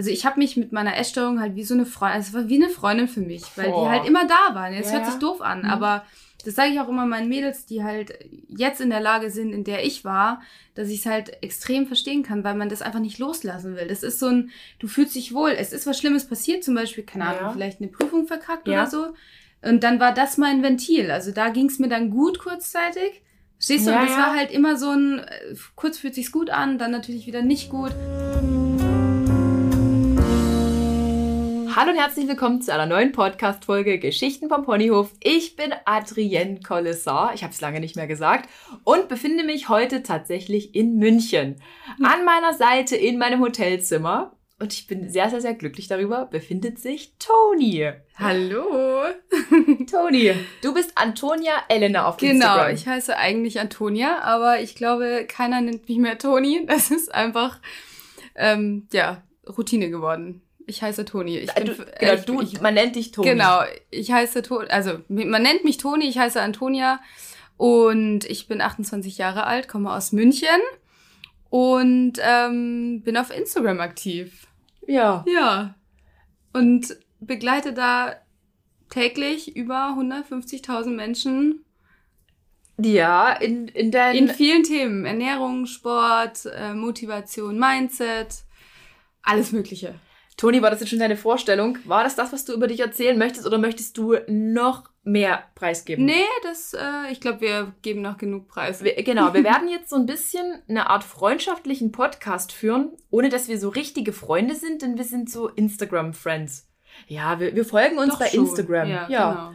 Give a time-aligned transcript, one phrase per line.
[0.00, 2.48] also ich habe mich mit meiner Essstörung halt wie so eine Freundin, also es war
[2.48, 3.84] wie eine Freundin für mich, weil Boah.
[3.84, 4.72] die halt immer da waren.
[4.72, 5.10] Es Ja, hört ja.
[5.10, 5.64] sich doof an, Mhm.
[5.70, 6.04] aber
[6.42, 8.14] das sage ich auch immer meinen Mädels, die halt
[8.48, 10.40] jetzt in der Lage sind, in der ich war,
[10.74, 13.88] dass ich es halt extrem verstehen kann, weil man das einfach nicht loslassen will.
[13.88, 17.04] Das ist so ein, du fühlst dich wohl, es ist was Schlimmes passiert, zum Beispiel,
[17.04, 17.50] keine Ahnung, Ja.
[17.52, 18.72] vielleicht eine Prüfung verkackt Ja.
[18.84, 19.06] oder so.
[19.60, 21.10] Und dann war das mein Ventil.
[21.10, 23.20] Also da ging es mir dann gut kurzzeitig.
[23.58, 23.90] Verstehst du?
[23.90, 24.22] Ja, und das ja.
[24.22, 27.68] war halt immer so ein, äh, kurz fühlt sich's gut an, dann natürlich wieder nicht
[27.68, 27.92] gut.
[31.76, 35.12] Hallo und herzlich willkommen zu einer neuen Podcast-Folge Geschichten vom Ponyhof.
[35.22, 38.48] Ich bin Adrienne Collessar, ich habe es lange nicht mehr gesagt,
[38.84, 41.56] und befinde mich heute tatsächlich in München.
[42.02, 46.78] An meiner Seite in meinem Hotelzimmer, und ich bin sehr, sehr, sehr glücklich darüber, befindet
[46.78, 47.90] sich Toni.
[48.16, 49.04] Hallo.
[49.90, 50.32] Toni,
[50.62, 52.74] du bist Antonia Elena auf Genau, Instagram.
[52.74, 56.66] ich heiße eigentlich Antonia, aber ich glaube, keiner nennt mich mehr Toni.
[56.66, 57.60] Das ist einfach,
[58.34, 60.42] ähm, ja, Routine geworden.
[60.70, 61.38] Ich heiße Toni.
[61.38, 63.28] Ich Äh, bin, du, äh, genau, ich, du, ich, man nennt dich Toni.
[63.28, 67.00] Genau, ich heiße Toni, also man nennt mich Toni, ich heiße Antonia
[67.56, 70.46] und ich bin 28 Jahre alt, komme aus München
[71.50, 74.46] und ähm, bin auf Instagram aktiv.
[74.86, 75.24] Ja.
[75.28, 75.74] Ja.
[76.52, 78.14] Und begleite da
[78.88, 81.64] täglich über 150.000 Menschen
[82.78, 84.16] Ja, in, in dein...
[84.16, 85.04] in vielen Themen.
[85.04, 88.44] Ernährung, Sport, äh, Motivation, Mindset,
[89.22, 89.94] alles Mögliche.
[90.40, 91.76] Toni, war das jetzt schon deine Vorstellung?
[91.84, 96.06] War das das, was du über dich erzählen möchtest oder möchtest du noch mehr preisgeben?
[96.06, 98.82] Nee, das, äh, ich glaube, wir geben noch genug Preis.
[98.82, 103.48] Wir, genau, wir werden jetzt so ein bisschen eine Art freundschaftlichen Podcast führen, ohne dass
[103.48, 106.70] wir so richtige Freunde sind, denn wir sind so Instagram-Friends.
[107.06, 108.46] Ja, wir, wir folgen uns Doch bei schon.
[108.46, 108.88] Instagram.
[108.88, 109.32] Ja, ja.
[109.32, 109.54] genau.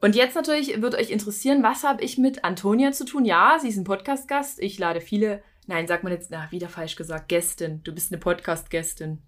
[0.00, 3.26] Und jetzt natürlich wird euch interessieren, was habe ich mit Antonia zu tun?
[3.26, 4.60] Ja, sie ist ein Podcast-Gast.
[4.60, 7.80] Ich lade viele, nein, sagt man jetzt, na, wieder falsch gesagt, Gästin.
[7.84, 9.22] Du bist eine Podcast-Gästin.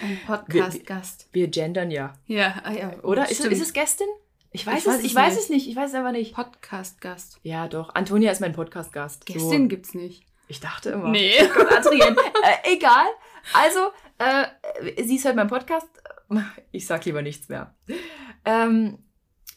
[0.00, 1.28] Ein Podcast-Gast.
[1.32, 2.14] Wir gendern ja.
[2.26, 2.92] Ja, ah, ja.
[3.02, 3.30] oh, Oder?
[3.30, 4.08] Ist, ist es Gästin?
[4.50, 5.42] Ich weiß, Ich weiß es, es ich weiß nicht.
[5.44, 5.68] es nicht.
[5.68, 6.34] Ich weiß es aber nicht.
[6.34, 7.38] Podcast-Gast.
[7.42, 7.94] Ja, doch.
[7.94, 9.26] Antonia ist mein Podcast-Gast.
[9.26, 10.24] Gästin gibt's nicht.
[10.48, 11.08] Ich dachte immer.
[11.10, 11.34] Nee.
[11.42, 12.16] Oh Gott, Adrienne.
[12.42, 13.06] äh, egal.
[13.52, 15.88] Also, äh, sie ist halt mein Podcast.
[16.72, 17.74] Ich sag lieber nichts mehr.
[18.44, 18.98] Ähm,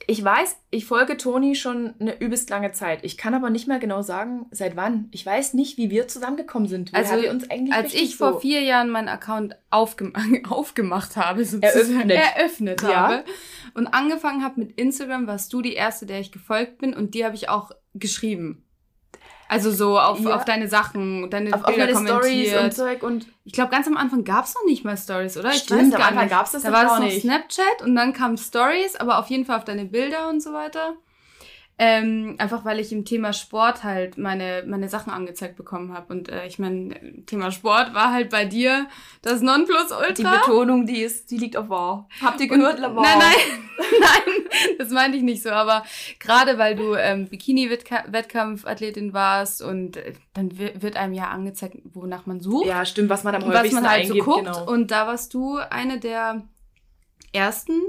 [0.05, 2.99] ich weiß, ich folge Toni schon eine übelst lange Zeit.
[3.03, 5.07] Ich kann aber nicht mehr genau sagen, seit wann.
[5.11, 6.91] Ich weiß nicht, wie wir zusammengekommen sind.
[6.93, 10.13] Woher Also, wir uns eigentlich Als ich vor so- vier Jahren meinen Account aufgem
[10.49, 12.19] aufgemacht habe, sozusagen, Eröffnet.
[12.37, 12.89] eröffnet Ja.
[12.95, 13.23] habe
[13.73, 17.25] und angefangen habe mit Instagram, warst du die erste, der ich gefolgt bin und die
[17.25, 18.63] habe ich auch geschrieben.
[19.49, 20.35] Also so auf, Ja.
[20.35, 22.03] auf deine Sachen, deine auf, auf Bilder Stories
[22.51, 22.63] kommentiert.
[22.63, 25.51] und Zeug und ich glaube, ganz am Anfang gab's noch nicht mal Stories, oder?
[25.51, 26.31] Ich Stimmt, weiß am gar Anfang nicht.
[26.33, 27.21] gab's das Da war es gar noch nicht.
[27.21, 30.93] Snapchat und dann kamen Stories, aber auf jeden Fall auf deine Bilder und so weiter.
[31.79, 36.11] Ähm, einfach weil ich im Thema Sport halt meine, meine Sachen angezeigt bekommen habe.
[36.11, 38.87] Und äh, ich meine, Thema Sport war halt bei dir
[39.21, 40.11] das Nonplusultra.
[40.11, 42.09] die Betonung, die ist, die liegt auf wahr.
[42.19, 43.03] Habt ihr gehört, wow.
[43.03, 43.35] Nein, nein,
[44.01, 45.51] nein, das meinte ich nicht so.
[45.51, 45.83] Aber
[46.17, 52.41] gerade weil du ähm, Bikini-Wettkampfathletin warst und äh, dann wird, einem ja angezeigt, wonach man
[52.41, 52.65] sucht.
[52.65, 54.25] Ja, stimmt, was man am und was häufigsten man halt so eingibt.
[54.25, 54.45] guckt.
[54.45, 54.71] genau.
[54.71, 56.41] Und da warst du eine der
[57.33, 57.83] ersten,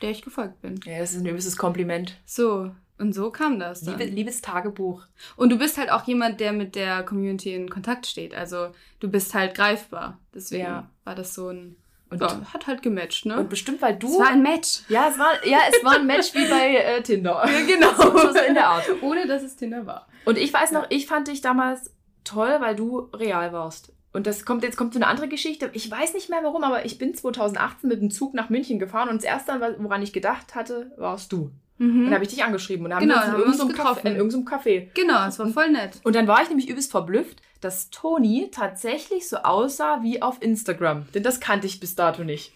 [0.00, 0.80] der ich gefolgt bin.
[0.86, 2.18] ja, das ist ein übelstes Kompliment.
[2.24, 3.98] So, und so kam das dann.
[3.98, 5.02] Liebe, liebes Tagebuch.
[5.36, 8.34] Und du bist halt auch jemand, der mit der Community in Kontakt steht.
[8.34, 8.68] Also
[9.00, 10.18] du bist halt greifbar.
[10.34, 10.90] Deswegen Ja.
[11.04, 11.76] war das so ein...
[12.10, 13.38] Und, ja, hat halt gematcht, ne?
[13.40, 14.06] und bestimmt, weil du.
[14.06, 14.82] es war ein Match.
[14.88, 17.42] ja, es war, ja, es war ein Match wie bei äh, Tinder.
[17.44, 17.90] Ja, genau.
[17.96, 18.84] So, so in der Art.
[19.02, 20.06] Ohne, dass es Tinder war.
[20.24, 21.90] Und ich weiß noch, ich fand dich damals
[22.22, 23.92] toll, weil du real warst.
[24.12, 25.70] Und das kommt, jetzt kommt so eine andere Geschichte.
[25.72, 29.08] Ich weiß nicht mehr warum, aber ich bin 2018 mit dem Zug nach München gefahren
[29.08, 31.50] und das erste, woran ich gedacht hatte, warst du.
[31.84, 32.04] Und Mhm.
[32.06, 34.88] dann habe ich dich angeschrieben und dann Genau, haben wir uns in irgendeinem irgendeinem Café.
[34.94, 36.00] Genau, es war voll nett.
[36.04, 41.06] Und dann war ich nämlich übelst verblüfft, dass Toni tatsächlich so aussah wie auf Instagram.
[41.14, 42.52] Denn das kannte ich bis dato nicht.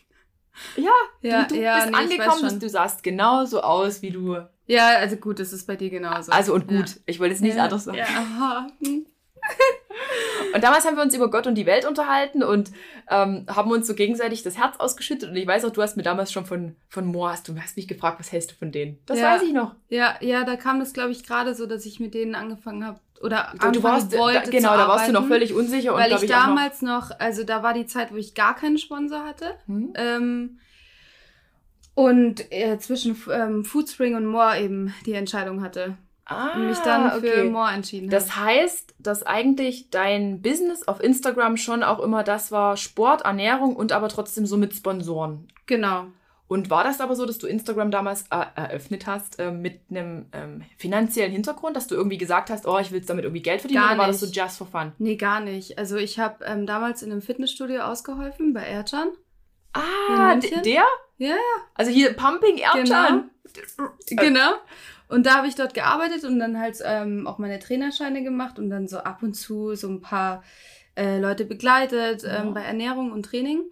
[0.76, 0.90] Ja,
[1.22, 2.60] Ja, du, du ja, bist nee, angekommen, schon.
[2.60, 4.36] du sahst genauso aus wie du.
[4.66, 6.30] Ja, also gut, das ist bei dir genauso.
[6.32, 6.88] Also und gut.
[6.88, 6.94] Ja.
[7.06, 7.98] Ich wollte jetzt nichts anderes sagen.
[7.98, 8.66] Ja, aha.
[10.54, 12.70] Und damals haben wir uns über Gott und die Welt unterhalten und
[13.10, 15.30] ähm, haben uns so gegenseitig das Herz ausgeschüttet.
[15.30, 17.76] Und ich weiß auch, du hast mir damals schon von, von Moor, hast du hast
[17.76, 18.98] mich gefragt, was hältst du von denen?
[19.06, 19.34] Das Ja.
[19.34, 19.74] weiß ich noch.
[19.88, 23.00] Ja, ja, da kam das, glaube ich, gerade so, dass ich mit denen angefangen habe.
[23.20, 26.22] Oder Du, warst, wollte da, genau, da warst du noch völlig unsicher und Weil glaub
[26.22, 29.54] ich noch- damals noch, also da war die Zeit, wo ich gar keinen Sponsor hatte.
[29.66, 29.92] Hm?
[29.96, 30.58] Ähm,
[31.94, 35.96] und äh, zwischen ähm, Foodspring und More eben die Entscheidung hatte.
[36.28, 37.50] Ah, Und mich dann für okay.
[37.50, 42.76] More entschieden Das heißt, dass eigentlich dein Business auf Instagram schon auch immer das war,
[42.76, 45.48] Sport, Ernährung und aber trotzdem so mit Sponsoren.
[45.66, 46.06] Genau.
[46.46, 50.26] Und war das aber so, dass du Instagram damals äh, eröffnet hast äh, mit einem
[50.32, 53.82] ähm, finanziellen Hintergrund, dass du irgendwie gesagt hast, oh, ich will damit irgendwie Geld verdienen
[53.82, 54.36] Gar oder war das so nicht.
[54.36, 54.92] just for fun?
[54.98, 55.78] Nee, gar nicht.
[55.78, 59.08] Also ich habe ähm, damals in einem Fitnessstudio ausgeholfen bei Ercan.
[59.74, 60.84] Ah, der?
[61.18, 61.34] Ja,
[61.74, 63.30] Also hier Pumping Ercan.
[64.08, 64.52] Genau.
[65.08, 68.68] Und da habe ich dort gearbeitet und dann halt ähm, auch meine Trainerscheine gemacht und
[68.70, 70.42] dann so ab und zu so ein paar
[70.96, 72.42] äh, Leute begleitet Ja.
[72.42, 73.62] ähm, bei Ernährung und Training.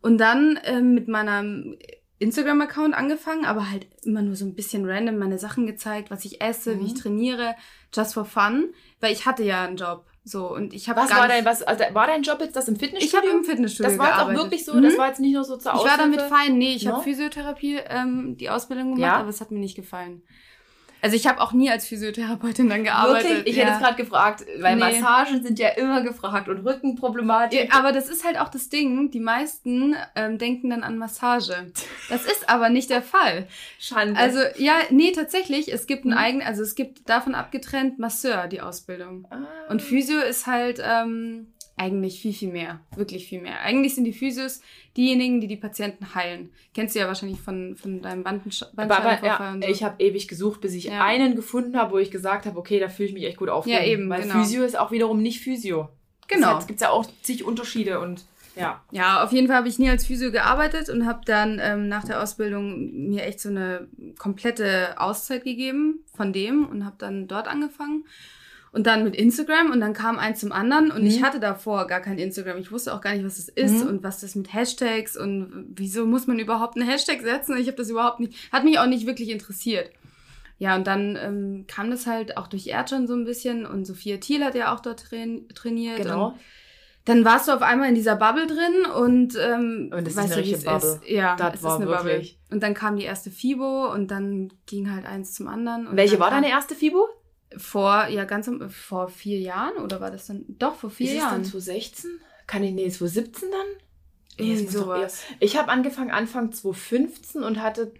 [0.00, 1.76] Und dann ähm, mit meinem
[2.20, 6.40] Instagram-Account angefangen, aber halt immer nur so ein bisschen random meine Sachen gezeigt, was ich
[6.40, 6.80] esse, Mhm.
[6.80, 7.54] wie ich trainiere,
[7.94, 10.04] just for fun, weil ich hatte ja einen Job.
[10.24, 12.74] So, und ich habe Was war dein, was, also war dein Job jetzt das im
[12.74, 13.18] Ich Fitnessstudio?
[13.30, 14.82] habe im Fitnessstudio das war jetzt auch wirklich so, Mhm.
[14.82, 16.58] das war jetzt nicht nur so zur Ich war damit fein.
[16.58, 16.94] Nee, ich No?
[16.94, 19.16] habe Physiotherapie ähm, die Ausbildung gemacht, Ja?
[19.16, 20.22] aber es hat mir nicht gefallen.
[21.00, 23.30] Also ich habe auch nie als Physiotherapeutin dann gearbeitet.
[23.30, 23.46] Wirklich?
[23.46, 23.64] Ich ja.
[23.64, 24.80] hätte es gerade gefragt, weil Nee.
[25.00, 27.68] Massagen sind ja immer gefragt und Rückenproblematik.
[27.72, 29.10] Ja, aber das ist halt auch das Ding.
[29.10, 31.70] Die meisten ähm, denken dann an Massage.
[32.08, 33.46] Das ist aber nicht der Fall.
[33.78, 34.18] Schande.
[34.18, 35.72] Also ja, nee, tatsächlich.
[35.72, 36.18] Es gibt einen Mhm.
[36.18, 39.26] eigenen, also es gibt davon abgetrennt Masseur die Ausbildung.
[39.30, 39.36] Ah.
[39.70, 42.80] Und Physio ist halt ähm, eigentlich viel, viel mehr.
[42.96, 43.60] Wirklich viel mehr.
[43.60, 44.60] Eigentlich sind die Physios
[44.96, 46.50] diejenigen, die die Patienten heilen.
[46.74, 50.74] Kennst du ja wahrscheinlich von, von deinem Bandensch Bandscheibenvorfall ja, ich habe ewig gesucht, bis
[50.74, 51.04] ich Ja.
[51.04, 53.82] einen gefunden habe, wo ich gesagt habe, okay, da fühle ich mich echt gut aufgehoben.
[53.84, 54.34] Ja, eben, Weil genau.
[54.42, 55.88] Physio ist auch wiederum nicht Physio.
[56.26, 56.58] Genau.
[56.58, 58.24] Es gibt ja auch zig Unterschiede und
[58.54, 58.82] ja.
[58.90, 62.04] Ja, auf jeden Fall habe ich nie als Physio gearbeitet und habe dann ähm, nach
[62.04, 63.86] der Ausbildung mir echt so eine
[64.18, 68.04] komplette Auszeit gegeben von dem und habe dann dort angefangen.
[68.70, 71.06] Und dann mit Instagram und dann kam eins zum anderen und Mhm.
[71.08, 72.58] ich hatte davor gar kein Instagram.
[72.58, 73.88] Ich wusste auch gar nicht, was das ist Mhm.
[73.88, 77.56] und was das mit Hashtags und wieso muss man überhaupt einen Hashtag setzen.
[77.56, 79.90] Ich habe das überhaupt nicht, hat mich auch nicht wirklich interessiert.
[80.58, 84.16] Ja, und dann ähm, kam das halt auch durch Erdschan so ein bisschen und Sophia
[84.18, 85.96] Thiel hat ja auch dort train trainiert.
[85.98, 86.34] Genau.
[87.04, 90.18] dann warst du auf einmal in dieser Bubble drin und ähm, Und das ist weißt
[90.18, 91.00] eine du, wie richtige es Bubble.
[91.06, 91.08] Ist.
[91.10, 92.54] Ja, Das es war ist eine wirklich- Bubble.
[92.54, 95.86] Und dann kam die erste FIBO und dann ging halt eins zum anderen.
[95.86, 97.08] Und Welche war deine erste Fibo?
[97.56, 100.44] Vor, ja, ganz am, vor vier Jahren oder war das dann?
[100.58, 101.42] Doch, vor vier ist Jahren.
[101.42, 102.10] dann 2016?
[102.46, 103.60] Kann ich, nee, 2017 dann?
[104.38, 105.22] Nee, Irgendwie sowas.
[105.40, 107.92] Ich habe angefangen Anfang 2015 und hatte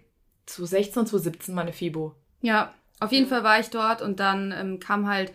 [0.45, 2.15] 2016 und 2017 meine Fibo.
[2.41, 5.33] Ja, auf jeden Fall war ich dort und dann ähm, kam halt,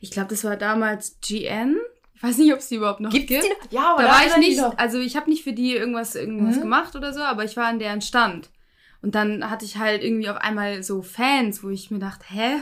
[0.00, 1.76] ich glaube, das war damals GN.
[2.14, 3.44] Ich weiß nicht, ob es die überhaupt noch Gibt's gibt.
[3.44, 3.72] die noch?
[3.72, 6.60] Ja, aber da war ich nicht, also ich habe nicht für die irgendwas, irgendwas Mhm.
[6.62, 8.50] gemacht oder so, aber ich war an deren Stand.
[9.00, 12.56] Und dann hatte ich halt irgendwie auf einmal so Fans, wo ich mir dachte, hä,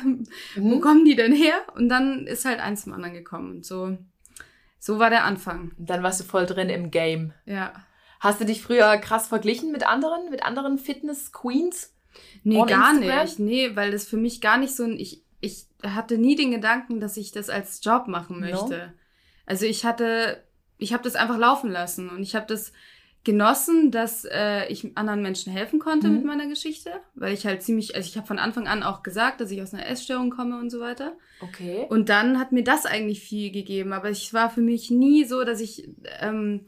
[0.57, 0.81] wo Mhm.
[0.81, 1.55] kommen die denn her?
[1.75, 3.51] Und dann ist halt eins zum anderen gekommen.
[3.53, 3.97] Und so,
[4.79, 5.73] so war der Anfang.
[5.79, 7.33] Und Dann warst du voll drin im Game.
[7.47, 7.73] Ja.
[8.21, 11.95] Hast du dich früher krass verglichen mit anderen, mit anderen Fitness-Queens?
[12.45, 13.23] Nee, gar Instagram?
[13.25, 13.39] nicht.
[13.39, 17.01] Nee, weil das für mich gar nicht so ein, ich, ich hatte nie den Gedanken,
[17.01, 18.47] dass ich das als Job machen No?
[18.47, 18.93] möchte.
[19.47, 20.43] Also ich hatte,
[20.79, 22.73] ich habe das einfach laufen lassen und ich habe das
[23.27, 26.15] genossen, dass äh, ich anderen Menschen helfen konnte Mhm.
[26.15, 29.41] mit meiner Geschichte, weil ich halt ziemlich, also ich habe von Anfang an auch gesagt,
[29.41, 31.13] dass ich aus einer Essstörung komme und so weiter.
[31.41, 31.87] Okay.
[31.91, 35.45] Und dann hat mir das eigentlich viel gegeben, aber es war für mich nie so,
[35.45, 35.89] dass ich,
[36.21, 36.63] ähm,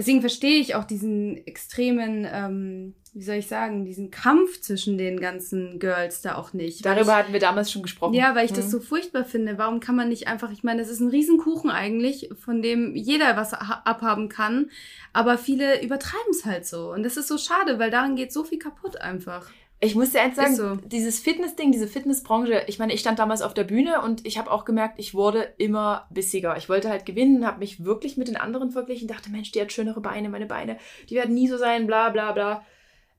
[0.00, 5.20] deswegen verstehe ich auch diesen extremen, ähm, wie soll ich sagen, diesen Kampf zwischen den
[5.20, 6.84] ganzen Girls da auch nicht.
[6.86, 8.14] Darüber hatten wir damals schon gesprochen.
[8.14, 8.56] ich, ja, weil ich Mhm.
[8.56, 9.58] das so furchtbar finde.
[9.58, 13.36] Warum kann man nicht einfach, ich meine, es ist ein Riesenkuchen eigentlich, von dem jeder
[13.36, 14.70] was ha- abhaben kann,
[15.12, 16.92] aber viele übertreiben es halt so.
[16.92, 19.50] Und das ist so schade, weil daran geht so viel kaputt einfach.
[19.82, 20.76] Ich muss dir eins sagen, so.
[20.76, 24.50] dieses Fitness-Ding, diese Fitnessbranche, ich meine, ich stand damals auf der Bühne und ich habe
[24.50, 26.58] auch gemerkt, ich wurde immer bissiger.
[26.58, 29.72] Ich wollte halt gewinnen, habe mich wirklich mit den anderen verglichen, dachte, Mensch, die hat
[29.72, 30.76] schönere Beine, meine Beine,
[31.08, 32.62] die werden nie so sein, bla bla bla.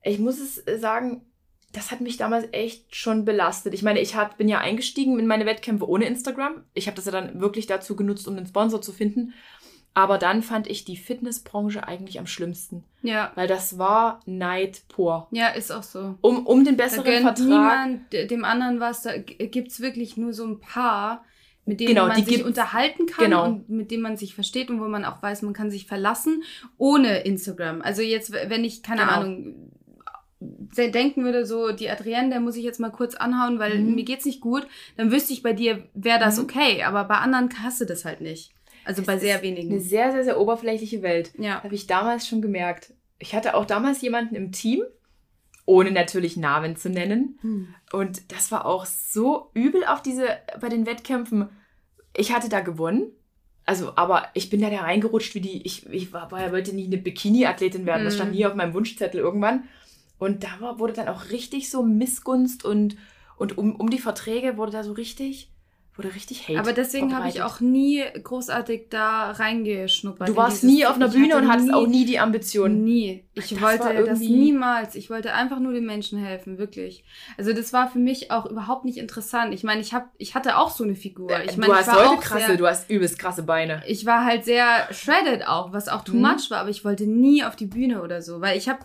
[0.04, 1.26] Ich muss es äh, sagen,
[1.74, 3.74] das hat mich damals echt schon belastet.
[3.74, 6.64] Ich meine, ich hat, bin ja eingestiegen in meine Wettkämpfe ohne Instagram.
[6.74, 9.34] Ich habe das ja dann wirklich dazu genutzt, um einen Sponsor zu finden.
[9.94, 13.32] Aber dann fand ich die Fitnessbranche eigentlich am schlimmsten, Ja.
[13.36, 15.28] weil das war Neid pur.
[15.32, 16.16] Ja, ist auch so.
[16.22, 17.46] Um, um den Da besseren gönnt Vertrag.
[17.48, 19.02] niemand dem anderen was.
[19.04, 21.26] Da g- gibt's wirklich nur so ein paar,
[21.66, 23.46] mit denen Genau, man sich unterhalten kann Genau.
[23.46, 26.42] und mit denen man sich versteht und wo man auch weiß, man kann sich verlassen
[26.78, 27.82] ohne Instagram.
[27.82, 29.14] Also jetzt, wenn ich, keine Genau.
[29.14, 29.72] Ahnung,
[30.40, 33.94] denken würde, so, die Adrienne, der muss ich jetzt mal kurz anhauen, weil Mhm.
[33.96, 34.66] mir geht's nicht gut,
[34.98, 36.44] dann wüsste ich bei dir, wäre das Mhm.
[36.46, 36.84] okay.
[36.84, 38.54] Aber bei anderen hast du das halt nicht.
[38.86, 39.72] Also Es bei sehr wenigen.
[39.72, 41.32] Eine sehr, sehr, sehr oberflächliche Welt.
[41.38, 41.64] ja.
[41.64, 42.94] Habe ich damals schon gemerkt.
[43.20, 44.84] Ich hatte auch damals jemanden im Team,
[45.66, 47.38] ohne natürlich Namen zu nennen.
[47.42, 47.68] Hm.
[47.94, 50.26] Und das war auch so übel auf diese,
[50.60, 51.50] bei den Wettkämpfen.
[52.18, 53.12] Ich hatte da gewonnen.
[53.64, 56.88] Also, aber ich bin da, da reingerutscht, wie die, ich, ich war, war, wollte nie
[56.88, 58.04] eine Bikini-Athletin werden.
[58.06, 58.18] Das Mhm.
[58.18, 59.66] stand nie auf meinem Wunschzettel irgendwann.
[60.18, 62.98] Und da war, wurde dann auch richtig so Missgunst und,
[63.38, 65.52] und um, um die Verträge wurde da so richtig,
[65.96, 66.60] wurde richtig Hate.
[66.60, 70.30] Aber deswegen habe ich auch nie großartig da reingeschnuppert.
[70.30, 72.84] Du warst nie auf einer Bühne und hattest nie, auch nie die Ambition.
[72.84, 73.26] Nie.
[73.34, 74.96] Ich das wollte das niemals.
[74.96, 77.04] Ich wollte einfach nur den Menschen helfen, wirklich.
[77.38, 79.54] Also das war für mich auch überhaupt nicht interessant.
[79.54, 81.32] Ich meine, ich habe, ich hatte auch so eine Figur.
[81.44, 83.84] Ich meine, du hast ich war heute krasse, sehr, du hast übelst krasse Beine.
[83.86, 86.22] Ich war halt sehr shredded auch, was auch too mhm.
[86.22, 86.60] much war.
[86.60, 88.80] Aber ich wollte nie auf die Bühne oder so, weil ich habe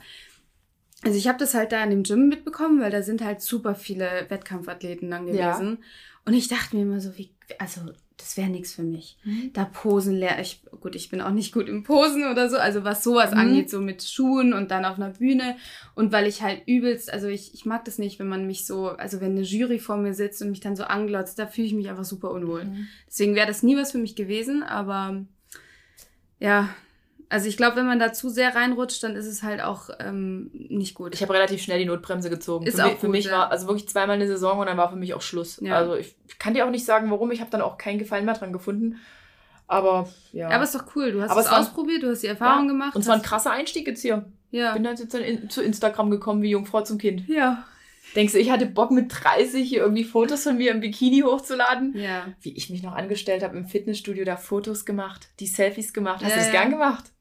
[1.04, 3.76] also ich habe das halt da in dem Gym mitbekommen, weil da sind halt super
[3.76, 5.78] viele Wettkampfathleten dann gewesen.
[5.80, 5.86] Ja.
[6.26, 7.80] Und ich dachte mir immer so, wie, also
[8.16, 9.16] das wäre nichts für mich.
[9.24, 9.52] Mhm.
[9.52, 10.40] Da Posen leer.
[10.40, 13.38] Ich, gut, ich bin auch nicht gut im Posen oder so, also was sowas mhm.
[13.38, 15.56] angeht, so mit Schuhen und dann auf einer Bühne.
[15.94, 18.88] Und weil ich halt übelst, also ich, ich mag das nicht, wenn man mich so,
[18.88, 21.74] also wenn eine Jury vor mir sitzt und mich dann so anglotzt, da fühle ich
[21.74, 22.64] mich einfach super unwohl.
[22.64, 22.88] Mhm.
[23.06, 25.24] Deswegen wäre das nie was für mich gewesen, aber
[26.40, 26.70] ja,
[27.28, 30.50] also ich glaube, wenn man da zu sehr reinrutscht, dann ist es halt auch ähm,
[30.52, 31.14] nicht gut.
[31.14, 32.66] Ich habe relativ schnell die Notbremse gezogen.
[32.66, 33.32] Ist für auch mich, für mich ja.
[33.32, 35.58] war also wirklich zweimal eine Saison und dann war für mich auch Schluss.
[35.60, 35.76] Ja.
[35.76, 37.30] Also ich, kann dir auch nicht sagen, warum.
[37.32, 39.00] Ich habe dann auch keinen Gefallen mehr dran gefunden.
[39.66, 40.48] Aber ja.
[40.50, 41.12] Aber ist doch cool.
[41.12, 42.72] Du hast Aber es ausprobiert, du hast die Erfahrung ja.
[42.72, 42.94] gemacht.
[42.94, 44.26] Und es war ein krasser Einstieg jetzt hier.
[44.50, 44.74] Ja.
[44.74, 47.26] Bin dann jetzt in, zu Instagram gekommen wie Jungfrau zum Kind.
[47.26, 47.64] Ja.
[48.14, 51.94] Denkst du, ich hatte Bock mit 30 hier irgendwie Fotos von mir im Bikini hochzuladen?
[51.96, 52.28] Ja.
[52.40, 56.22] Wie ich mich noch angestellt habe im Fitnessstudio, da Fotos gemacht, die Selfies gemacht.
[56.22, 57.12] Hast ja, du das gern gemacht?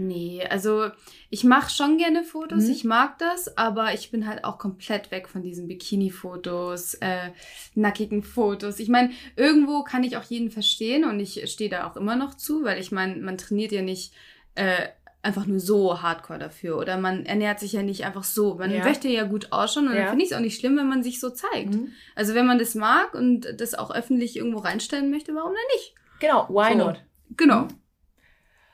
[0.00, 0.88] Nee, also
[1.28, 2.70] ich mache schon gerne Fotos, mhm.
[2.70, 7.32] ich mag das, aber ich bin halt auch komplett weg von diesen Bikini-Fotos, äh,
[7.74, 8.78] nackigen Fotos.
[8.78, 12.34] Ich meine, irgendwo kann ich auch jeden verstehen und ich stehe da auch immer noch
[12.34, 14.14] zu, weil ich meine, man trainiert ja nicht
[14.54, 14.88] äh,
[15.22, 18.54] einfach nur so hardcore dafür oder man ernährt sich ja nicht einfach so.
[18.54, 18.82] Man ja.
[18.82, 20.00] möchte ja gut ausschauen und ja.
[20.00, 21.74] dann finde ich es auch nicht schlimm, wenn man sich so zeigt.
[21.74, 21.92] Mhm.
[22.14, 25.94] Also wenn man das mag und das auch öffentlich irgendwo reinstellen möchte, warum denn nicht?
[26.20, 26.78] Genau, why so.
[26.78, 27.04] not?
[27.36, 27.62] Genau.
[27.62, 27.68] Mhm.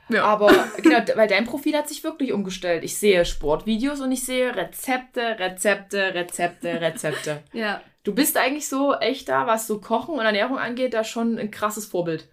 [0.08, 0.25] Ja.
[0.25, 2.84] Aber genau, weil dein Profil hat sich wirklich umgestellt.
[2.84, 7.42] Ich sehe Sportvideos und ich sehe Rezepte, Rezepte, Rezepte, Rezepte.
[7.52, 7.80] ja.
[8.04, 11.50] Du bist eigentlich so echt da, was so Kochen und Ernährung angeht, da schon ein
[11.50, 12.28] krasses Vorbild.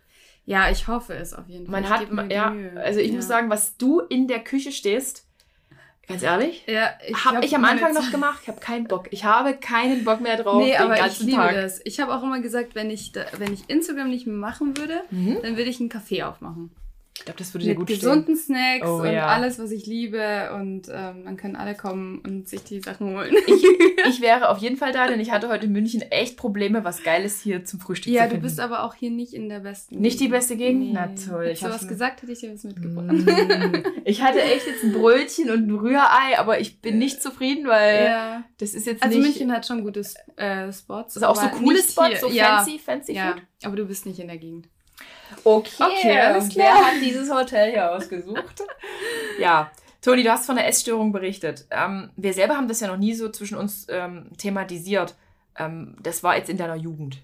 [0.46, 1.82] Ja, ich hoffe es auf jeden Fall.
[1.82, 3.16] Man hat, ja, also ich ja.
[3.16, 5.26] muss sagen, was du in der Küche stehst,
[6.08, 8.42] ganz ehrlich, ja, ich habe ich am Anfang noch gemacht.
[8.44, 9.08] Ich habe keinen Bock.
[9.12, 10.62] Ich habe keinen Bock mehr drauf.
[10.62, 11.56] Nee, aber ich liebe Tag.
[11.56, 11.82] das.
[11.86, 15.02] Ich habe auch immer gesagt, wenn ich, da, wenn ich Instagram nicht mehr machen würde,
[15.10, 15.40] mhm.
[15.42, 16.72] dann würde ich einen Kaffee aufmachen.
[17.16, 18.00] Ich glaube, das würde dir gut stehen.
[18.00, 19.28] gesunden Snacks oh, und ja.
[19.28, 20.50] alles, was ich liebe.
[20.56, 23.36] Und ähm, dann können alle kommen und sich die Sachen holen.
[23.46, 23.64] Ich,
[24.10, 27.04] ich wäre auf jeden Fall da, denn ich hatte heute in München echt Probleme, was
[27.04, 28.36] Geiles hier zum Frühstück ja, zu finden.
[28.36, 30.82] Ja, du bist aber auch hier nicht in der besten Nicht die beste Gegend?
[30.82, 30.92] Nee.
[30.94, 31.46] Na toll.
[31.46, 33.12] Hättest du was gesagt, hätte ich dir was mitgebracht.
[33.12, 33.84] Mm.
[34.06, 38.06] Ich hatte echt jetzt ein Brötchen und ein Rührei, aber ich bin nicht zufrieden, weil
[38.06, 38.44] ja.
[38.58, 39.28] das ist jetzt also nicht...
[39.28, 40.02] Also München hat schon gute
[40.36, 41.16] äh, Spots.
[41.16, 42.58] Also auch so coole Spots, so ja.
[42.58, 43.34] fancy, fancy ja.
[43.34, 43.44] Food.
[43.64, 44.68] aber du bist nicht in der Gegend.
[45.44, 46.68] Okay, okay alles klar.
[46.68, 48.64] Wer hat dieses Hotel hier ausgesucht?
[49.40, 49.72] ja,
[50.02, 51.66] Toni, du hast von der Essstörung berichtet.
[51.72, 55.16] Ähm, wir selber haben das ja noch nie so zwischen uns ähm, thematisiert.
[55.58, 57.20] Ähm, das war jetzt in deiner Jugend.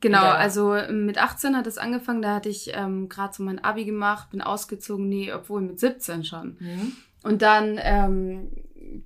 [0.00, 3.84] Genau, also mit 18 hat es angefangen, da hatte ich ähm, gerade so mein Abi
[3.84, 6.56] gemacht, bin ausgezogen, nee, obwohl mit 17 schon.
[6.60, 6.92] Mhm.
[7.24, 8.48] Und dann ähm,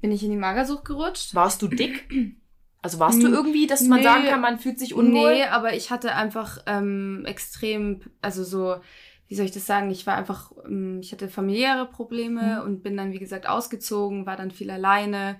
[0.01, 1.35] bin ich in die Magersucht gerutscht.
[1.35, 2.09] Warst du dick?
[2.83, 5.35] Also warst du hm, irgendwie, dass man nee, sagen kann, man fühlt sich unwohl?
[5.35, 8.77] Nee, aber ich hatte einfach ähm, extrem, also so,
[9.29, 12.67] wie soll ich das sagen, ich war einfach, ähm, ich hatte familiäre Probleme mhm.
[12.67, 15.39] und bin dann, wie gesagt, ausgezogen, war dann viel alleine.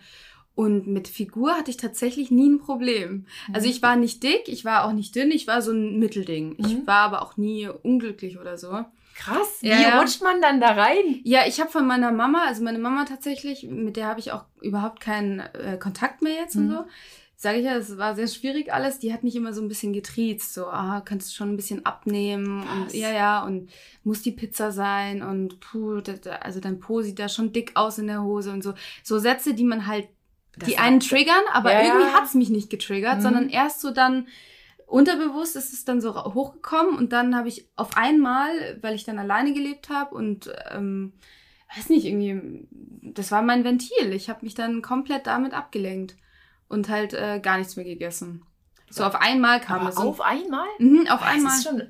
[0.55, 3.27] Und mit Figur hatte ich tatsächlich nie ein Problem.
[3.49, 3.55] Mhm.
[3.55, 6.51] Also ich war nicht dick, ich war auch nicht dünn, ich war so ein Mittelding.
[6.51, 6.65] Mhm.
[6.65, 8.85] Ich war aber auch nie unglücklich oder so.
[9.17, 9.59] Krass.
[9.61, 11.21] Wie ja, rutscht man dann da rein?
[11.25, 14.45] Ja, ich habe von meiner Mama, also meine Mama tatsächlich, mit der habe ich auch
[14.61, 16.71] überhaupt keinen äh, Kontakt mehr jetzt und mhm.
[16.71, 16.85] so
[17.43, 19.01] sage ich ja, es war sehr schwierig alles.
[19.01, 21.85] Die hat mich immer so ein bisschen getriezt, so, ah, kannst du schon ein bisschen
[21.85, 23.69] abnehmen und ja, ja, und
[24.05, 26.01] muss die Pizza sein und puh,
[26.41, 28.75] also dein Po sieht da schon dick aus in der Hose und so.
[29.03, 30.07] So Sätze, die man halt,
[30.57, 33.23] das die einen triggern, aber ja, irgendwie hat's mich nicht getriggert, mhm.
[33.23, 34.29] sondern erst so dann
[34.87, 38.51] unterbewusst ist es dann so hochgekommen und dann habe ich auf einmal,
[38.83, 41.15] weil ich dann alleine gelebt habe und ähm,
[41.77, 42.69] weiß nicht, irgendwie,
[43.03, 44.13] das war mein Ventil.
[44.13, 46.15] Ich habe mich dann komplett damit abgelenkt
[46.73, 48.45] und halt äh, gar nichts mehr gegessen.
[48.91, 49.97] So auf einmal kam es.
[49.97, 50.67] Auf einmal?
[50.79, 51.57] Mhm, auf das einmal.
[51.57, 51.83] Ist schon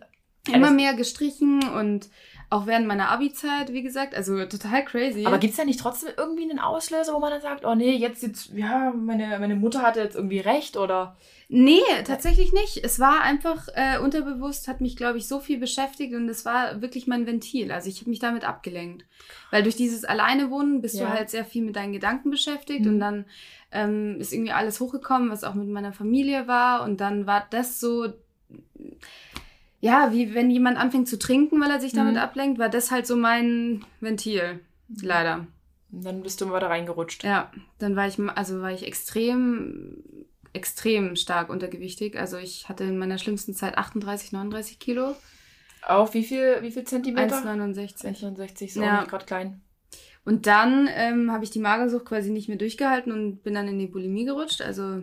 [0.52, 2.08] immer mehr gestrichen und
[2.52, 5.24] auch während meiner Abi-Zeit, wie gesagt, also total crazy.
[5.24, 7.96] Aber gibt es ja nicht trotzdem irgendwie einen Auslöser, wo man dann sagt, oh nee,
[7.96, 11.16] jetzt, jetzt, ja, meine, meine Mutter hatte jetzt irgendwie recht oder.
[11.48, 12.84] Nee, tatsächlich nicht.
[12.84, 16.82] Es war einfach äh, unterbewusst, hat mich, glaube ich, so viel beschäftigt und es war
[16.82, 17.72] wirklich mein Ventil.
[17.72, 19.06] Also ich habe mich damit abgelenkt.
[19.50, 21.06] Weil durch dieses Alleinewohnen bist ja.
[21.06, 22.92] du halt sehr viel mit deinen Gedanken beschäftigt mhm.
[22.92, 23.24] und dann
[23.72, 26.82] ähm, ist irgendwie alles hochgekommen, was auch mit meiner Familie war.
[26.84, 28.12] Und dann war das so,
[29.80, 32.20] ja, wie wenn jemand anfängt zu trinken, weil er sich damit mhm.
[32.20, 34.60] ablenkt, war das halt so mein Ventil.
[35.00, 35.46] Leider.
[35.90, 37.24] Und dann bist du mal da reingerutscht.
[37.24, 40.02] Ja, dann war ich, also war ich extrem
[40.52, 42.18] extrem stark untergewichtig.
[42.18, 45.16] Also ich hatte in meiner schlimmsten Zeit 38, 39 Kilo.
[45.86, 47.36] Auf wie viel, wie viel Zentimeter?
[47.36, 48.04] 1,69.
[48.04, 49.00] 1,69, so Ja.
[49.00, 49.60] nicht gerade klein.
[50.24, 53.78] Und dann ähm, habe ich die Magersucht quasi nicht mehr durchgehalten und bin dann in
[53.78, 54.62] die Bulimie gerutscht.
[54.62, 55.02] Also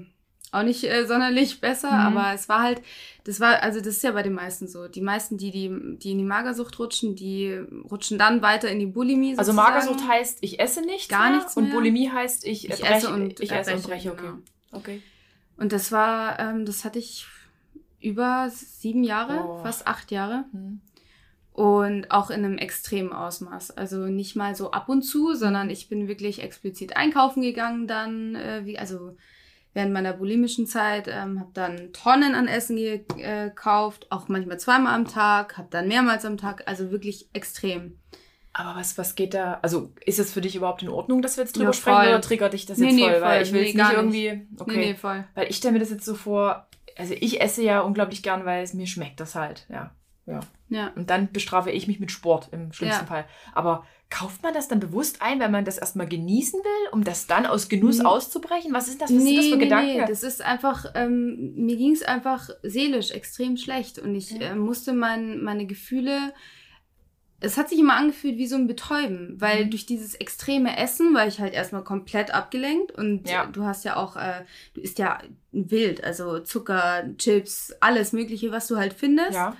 [0.51, 2.17] auch nicht äh, sonderlich besser, Mhm.
[2.17, 2.81] aber es war halt,
[3.25, 4.87] das war, also das ist ja bei den meisten so.
[4.87, 7.53] Die meisten, die, die, die in die Magersucht rutschen, die
[7.91, 9.37] rutschen dann weiter in die Bulimie.
[9.37, 9.73] Also sozusagen.
[9.73, 11.73] Magersucht heißt, ich esse nichts Gar mehr nichts und mehr.
[11.73, 14.21] Bulimie heißt, ich, Ich breche, esse und ich esse und breche, okay.
[14.21, 14.37] genau.
[14.71, 15.01] Okay.
[15.57, 17.27] Und das war, ähm, das hatte ich
[17.99, 19.57] über sieben Jahre, Oh.
[19.61, 20.45] fast acht Jahre.
[20.53, 20.79] Hm.
[21.59, 23.71] Und auch in einem extremen Ausmaß.
[23.71, 28.35] Also nicht mal so ab und zu, sondern ich bin wirklich explizit einkaufen gegangen dann,
[28.35, 29.17] äh, wie, also
[29.73, 32.99] während meiner bulimischen Zeit, ähm, habe dann Tonnen an Essen äh,
[33.49, 37.99] gekauft, auch manchmal zweimal am Tag, habe dann mehrmals am Tag, also wirklich extrem.
[38.53, 39.59] Aber was, was geht da?
[39.61, 42.21] Also ist es für dich überhaupt in Ordnung, dass wir jetzt drüber Ja, sprechen oder
[42.21, 43.21] triggert dich das Nee, jetzt nee, voll?
[43.21, 44.47] Weil ich will Nee, jetzt nicht irgendwie.
[44.57, 44.71] Okay.
[44.71, 45.25] Nee, nee, voll.
[45.35, 48.63] Weil ich stelle mir das jetzt so vor, also ich esse ja unglaublich gern, weil
[48.63, 49.93] es mir schmeckt das halt, ja.
[50.29, 50.39] Ja.
[50.69, 50.91] Ja.
[50.95, 53.07] Und dann bestrafe ich mich mit Sport im schlimmsten Ja.
[53.07, 53.25] Fall.
[53.53, 57.27] Aber kauft man das dann bewusst ein, wenn man das erstmal genießen will, um das
[57.27, 58.05] dann aus Genuss Nee.
[58.05, 58.73] auszubrechen?
[58.73, 59.97] Was ist das, was sind das für nee, Gedanken?
[60.01, 64.51] Nee, das ist einfach, ähm, mir ging es einfach seelisch extrem schlecht und ich Ja.
[64.51, 66.33] äh, musste mein, meine Gefühle,
[67.41, 69.69] es hat sich immer angefühlt wie so ein Betäuben, weil Mhm.
[69.69, 73.45] durch dieses extreme Essen war ich halt erstmal komplett abgelenkt und Ja.
[73.45, 74.43] du hast ja auch, äh,
[74.73, 75.19] du isst ja
[75.51, 79.33] wild, also Zucker, Chips, alles Mögliche, was du halt findest.
[79.33, 79.55] ja.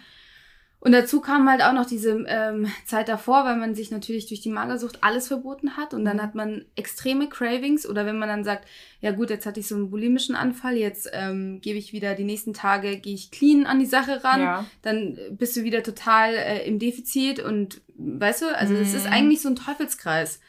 [0.82, 4.40] Und dazu kam halt auch noch diese ähm, Zeit davor, weil man sich natürlich durch
[4.40, 6.22] die Magersucht alles verboten hat und dann Mhm.
[6.22, 8.66] hat man extreme Cravings oder wenn man dann sagt,
[9.02, 12.24] ja gut, jetzt hatte ich so einen bulimischen Anfall, jetzt ähm, gebe ich wieder die
[12.24, 14.66] nächsten Tage, gehe ich clean an die Sache ran, ja.
[14.82, 19.12] dann bist du wieder total äh, im Defizit und weißt du, also es ist Mhm.
[19.12, 20.40] eigentlich so ein Teufelskreis.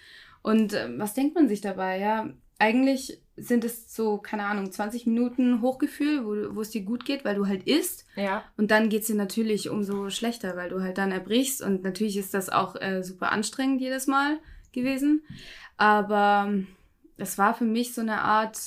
[0.43, 1.99] Und ähm, was denkt man sich dabei?
[1.99, 2.29] Ja,
[2.61, 6.25] eigentlich sind es so, keine Ahnung, 20 Minuten Hochgefühl,
[6.55, 8.05] wo, es dir gut geht, weil du halt isst.
[8.15, 8.45] Ja.
[8.59, 11.63] Und dann geht's dir natürlich umso schlechter, weil du halt dann erbrichst.
[11.63, 14.39] Und natürlich ist das auch äh, super anstrengend jedes Mal
[14.73, 15.23] gewesen.
[15.79, 16.67] Aber ähm,
[17.17, 18.59] es war für mich so eine Art.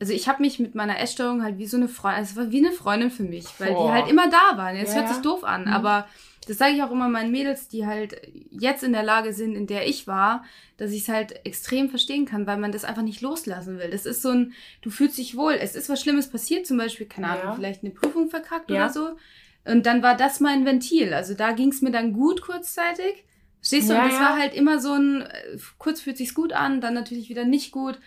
[0.00, 2.64] Also ich habe mich mit meiner Essstörung halt wie so eine Freundin, es war wie
[2.64, 3.88] eine Freundin für mich, weil Boah.
[3.88, 4.76] die halt immer da waren.
[4.76, 5.72] Es Ja, hört sich doof an, Mhm.
[5.72, 6.06] aber
[6.48, 9.66] das sage ich auch immer meinen Mädels, die halt jetzt in der Lage sind, in
[9.66, 10.44] der ich war,
[10.76, 13.90] dass ich es halt extrem verstehen kann, weil man das einfach nicht loslassen will.
[13.90, 15.54] Das ist so ein, du fühlst dich wohl.
[15.54, 17.52] Es ist was Schlimmes passiert, zum Beispiel, keine Ahnung, Ja.
[17.54, 18.84] vielleicht eine Prüfung verkackt Ja.
[18.86, 19.16] oder so.
[19.64, 21.12] Und dann war das mein Ventil.
[21.12, 23.24] Also da ging es mir dann gut kurzzeitig.
[23.60, 23.94] Verstehst du?
[23.94, 26.94] Ja, und das war halt immer so ein, äh, kurz fühlt sich's gut an, dann
[26.94, 27.98] natürlich wieder nicht gut.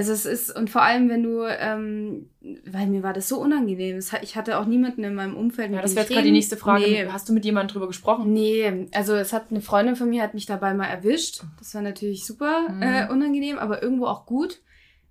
[0.00, 2.30] Also es ist, und vor allem, wenn du, ähm,
[2.64, 3.98] weil mir war das so unangenehm.
[4.22, 6.84] Ich hatte auch niemanden in meinem Umfeld, Ja, das wäre jetzt gerade die nächste Frage.
[6.84, 8.32] Nee, Hast du mit jemandem drüber gesprochen?
[8.32, 11.42] Nee, also es hat eine Freundin von mir hat mich dabei mal erwischt.
[11.58, 12.82] Das war natürlich super Mhm.
[12.82, 14.60] äh, unangenehm, aber irgendwo auch gut,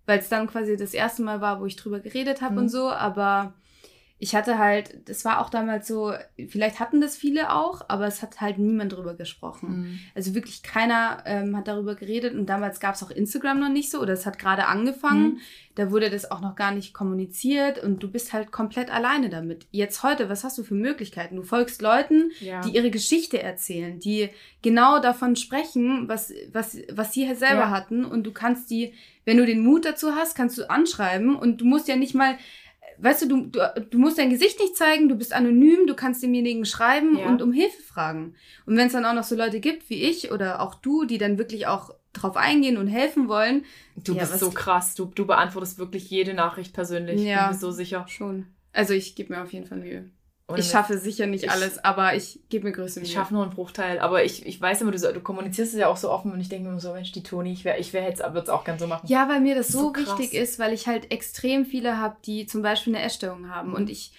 [0.08, 2.60] weil es dann quasi das erste Mal war, wo ich drüber geredet habe Mhm.
[2.62, 2.90] und so.
[2.90, 3.54] Aber
[4.22, 6.14] ich hatte halt, das war auch damals so,
[6.50, 9.70] vielleicht hatten das viele auch, aber es hat halt niemand drüber gesprochen.
[9.70, 10.00] Mhm.
[10.14, 13.90] Also wirklich keiner ähm, hat darüber geredet und damals gab es auch Instagram noch nicht
[13.90, 15.24] so oder es hat gerade angefangen.
[15.36, 15.38] Mhm.
[15.76, 19.68] Da wurde das auch noch gar nicht kommuniziert und du bist halt komplett alleine damit.
[19.72, 21.38] Jetzt heute, was hast du für Möglichkeiten?
[21.38, 22.60] Du folgst Leuten, Ja.
[22.60, 24.30] die ihre Geschichte erzählen, die
[24.62, 27.70] genau davon sprechen, was, was, was sie halt selber Ja.
[27.70, 28.04] hatten.
[28.04, 31.66] Und du kannst die, wenn du den Mut dazu hast, kannst du anschreiben und du
[31.66, 32.38] musst ja nicht mal,
[33.02, 33.60] weißt du, du, du,
[33.90, 37.28] du musst dein Gesicht nicht zeigen, du bist anonym, du kannst demjenigen schreiben Ja.
[37.28, 38.36] und um Hilfe fragen.
[38.66, 41.18] Und wenn es dann auch noch so Leute gibt wie ich oder auch du, die
[41.18, 43.64] dann wirklich auch drauf eingehen und helfen wollen,
[44.04, 44.96] Du Ja, bist so krass.
[44.96, 47.22] Du, du beantwortest wirklich jede Nachricht persönlich.
[47.22, 47.36] Ja.
[47.36, 48.06] Ich bin mir so sicher.
[48.08, 48.46] schon.
[48.72, 50.10] Also ich gebe mir auf jeden Fall Mühe.
[50.50, 53.08] Ohne ich schaffe sicher nicht Ich- alles, aber ich gebe mir größte Mühe.
[53.08, 54.00] Ich schaffe nur einen Bruchteil.
[54.00, 56.40] Aber ich, ich weiß immer, du, so- du kommunizierst es ja auch so offen und
[56.42, 58.50] ich denke mir immer so, Mensch, die Toni, ich wäre ich wär jetzt, würde es
[58.50, 59.08] auch gern so machen.
[59.08, 60.18] Ja, weil mir das So so, krass.
[60.20, 63.74] wichtig ist, weil ich halt extrem viele habe, die zum Beispiel eine Essstörung haben.
[63.74, 64.12] Und ich,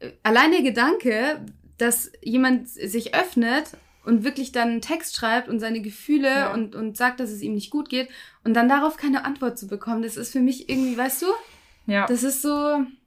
[0.00, 1.40] äh, allein der Gedanke,
[1.78, 3.64] dass jemand sich öffnet
[4.04, 6.52] und wirklich dann einen Text schreibt und seine Gefühle Ja.
[6.54, 8.08] und, und sagt, dass es ihm nicht gut geht
[8.44, 11.26] und dann darauf keine Antwort zu bekommen, das ist für mich irgendwie, weißt du,
[11.86, 12.06] Ja.
[12.06, 12.48] das ist so,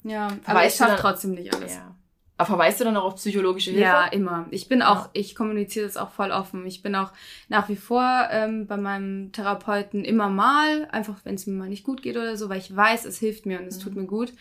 [0.04, 1.76] ja, aber Verweist ich schaffe trotzdem nicht alles.
[1.76, 1.96] ja.
[2.40, 3.84] Aber verweist du dann auch auf psychologische Hilfe?
[3.84, 4.48] Ja, immer.
[4.52, 5.10] Ich bin auch, Ja.
[5.12, 6.66] ich kommuniziere das auch voll offen.
[6.66, 7.12] Ich bin auch
[7.50, 11.84] nach wie vor ähm, bei meinem Therapeuten immer mal, einfach wenn es mir mal nicht
[11.84, 13.82] gut geht oder so, weil ich weiß, es hilft mir und es Mhm.
[13.84, 14.32] tut mir gut.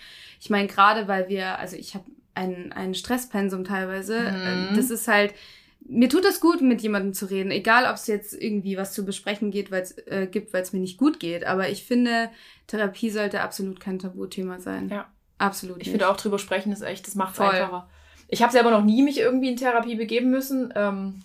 [0.41, 2.05] Ich meine, gerade weil wir, also ich habe
[2.37, 4.47] ein, ein Stresspensum teilweise, Mhm.
[4.47, 5.35] äh, das ist halt,
[5.81, 9.05] mir tut es gut, mit jemandem zu reden, egal ob es jetzt irgendwie was zu
[9.05, 11.45] besprechen geht, weil's, äh, gibt, weil es mir nicht gut geht.
[11.45, 12.31] Aber ich finde,
[12.69, 14.89] Therapie sollte absolut kein Tabuthema sein.
[14.89, 15.09] Ja.
[15.39, 15.79] Absolut.
[15.79, 15.91] Ich nicht.
[15.93, 17.89] finde auch drüber sprechen ist echt, das macht es einfacher.
[18.29, 20.73] Ich habe selber noch nie mich irgendwie in Therapie begeben müssen.
[20.77, 21.23] Ähm,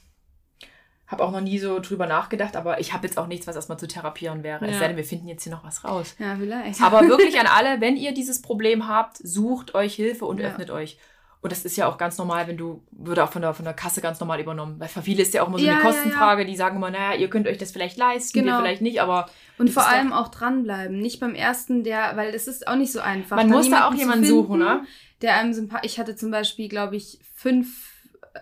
[1.07, 3.77] habe auch noch nie so drüber nachgedacht, aber ich habe jetzt auch nichts, was erstmal
[3.77, 4.65] zu therapieren wäre.
[4.65, 4.79] Es Ja.
[4.79, 6.15] sei denn, wir finden jetzt hier noch was raus.
[6.17, 6.81] Ja, vielleicht.
[6.81, 10.47] Aber wirklich an alle, wenn ihr dieses Problem habt, sucht euch Hilfe und Ja.
[10.47, 10.97] öffnet euch.
[11.43, 13.73] Und das ist ja auch ganz normal, wenn du, würde auch von der, von der
[13.73, 14.79] Kasse ganz normal übernommen.
[14.79, 16.89] Weil für viele ist ja auch immer so Ja, eine ja, Kostenfrage, die sagen immer,
[16.89, 18.53] naja, ihr könnt euch das vielleicht leisten, Genau.
[18.53, 20.97] wir vielleicht nicht, aber Und vor doch- allem auch dranbleiben.
[20.97, 23.35] Nicht beim ersten, der, weil es ist auch nicht so einfach.
[23.35, 24.83] man muss da auch jemanden zu suchen, ne?
[25.21, 25.91] Der einem sympathisch.
[25.91, 27.91] Ich hatte zum Beispiel, glaube ich, fünf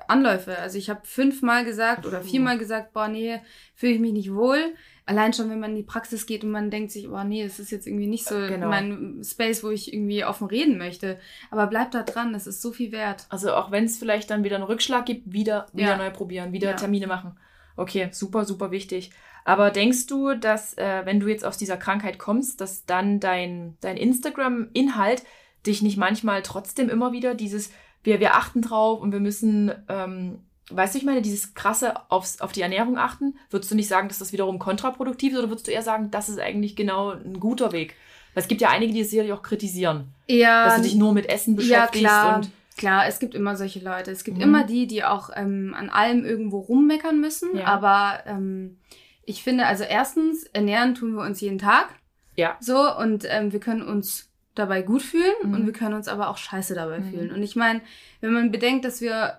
[0.07, 0.57] Anläufe.
[0.57, 3.41] Also ich habe fünfmal gesagt oder viermal gesagt, boah, nee,
[3.75, 4.73] fühle ich mich nicht wohl.
[5.05, 7.59] Allein schon, wenn man in die Praxis geht und man denkt sich, boah, nee, das
[7.59, 8.67] ist jetzt irgendwie nicht so Genau.
[8.69, 11.19] mein Space, wo ich irgendwie offen reden möchte.
[11.49, 13.25] Aber bleib da dran, das ist so viel wert.
[13.29, 15.97] Also auch wenn es vielleicht dann wieder einen Rückschlag gibt, wieder, wieder Ja.
[15.97, 16.75] neu probieren, wieder Ja.
[16.75, 17.37] Termine machen.
[17.75, 19.11] Okay, super, super wichtig.
[19.43, 23.75] Aber denkst du, dass äh, wenn du jetzt aus dieser Krankheit kommst, dass dann dein,
[23.81, 25.23] dein Instagram-Inhalt
[25.65, 27.71] dich nicht manchmal trotzdem immer wieder dieses,
[28.03, 30.39] wir, wir achten drauf und wir müssen, ähm,
[30.75, 34.07] weißt du, ich meine, dieses krasse aufs, auf die Ernährung achten, würdest du nicht sagen,
[34.07, 37.39] dass das wiederum kontraproduktiv ist oder würdest du eher sagen, das ist eigentlich genau ein
[37.39, 37.95] guter Weg?
[38.33, 41.13] Weil es gibt ja einige, die es sicherlich auch kritisieren, Ja, dass du dich nur
[41.13, 42.35] mit Essen beschäftigst ja, klar.
[42.37, 44.09] und Klar, es gibt immer solche Leute.
[44.11, 44.43] Es gibt Mhm.
[44.43, 47.55] immer die, die auch ähm, an allem irgendwo rummeckern müssen.
[47.57, 47.65] Ja.
[47.65, 48.77] Aber ähm,
[49.25, 51.89] ich finde, also erstens, ernähren tun wir uns jeden Tag.
[52.37, 52.55] Ja.
[52.61, 55.53] So, und ähm, wir können uns dabei gut fühlen Mhm.
[55.53, 57.11] und wir können uns aber auch scheiße dabei Mhm.
[57.11, 57.31] fühlen.
[57.33, 57.81] Und ich meine,
[58.21, 59.37] wenn man bedenkt, dass wir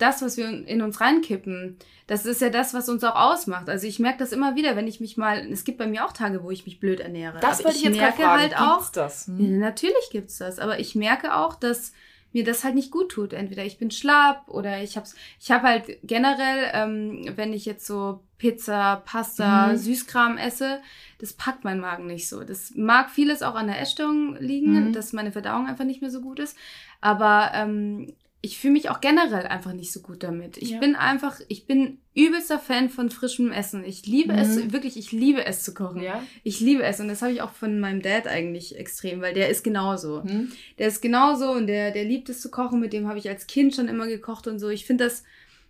[0.00, 3.68] das, was wir in uns reinkippen, das ist ja das, was uns auch ausmacht.
[3.68, 6.12] Also ich merke das immer wieder, wenn ich mich mal, es gibt bei mir auch
[6.12, 7.38] Tage, wo ich mich blöd ernähre.
[7.40, 8.40] Das wollte ich jetzt merke fragen.
[8.40, 9.26] halt auch, Gibt's das?
[9.28, 9.58] Hm?
[9.60, 11.92] natürlich gibt's das, aber ich merke auch, dass
[12.32, 13.32] mir das halt nicht gut tut.
[13.32, 15.16] Entweder ich bin schlapp oder ich hab's.
[15.40, 19.76] Ich habe halt generell, ähm, wenn ich jetzt so Pizza, Pasta, Mhm.
[19.76, 20.80] Süßkram esse,
[21.18, 22.44] das packt mein Magen nicht so.
[22.44, 24.92] Das mag vieles auch an der Essstörung liegen, Mhm.
[24.92, 26.56] dass meine Verdauung einfach nicht mehr so gut ist.
[27.00, 30.56] Aber ähm, ich fühle mich auch generell einfach nicht so gut damit.
[30.56, 30.78] Ich Ja.
[30.78, 33.84] bin einfach, ich bin übelster Fan von frischem Essen.
[33.84, 34.72] Ich liebe es, Mhm.
[34.72, 36.02] wirklich, ich liebe es zu kochen.
[36.02, 36.22] Ja.
[36.42, 39.50] Ich liebe es und das habe ich auch von meinem Dad eigentlich extrem, weil der
[39.50, 40.22] ist genauso.
[40.24, 40.50] Hm?
[40.78, 42.80] Der ist genauso und der, der liebt es zu kochen.
[42.80, 44.68] Mit dem habe ich als Kind schon immer gekocht und so.
[44.70, 45.22] Ich finde das,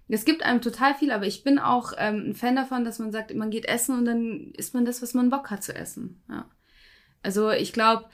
[0.09, 3.11] es gibt einem total viel, aber ich bin auch ähm, ein Fan davon, dass man
[3.13, 6.23] sagt, man geht essen und dann isst man das, was man Bock hat zu essen.
[6.29, 6.49] Ja.
[7.23, 8.05] Also ich glaube,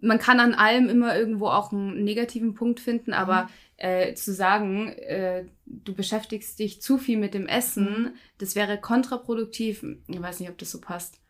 [0.00, 3.48] man kann an allem immer irgendwo auch einen negativen Punkt finden, aber
[3.82, 9.84] äh, zu sagen, äh, du beschäftigst dich zu viel mit dem Essen, das wäre kontraproduktiv.
[10.06, 11.20] Ich weiß nicht, ob das so passt.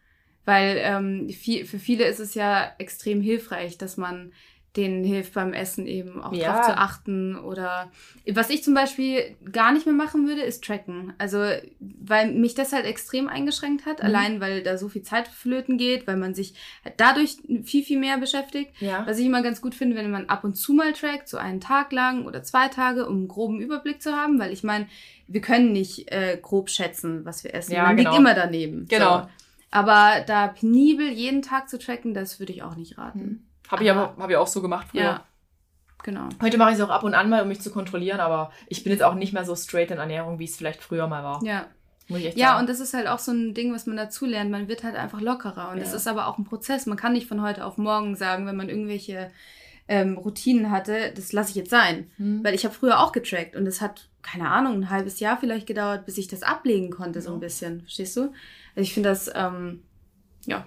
[0.45, 4.35] Weil ähm, viel, für viele ist es ja extrem hilfreich, dass man
[4.77, 6.55] denen hilft beim Essen eben auch Ja.
[6.57, 7.37] drauf zu achten.
[7.37, 7.91] Oder
[8.33, 11.13] was ich zum Beispiel gar nicht mehr machen würde, ist tracken.
[11.19, 11.45] Also,
[11.79, 14.05] weil mich das halt extrem eingeschränkt hat, Mhm.
[14.07, 16.55] allein weil da so viel Zeit flöten geht, weil man sich
[16.85, 18.71] halt dadurch viel, viel mehr beschäftigt.
[18.81, 19.07] Ja.
[19.07, 21.61] Was ich immer ganz gut finde, wenn man ab und zu mal trackt, so einen
[21.61, 24.87] Tag lang oder zwei Tage, um einen groben Überblick zu haben, weil ich meine,
[25.29, 27.73] wir können nicht äh, grob schätzen, was wir essen.
[27.73, 28.11] Ja, man genau.
[28.11, 28.87] liegt immer daneben.
[28.89, 29.21] Genau.
[29.21, 29.29] So.
[29.71, 33.47] Aber da penibel jeden Tag zu tracken, das würde ich auch nicht raten.
[33.73, 35.01] Habe ich Aber- hab ich auch so gemacht früher.
[35.03, 35.25] Ja,
[36.05, 36.29] genau.
[36.41, 38.85] Heute mache ich es auch ab und an mal, um mich zu kontrollieren, aber ich
[38.85, 41.43] bin jetzt auch nicht mehr so straight in Ernährung, wie es vielleicht früher mal war.
[41.43, 41.67] Ja.
[42.09, 42.61] Muss ich echt Ja, sagen.
[42.61, 44.51] und das ist halt auch so ein Ding, was man dazu lernt.
[44.51, 45.71] Man wird halt einfach lockerer.
[45.71, 45.97] Und das Ja.
[45.97, 46.87] ist aber auch ein Prozess.
[46.87, 49.31] Man kann nicht von heute auf morgen sagen, wenn man irgendwelche
[49.89, 52.09] ähm, Routinen hatte, das lasse ich jetzt sein.
[52.17, 52.43] Hm.
[52.45, 55.67] Weil ich habe früher auch getrackt und es hat, keine Ahnung, ein halbes Jahr vielleicht
[55.67, 57.35] gedauert, bis ich das ablegen konnte, so Ja.
[57.37, 57.81] ein bisschen.
[57.81, 58.21] Verstehst du?
[58.23, 58.33] Also
[58.77, 59.83] ich finde das, ähm,
[60.47, 60.65] ja.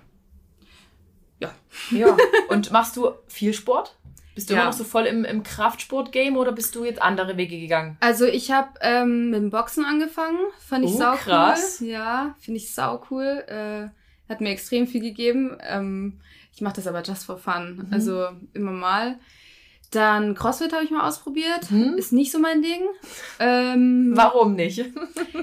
[1.39, 1.51] Ja.
[1.91, 2.15] Ja.
[2.49, 3.95] Und machst du viel Sport?
[4.35, 4.61] Bist du Ja.
[4.61, 7.97] immer noch so voll im, im Kraftsport-Game oder bist du jetzt andere Wege gegangen?
[8.01, 10.37] Also ich habe ähm, mit dem Boxen angefangen.
[10.59, 11.77] Fand ich Oh, sau krass.
[11.81, 11.87] cool.
[11.87, 13.43] Ja, finde ich sau cool.
[13.47, 13.87] Äh,
[14.29, 15.57] hat mir extrem viel gegeben.
[15.61, 16.19] Ähm,
[16.53, 17.85] ich mache das aber just for fun.
[17.87, 17.93] Mhm.
[17.93, 19.19] Also immer mal.
[19.91, 21.69] Dann CrossFit habe ich mal ausprobiert.
[21.71, 21.93] Mhm.
[21.97, 22.81] Ist nicht so mein Ding.
[23.39, 24.83] Ähm, Warum nicht?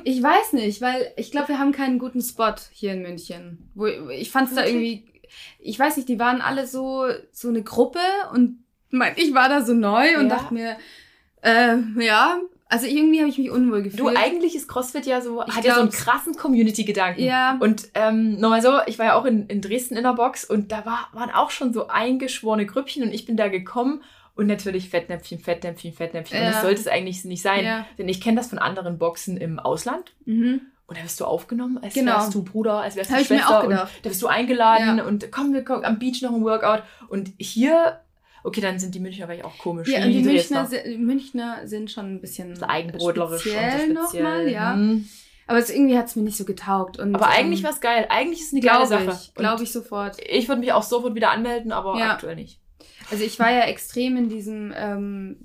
[0.05, 3.71] Ich weiß nicht, weil ich glaube, wir haben keinen guten Spot hier in München.
[3.75, 5.05] Wo ich fand es da irgendwie,
[5.59, 8.01] ich weiß nicht, die waren alle so so eine Gruppe
[8.33, 10.37] und mein, ich war da so neu und Ja.
[10.37, 10.77] dachte mir,
[11.43, 14.01] äh, ja, also irgendwie habe ich mich unwohl gefühlt.
[14.01, 17.23] Du, eigentlich ist CrossFit ja so, Ich hat ja so einen krassen Community-Gedanken.
[17.23, 17.59] Ja.
[17.61, 20.73] Und ähm, nochmal so, ich war ja auch in, in Dresden in der Box und
[20.73, 24.03] da war, waren auch schon so eingeschworene Grüppchen und ich bin da gekommen
[24.35, 26.39] und natürlich Fettnäpfchen, Fettnäpfchen, Fettnäpfchen.
[26.39, 26.51] Und Ja.
[26.53, 27.65] das sollte es eigentlich nicht sein.
[27.65, 27.85] Ja.
[27.99, 30.13] Denn ich kenne das von anderen Boxen im Ausland.
[30.25, 30.63] Mhm.
[30.87, 32.13] Und da wirst du aufgenommen, als Genau.
[32.13, 33.59] wärst du Bruder, als wärst du Hab ich mir Schwester.
[33.61, 33.93] auch gedacht.
[33.97, 35.05] Und da wirst du eingeladen Ja.
[35.05, 36.83] und komm, wir kommen am Beach noch ein Workout.
[37.09, 38.01] Und hier,
[38.45, 39.89] okay, dann sind die Münchner vielleicht auch komisch.
[39.89, 40.23] Ja, und die.
[40.23, 40.69] Münchner,
[40.99, 44.23] Münchner sind schon ein bisschen So eigenbrötlerisch und so speziell speziell.
[44.23, 44.75] nochmal, ja.
[44.75, 45.09] Hm.
[45.47, 46.99] Aber es, irgendwie hat es mir nicht so getaugt.
[46.99, 48.07] Und, Aber eigentlich ähm, war es geil.
[48.11, 49.19] Eigentlich ist es eine geile Sache.
[49.35, 50.17] glaube ich sofort.
[50.29, 52.13] Ich würde mich auch sofort wieder anmelden, aber Ja.
[52.13, 52.61] aktuell nicht.
[53.11, 55.37] Also ich war ja extrem in diesem, ähm,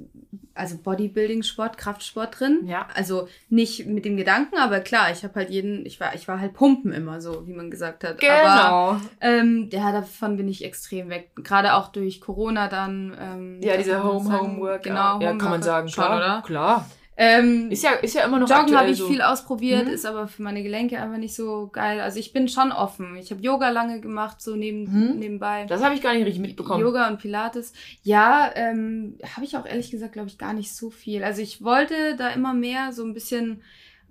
[0.53, 2.61] also Bodybuilding-Sport, Kraftsport drin.
[2.65, 2.87] Ja.
[2.93, 6.39] Also nicht mit dem Gedanken, aber klar, ich habe halt jeden, ich war, ich war
[6.39, 8.19] halt Pumpen immer so, wie man gesagt hat.
[8.19, 8.29] Genau.
[8.33, 11.31] Aber ähm, ja, davon bin ich extrem weg.
[11.35, 13.15] Gerade auch durch Corona dann.
[13.19, 14.47] Ähm, ja, diese Home, sagen.
[14.47, 14.83] Home Work.
[14.83, 16.17] Genau, ja, Home kann man sagen, schon, klar.
[16.17, 16.41] oder?
[16.45, 16.89] Klar.
[17.19, 19.07] Ähm, Ist ja, ist ja immer noch Joggen habe ich so.
[19.07, 19.91] viel ausprobiert, Mhm.
[19.93, 21.99] ist aber für meine Gelenke einfach nicht so geil.
[21.99, 23.15] Also ich bin schon offen.
[23.17, 25.17] Ich habe Yoga lange gemacht, so neben, Mhm.
[25.17, 25.65] nebenbei.
[25.67, 26.79] Das habe ich gar nicht richtig mitbekommen.
[26.81, 27.73] Yoga und Pilates.
[28.03, 31.23] Ja, ähm, habe ich auch ehrlich gesagt, glaube ich, gar nicht so viel.
[31.23, 33.63] Also ich wollte da immer mehr so ein bisschen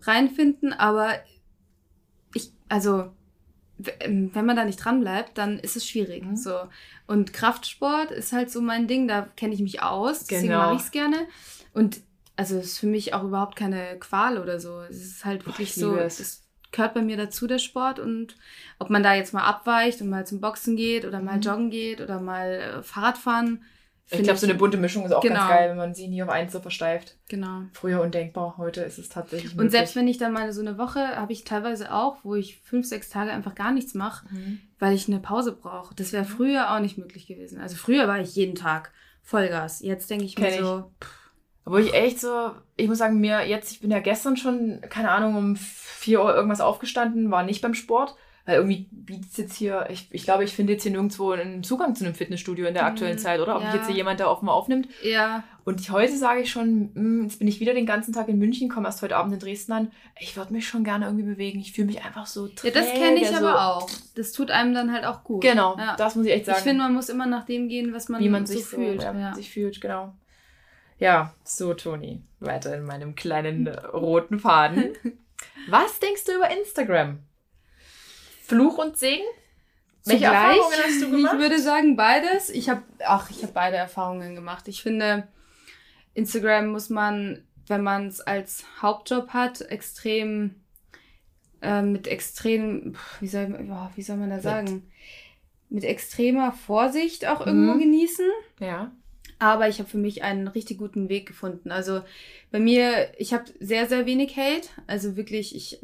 [0.03, 1.11] reinfinden, aber
[2.35, 3.11] ich, also
[4.01, 6.25] ähm, wenn man da nicht dran bleibt, dann ist es schwierig.
[6.25, 6.35] Mhm.
[6.37, 6.55] So.
[7.07, 10.59] Und Kraftsport ist halt so mein Ding, da kenne ich mich aus, deswegen Genau.
[10.65, 11.17] mache ich es gerne.
[11.73, 12.01] Und
[12.37, 14.81] also es ist für mich auch überhaupt keine Qual oder so.
[14.81, 16.21] Es ist halt wirklich ich so, es.
[16.21, 17.99] es gehört bei mir dazu, der Sport.
[17.99, 18.37] Und
[18.79, 21.43] ob man da jetzt mal abweicht und mal zum Boxen geht oder mal Mhm.
[21.43, 23.63] joggen geht oder mal äh, Fahrrad fahren.
[24.09, 25.49] Ich glaube, so eine bunte Mischung ist auch ganz Genau.
[25.49, 27.17] geil, wenn man sie nie auf eins so versteift.
[27.29, 27.63] Genau.
[27.73, 29.73] Früher undenkbar, heute ist es tatsächlich Und möglich.
[29.73, 32.87] selbst wenn ich dann mal so eine Woche, habe ich teilweise auch, wo ich fünf,
[32.87, 34.61] sechs Tage einfach gar nichts mache, Mhm.
[34.79, 35.93] weil ich eine Pause brauche.
[35.97, 37.61] Das wäre früher auch nicht möglich gewesen.
[37.61, 39.81] Also früher war ich jeden Tag Vollgas.
[39.81, 41.07] Jetzt denke ich mir Kenn ich.
[41.67, 44.81] So, Wo ich echt so, ich muss sagen, mir jetzt, ich bin ja gestern schon,
[44.89, 49.37] keine Ahnung, um 4 Uhr irgendwas aufgestanden, war nicht beim Sport, weil irgendwie bietet es
[49.37, 52.67] jetzt hier, ich, ich glaube, ich finde jetzt hier nirgendwo einen Zugang zu einem Fitnessstudio
[52.67, 53.57] in der Mhm, aktuellen Zeit, oder?
[53.57, 53.67] Ob ja.
[53.69, 54.87] mich jetzt hier jemand da offen aufnimmt.
[55.03, 58.29] ja, Und ich, heute sage ich schon, hm, jetzt bin ich wieder den ganzen Tag
[58.29, 59.91] in München, komme erst heute Abend in Dresden an.
[60.21, 61.59] Ich würde mich schon gerne irgendwie bewegen.
[61.59, 62.79] Ich fühle mich einfach so ja träge.
[62.79, 63.35] das kenne ich so.
[63.45, 63.91] aber auch.
[64.15, 65.43] Das tut einem dann halt auch gut.
[65.43, 65.97] Genau, Ja.
[65.97, 66.59] das muss ich echt sagen.
[66.59, 68.77] Ich finde, man muss immer nach dem gehen, was man, wie man so sich so,
[68.77, 69.03] fühlt.
[69.03, 69.35] ja, ja.
[69.35, 70.15] sich fühlt, genau.
[70.99, 74.97] Ja, so Toni, weiter in meinem kleinen äh, roten Faden.
[75.69, 77.19] Was denkst du über Instagram?
[78.45, 79.25] Fluch und Segen?
[80.05, 81.33] Welche Zugleich, Erfahrungen hast du gemacht?
[81.35, 82.51] Ich würde sagen beides.
[82.51, 84.69] Ich habe, ach, ich habe beide Erfahrungen gemacht.
[84.69, 85.27] Ich finde,
[86.15, 90.55] Instagram muss man, wenn man es als Hauptjob hat, extrem
[91.61, 93.49] äh, mit extrem, wie soll,
[93.97, 94.91] wie soll man da sagen,
[95.69, 97.81] mit extremer Vorsicht auch irgendwo Mhm.
[97.81, 98.27] genießen.
[98.61, 98.93] Ja.
[99.39, 101.71] Aber ich habe für mich einen richtig guten Weg gefunden.
[101.71, 102.03] Also
[102.51, 104.69] bei mir, ich habe sehr, sehr wenig Hate.
[104.87, 105.79] Also wirklich, ich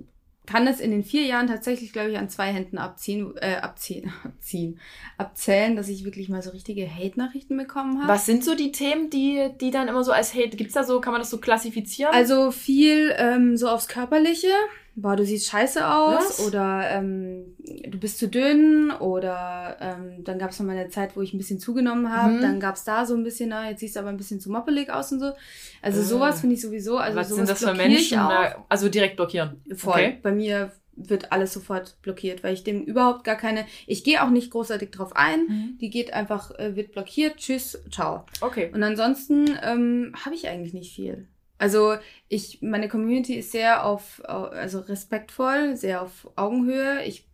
[0.46, 4.12] kann das in den vier Jahren tatsächlich, glaube ich, an zwei Händen abziehen, äh, abziehen,
[4.24, 4.80] abziehen,
[5.16, 8.08] abzählen, dass ich wirklich mal so richtige Hate-Nachrichten bekommen habe.
[8.08, 11.00] Was sind so die Themen, die, die dann immer so als Hate, gibt's da so,
[11.00, 12.12] kann man das so klassifizieren?
[12.12, 14.48] Also viel ähm, so aufs Körperliche.
[14.94, 16.46] Boah, du siehst scheiße aus Was?
[16.46, 17.56] oder ähm,
[17.88, 21.32] du bist zu dünn oder ähm, dann gab es noch mal eine Zeit, wo ich
[21.32, 22.34] ein bisschen zugenommen habe.
[22.34, 22.40] Mhm.
[22.42, 24.50] Dann gab es da so ein bisschen, na, jetzt siehst du aber ein bisschen zu
[24.50, 25.32] moppelig aus und so.
[25.80, 26.04] Also Ah.
[26.04, 26.98] sowas finde ich sowieso.
[26.98, 28.18] Also Was sowas sind das für Menschen?
[28.18, 28.28] Auch.
[28.28, 29.62] Na, Also direkt blockieren.
[29.74, 29.92] Voll.
[29.92, 30.18] Okay.
[30.22, 33.64] Bei mir wird alles sofort blockiert, weil ich dem überhaupt gar keine.
[33.86, 35.46] Ich gehe auch nicht großartig drauf ein.
[35.48, 35.78] Mhm.
[35.80, 37.38] Die geht einfach, äh, wird blockiert.
[37.38, 38.26] Tschüss, ciao.
[38.42, 38.70] Okay.
[38.74, 41.28] Und ansonsten ähm, habe ich eigentlich nicht viel.
[41.62, 41.94] Also
[42.28, 47.04] ich, meine Community ist sehr auf, au- also respektvoll, sehr auf Augenhöhe.
[47.04, 47.24] Ich,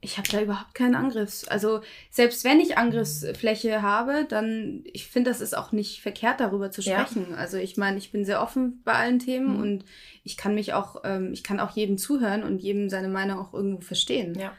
[0.00, 1.46] ich habe da überhaupt keinen Angriffs.
[1.46, 6.70] Also selbst wenn ich Angriffsfläche habe, dann, ich finde, das ist auch nicht verkehrt, darüber
[6.70, 7.06] zu Ja.
[7.06, 7.34] sprechen.
[7.34, 9.60] Also ich meine, ich bin sehr offen bei allen Themen Mhm.
[9.62, 9.84] und
[10.24, 13.52] ich kann mich auch, ähm, ich kann auch jedem zuhören und jedem seine Meinung auch
[13.52, 14.34] irgendwo verstehen.
[14.38, 14.52] Ja.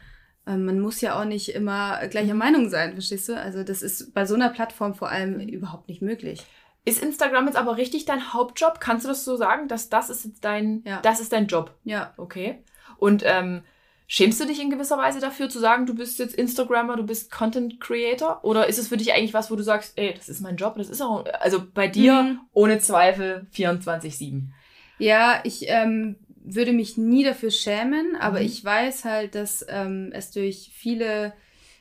[0.46, 2.38] Ähm, man muss ja auch nicht immer gleicher Mhm.
[2.38, 3.36] Meinung sein, verstehst du?
[3.36, 6.46] Also das ist bei so einer Plattform vor allem überhaupt nicht möglich.
[6.84, 8.80] Ist Instagram jetzt aber richtig dein Hauptjob?
[8.80, 11.00] Kannst du das so sagen, dass das ist jetzt dein, Ja.
[11.02, 11.74] das ist dein Job?
[11.84, 12.14] Ja.
[12.16, 12.62] Okay.
[12.96, 13.62] Und ähm,
[14.06, 17.30] schämst du dich in gewisser Weise dafür zu sagen, du bist jetzt Instagrammer, du bist
[17.30, 18.40] Content Creator?
[18.42, 20.76] Oder ist es für dich eigentlich was, wo du sagst, ey, das ist mein Job,
[20.78, 22.40] das ist auch, also bei dir Mhm.
[22.54, 24.52] ohne Zweifel 24-7?
[24.98, 28.46] Ja, ich ähm, würde mich nie dafür schämen, aber Mhm.
[28.46, 31.34] ich weiß halt, dass ähm, es durch viele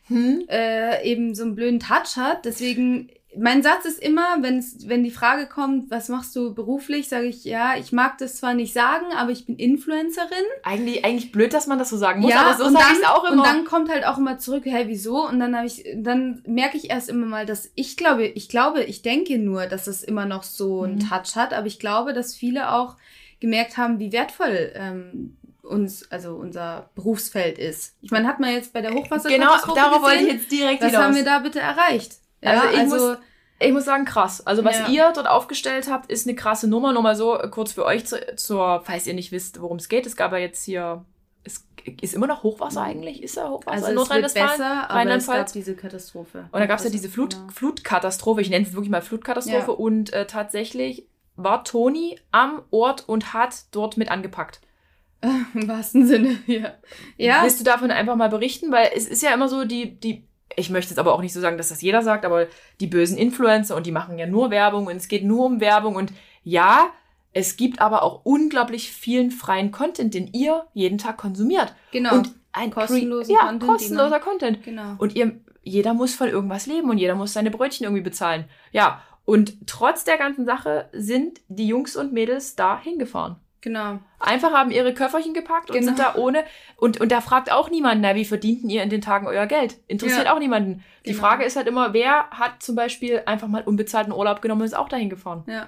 [0.10, 0.45] Hm?
[0.49, 2.45] äh, eben so einen blöden Touch hat.
[2.45, 7.26] Deswegen, mein Satz ist immer, wenn's, wenn die Frage kommt, was machst du beruflich, sage
[7.28, 10.43] ich, ja, ich mag das zwar nicht sagen, aber ich bin Influencerin.
[10.63, 12.93] Eigentlich, eigentlich blöd, dass man das so sagen muss, ja, aber so und sage dann,
[12.95, 13.41] ich es auch immer.
[13.43, 15.28] Und dann kommt halt auch immer zurück, hey, wieso?
[15.28, 18.84] Und dann habe ich, dann merke ich erst immer mal, dass ich glaube, ich glaube,
[18.84, 21.10] ich denke nur, dass es immer noch so einen Mhm.
[21.10, 22.95] Touch hat, aber ich glaube, dass viele auch
[23.39, 27.95] gemerkt haben, wie wertvoll ähm, uns, also unser Berufsfeld ist.
[28.02, 30.36] Ich meine, hat man jetzt bei der genau, Hochwasserkatastrophe darauf wollte gesehen?
[30.36, 31.04] ich jetzt direkt Was hinaus.
[31.04, 32.15] haben wir da bitte erreicht?
[32.41, 33.17] Ja, Also ich also, muss-
[33.60, 34.45] Ich muss sagen, krass.
[34.45, 34.88] Also was Ja.
[34.89, 36.93] ihr dort aufgestellt habt, ist eine krasse Nummer.
[36.93, 39.89] Nur mal so äh, kurz für euch zu, zur, falls ihr nicht wisst, worum es
[39.89, 40.06] geht.
[40.06, 41.04] Es gab ja jetzt hier,
[41.43, 41.65] es
[42.02, 43.23] ist immer noch Hochwasser eigentlich?
[43.23, 44.50] Ist da Hochwasser also in Nordrhein-Westfalen?
[44.50, 45.52] besser, aber es gab Rheinland-Pfalz?
[45.54, 46.47] diese Katastrophe.
[46.52, 47.47] Und da gab es ja diese Flut, Genau.
[47.52, 48.41] Flutkatastrophe.
[48.41, 49.71] Ich nenne es wirklich mal Flutkatastrophe.
[49.71, 49.78] Ja.
[49.78, 54.62] Und äh, tatsächlich war Toni am Ort und hat dort mit angepackt.
[55.56, 56.73] Im wahrsten Sinne, ja.
[57.17, 58.71] Ja, Willst du davon einfach mal berichten?
[58.71, 61.41] Weil es ist ja immer so, die, die ich möchte jetzt aber auch nicht so
[61.41, 62.47] sagen, dass das jeder sagt, aber
[62.79, 65.95] die bösen Influencer und die machen ja nur Werbung und es geht nur um Werbung
[65.95, 66.91] und ja,
[67.33, 71.75] es gibt aber auch unglaublich vielen freien Content, den ihr jeden Tag konsumiert.
[71.91, 72.15] Genau.
[72.15, 73.71] Und ein kostenloser ja, Content.
[73.71, 74.63] kostenloser Content.
[74.63, 74.95] Genau.
[74.97, 78.45] Und ihr, jeder muss von irgendwas leben und jeder muss seine Brötchen irgendwie bezahlen.
[78.71, 79.03] Ja.
[79.25, 83.36] Und trotz der ganzen Sache sind die Jungs und Mädels da hingefahren.
[83.67, 83.99] Genau.
[84.19, 85.88] Einfach haben ihre Köfferchen gepackt und Genau.
[85.88, 86.45] sind da ohne.
[86.77, 89.75] Und, und da fragt auch niemand, na, wie verdienten ihr in den Tagen euer Geld?
[89.88, 90.34] Interessiert Ja.
[90.34, 90.84] auch niemanden.
[91.06, 91.21] Die Genau.
[91.23, 94.77] Frage ist halt immer, wer hat zum Beispiel einfach mal unbezahlten Urlaub genommen und ist
[94.77, 95.43] auch dahin gefahren?
[95.47, 95.67] Ja.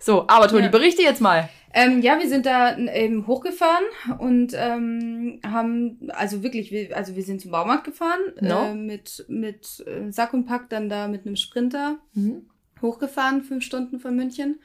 [0.00, 0.68] So, aber Toni, Ja.
[0.70, 1.48] berichte jetzt mal.
[1.72, 3.84] Ähm, ja, wir sind da eben hochgefahren
[4.18, 8.64] und ähm, haben, also wirklich, wir, also wir sind zum Baumarkt gefahren No.
[8.70, 12.46] äh, mit, mit äh, Sack und Pack, dann da mit einem Sprinter Mhm.
[12.82, 14.58] hochgefahren, fünf Stunden von München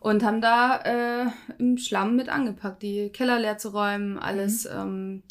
[0.00, 1.26] und haben da äh,
[1.58, 5.22] im Schlamm mit angepackt, die Keller leer zu räumen, alles ähm,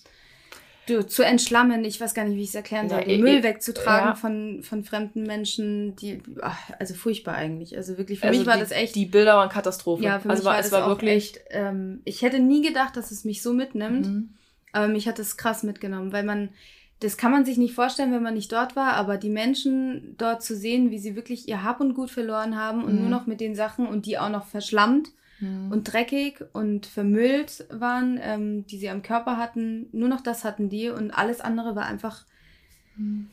[0.88, 1.84] du, zu entschlammen.
[1.86, 3.00] Ich weiß gar nicht, wie ich es erklären soll.
[3.00, 4.16] Ja, ich- Müll wegzutragen ja.
[4.16, 7.76] von, von fremden Menschen, die, ach, also furchtbar eigentlich.
[7.78, 10.04] Also wirklich, für Also mich war die, das echt Die Bilder waren Katastrophe.
[10.04, 11.12] ja, für also mich war, war es das war wirklich.
[11.12, 14.30] echt, ähm, ich hätte nie gedacht, dass es mich so mitnimmt, Mhm.
[14.74, 16.50] aber mich hat es krass mitgenommen, weil man,
[17.00, 20.42] das kann man sich nicht vorstellen, wenn man nicht dort war, aber die Menschen dort
[20.44, 23.02] zu sehen, wie sie wirklich ihr Hab und Gut verloren haben und Mhm.
[23.02, 25.72] nur noch mit den Sachen und die auch noch verschlammt Mhm.
[25.72, 30.70] und dreckig und vermüllt waren, ähm, die sie am Körper hatten, nur noch das hatten
[30.70, 32.26] die und alles andere war einfach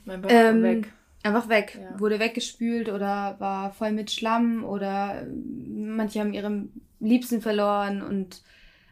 [0.07, 0.92] Einfach ähm, weg.
[1.22, 1.79] Einfach weg.
[1.81, 1.98] Ja.
[1.98, 6.66] Wurde weggespült oder war voll mit Schlamm oder äh, manche haben ihre
[7.00, 8.42] Liebsten verloren und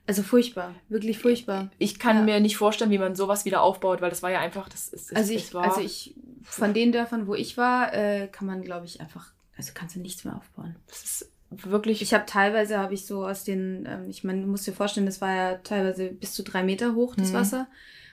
[0.07, 1.71] also furchtbar, wirklich furchtbar.
[1.79, 2.23] Ich kann Ja.
[2.23, 5.15] mir nicht vorstellen, wie man sowas wieder aufbaut, weil das war ja einfach, das ist,
[5.15, 8.85] Also ich, war, also ich, von den Dörfern, wo ich war, äh, kann man, glaube
[8.87, 10.77] ich, einfach, also kannst du nichts mehr aufbauen.
[10.89, 14.47] das ist wirklich, Ich habe teilweise, habe ich so aus den, ähm, ich meine, du
[14.49, 17.35] musst dir vorstellen, das war ja teilweise bis zu drei Meter hoch, das Mhm.
[17.37, 17.69] Wasser.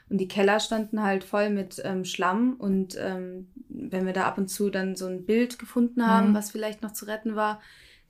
[0.10, 2.56] Und die Keller standen halt voll mit ähm, Schlamm.
[2.56, 6.34] Und ähm, wenn wir da ab und zu dann so ein Bild gefunden haben, Mhm.
[6.34, 7.62] was vielleicht noch zu retten war,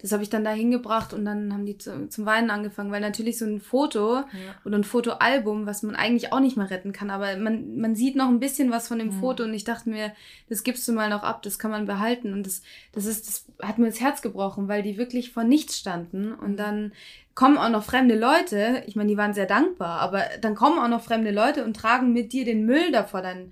[0.02, 3.02] das habe ich dann da hingebracht und dann haben die zu, zum Weinen angefangen, weil
[3.02, 4.24] natürlich so ein Foto ja.
[4.64, 8.16] oder ein Fotoalbum, was man eigentlich auch nicht mehr retten kann, aber man, man sieht
[8.16, 9.20] noch ein bisschen was von dem Mhm.
[9.20, 10.14] Foto und ich dachte mir,
[10.48, 12.62] das gibst du mal noch ab, das kann man behalten und das,
[12.94, 16.52] das ist, das hat mir das Herz gebrochen, weil die wirklich vor nichts standen und
[16.52, 16.58] Mhm.
[16.58, 16.92] dann
[17.36, 20.88] kommen auch noch fremde Leute, ich meine, die waren sehr dankbar, aber dann kommen auch
[20.90, 23.52] noch fremde Leute und tragen mit dir den Müll davor, dann,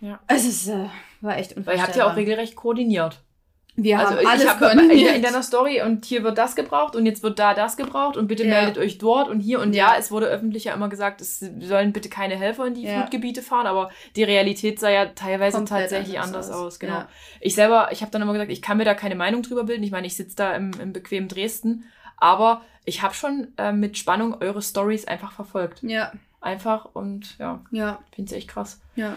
[0.00, 0.20] Ja.
[0.26, 0.86] es ist, äh,
[1.20, 2.16] war echt Weil ihr habt ja auch unvorstellbar.
[2.16, 3.20] regelrecht koordiniert.
[3.74, 5.16] Wir also haben ich alles hab in, koordiniert.
[5.16, 8.28] in deiner Story und hier wird das gebraucht und jetzt wird da das gebraucht und
[8.28, 8.50] bitte Ja.
[8.50, 9.92] meldet euch dort und hier und ja.
[9.94, 9.98] Ja.
[9.98, 12.98] es wurde öffentlich ja immer gesagt, es sollen bitte keine Helfer in die Ja.
[12.98, 16.78] Flutgebiete fahren, aber die Realität sah ja teilweise Komplett tatsächlich anders, aus.
[16.78, 16.92] genau.
[16.96, 17.08] Ja.
[17.40, 19.82] Ich selber, ich habe dann immer gesagt, ich kann mir da keine Meinung drüber bilden.
[19.84, 21.84] Ich meine, ich sitze da im, im bequemen Dresden,
[22.18, 25.82] aber ich habe schon äh, mit Spannung eure Stories einfach verfolgt.
[25.82, 28.80] ja, Einfach und ja, ja, finde ich echt krass.
[28.96, 29.14] ja.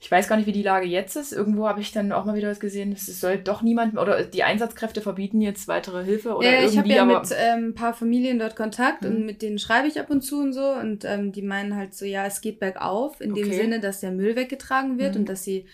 [0.00, 1.32] Ich weiß gar nicht, wie die Lage jetzt ist.
[1.32, 4.22] Irgendwo habe ich dann auch mal wieder was gesehen, es soll doch niemand mehr, oder
[4.22, 7.74] die Einsatzkräfte verbieten jetzt weitere Hilfe oder ja, ich habe irgendwie, ja mit ähm, ein
[7.74, 9.08] paar Familien dort Kontakt Mhm.
[9.08, 11.94] und mit denen schreibe ich ab und zu und so und ähm, die meinen halt
[11.94, 13.56] so, ja, es geht bergauf in dem Okay.
[13.56, 15.20] Sinne, dass der Müll weggetragen wird Mhm.
[15.22, 15.66] und dass sie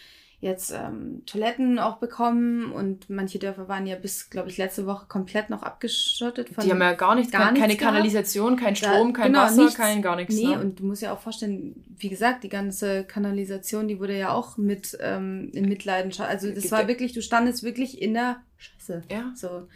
[0.44, 5.06] jetzt ähm, Toiletten auch bekommen und manche Dörfer waren ja bis, glaube ich, letzte Woche
[5.08, 6.50] komplett noch abgeschottet.
[6.50, 7.94] Von, die haben ja gar nichts, gar keine, keine nichts gehabt.
[7.96, 9.76] Kanalisation, kein Da- Strom, kein genau, Wasser, nichts.
[9.76, 10.34] kein gar nichts.
[10.34, 10.60] Nee, ne?
[10.60, 14.56] und du musst ja auch vorstellen, wie gesagt, die ganze Kanalisation, die wurde ja auch
[14.58, 16.28] mit ähm, in Mitleidenschaft.
[16.28, 19.02] Also das Gibt war wirklich, du standest wirklich in der Scheiße.
[19.10, 19.32] ja.
[19.34, 19.66] So.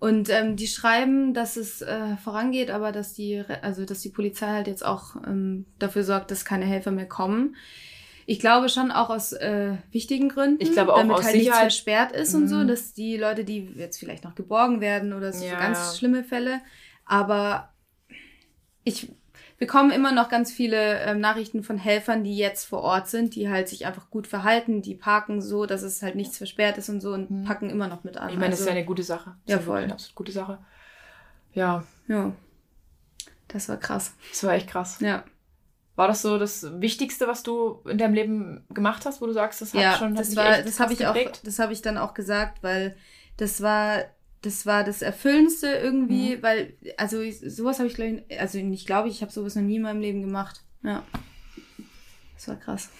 [0.00, 4.48] Und ähm, die schreiben, dass es äh, vorangeht, aber dass die, also dass die Polizei
[4.48, 7.56] halt jetzt auch ähm, dafür sorgt, dass keine Helfer mehr kommen.
[8.26, 11.46] Ich glaube schon auch aus äh, wichtigen Gründen, Ich glaube auch damit aus halt nichts
[11.48, 11.72] Sicherheit.
[11.72, 12.68] versperrt ist und so, Mhm.
[12.68, 15.98] dass die Leute, die jetzt vielleicht noch geborgen werden oder so, Ja, ganz ja.
[15.98, 16.60] schlimme Fälle,
[17.04, 17.70] aber
[18.84, 19.12] ich
[19.58, 23.48] bekomme immer noch ganz viele ähm, Nachrichten von Helfern, die jetzt vor Ort sind, die
[23.48, 27.00] halt sich einfach gut verhalten, die parken so, dass es halt nichts versperrt ist und
[27.00, 27.44] so und Mhm.
[27.44, 28.30] packen immer noch mit an.
[28.30, 29.36] Ich meine, das ist Also, ja eine gute Sache.
[29.46, 29.82] Das Ja, ist wirklich voll.
[29.84, 30.58] Eine absolut gute Sache.
[31.52, 32.32] Ja, Ja.
[33.48, 34.14] Das war krass.
[34.30, 34.98] das war echt krass.
[35.00, 35.22] Ja.
[35.96, 39.60] War das so das Wichtigste, was du in deinem Leben gemacht hast, wo du sagst,
[39.60, 41.98] das hat ja, schon das dich war, das habe ich auch, das habe ich dann
[41.98, 42.96] auch gesagt, weil
[43.36, 44.02] das war,
[44.42, 45.84] das war das Erfüllendste Mhm.
[45.84, 49.54] irgendwie, weil, also sowas habe ich glaube ich, also nicht glaube ich, ich habe sowas
[49.54, 50.62] noch nie in meinem Leben gemacht.
[50.82, 51.04] Ja.
[52.34, 52.90] Das war krass.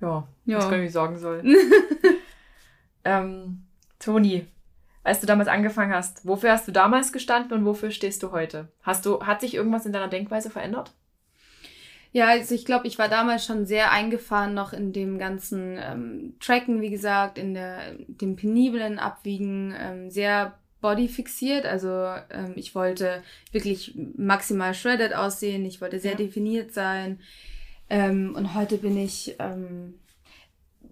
[0.00, 0.58] Ja, Ja.
[0.58, 1.42] was kann ich sagen soll.
[3.04, 3.64] ähm,
[3.98, 4.46] Toni,
[5.06, 8.68] als du damals angefangen hast, wofür hast du damals gestanden und wofür stehst du heute?
[8.82, 10.92] Hast du, hat sich irgendwas in deiner Denkweise verändert?
[12.12, 16.34] Ja, also ich glaube, ich war damals schon sehr eingefahren noch in dem ganzen ähm,
[16.40, 21.66] Tracken, wie gesagt, in der, dem peniblen Abwiegen, ähm, sehr bodyfixiert.
[21.66, 21.88] Also
[22.30, 26.16] ähm, ich wollte wirklich maximal shredded aussehen, ich wollte sehr Ja.
[26.16, 27.20] definiert sein.
[27.90, 29.94] Ähm, und heute bin ich ähm,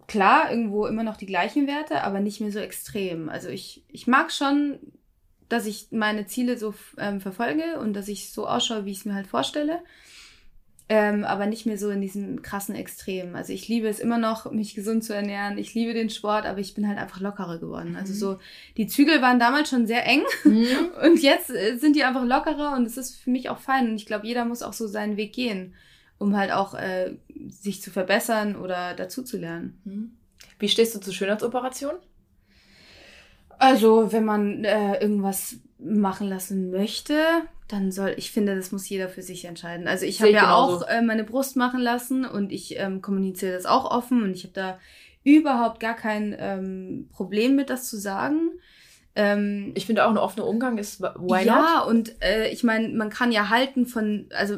[0.06, 3.28] klar irgendwo immer noch die gleichen Werte, aber nicht mehr so extrem.
[3.28, 4.78] Also ich, ich mag schon,
[5.48, 9.04] dass ich meine Ziele so ähm, verfolge und dass ich so ausschaue, wie ich es
[9.04, 9.80] mir halt vorstelle.
[10.86, 13.34] Ähm, aber nicht mehr so in diesem krassen Extrem.
[13.36, 15.56] Also ich liebe es immer noch, mich gesund zu ernähren.
[15.56, 17.96] Ich liebe den Sport, aber ich bin halt einfach lockerer geworden.
[17.96, 18.18] Also mhm.
[18.18, 18.38] so,
[18.76, 20.66] die Zügel waren damals schon sehr eng mhm.
[21.02, 23.88] und jetzt äh, sind die einfach lockerer und es ist für mich auch fein.
[23.88, 25.74] Und ich glaube, jeder muss auch so seinen Weg gehen,
[26.18, 27.16] um halt auch äh,
[27.48, 29.80] sich zu verbessern oder dazu zu lernen.
[29.84, 30.16] Mhm.
[30.58, 31.94] Wie stehst du zur Schönheitsoperation?
[33.58, 39.08] Also, wenn man äh, irgendwas machen lassen möchte, dann soll, ich finde, das muss jeder
[39.08, 39.88] für sich entscheiden.
[39.88, 40.84] Also ich habe ja genauso.
[40.84, 44.44] auch äh, meine Brust machen lassen und ich ähm, kommuniziere das auch offen und ich
[44.44, 44.78] habe da
[45.24, 48.50] überhaupt gar kein ähm, Problem mit, das zu sagen.
[49.16, 51.88] Ähm, ich finde auch ein offener Umgang ist why Ja, not?
[51.88, 54.56] und äh, ich meine, man kann ja halten von, also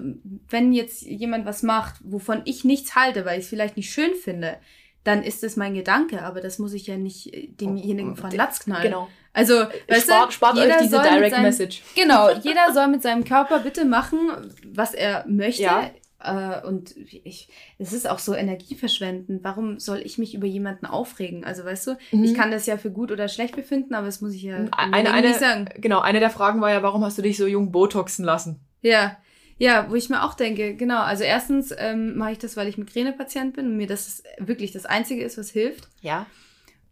[0.48, 4.14] wenn jetzt jemand was macht, wovon ich nichts halte, weil ich es vielleicht nicht schön
[4.14, 4.56] finde,
[5.04, 8.60] dann ist es mein Gedanke, aber das muss ich ja nicht äh, demjenigen von Latz
[8.60, 8.82] knallen.
[8.82, 9.08] Genau.
[9.32, 11.82] Also, weißt spart, spart euch diese Direct seinem, Message.
[11.94, 14.30] Genau, jeder soll mit seinem Körper bitte machen,
[14.72, 15.62] was er möchte.
[15.62, 15.90] Ja.
[16.18, 17.48] Äh, und ich,
[17.78, 19.44] es ist auch so energieverschwendend.
[19.44, 21.44] Warum soll ich mich über jemanden aufregen?
[21.44, 22.24] Also, weißt du, mhm.
[22.24, 25.12] ich kann das ja für gut oder schlecht befinden, aber das muss ich ja eine,
[25.12, 25.68] eine, nicht sagen.
[25.76, 28.60] Genau, eine der Fragen war ja, warum hast du dich so jung botoxen lassen?
[28.82, 29.16] Ja,
[29.58, 32.76] ja, wo ich mir auch denke, genau, also erstens ähm, mache ich das, weil ich
[32.76, 35.88] Migränepatient bin und mir das wirklich das Einzige ist, was hilft.
[36.02, 36.26] Ja.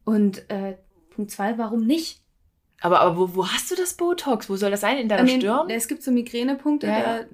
[0.04, 0.76] Und äh,
[1.10, 2.20] Punkt zwei, warum nicht?
[2.80, 4.48] Aber, aber wo, wo hast du das Botox?
[4.48, 4.98] Wo soll das sein?
[4.98, 5.70] In deiner den, Stirn?
[5.70, 7.24] Es gibt so Migränepunkte, ja, da,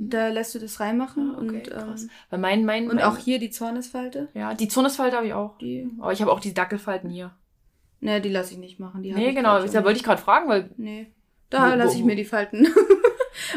[0.00, 1.34] da lässt du das reinmachen.
[1.34, 4.28] Ah, okay, und, ähm, Weil mein, mein, und mein, auch hier die Zornesfalte.
[4.34, 5.58] Ja, die Zornesfalte habe ich auch.
[5.58, 5.90] Die.
[5.98, 7.32] Aber ich habe auch die Dackelfalten hier.
[8.00, 9.02] Nee, die lasse ich nicht machen.
[9.02, 9.60] Die nee, genau.
[9.60, 10.70] Da wollte ich gerade fragen, weil.
[10.76, 11.10] Nee.
[11.50, 12.68] Da lasse ich mir die Falten.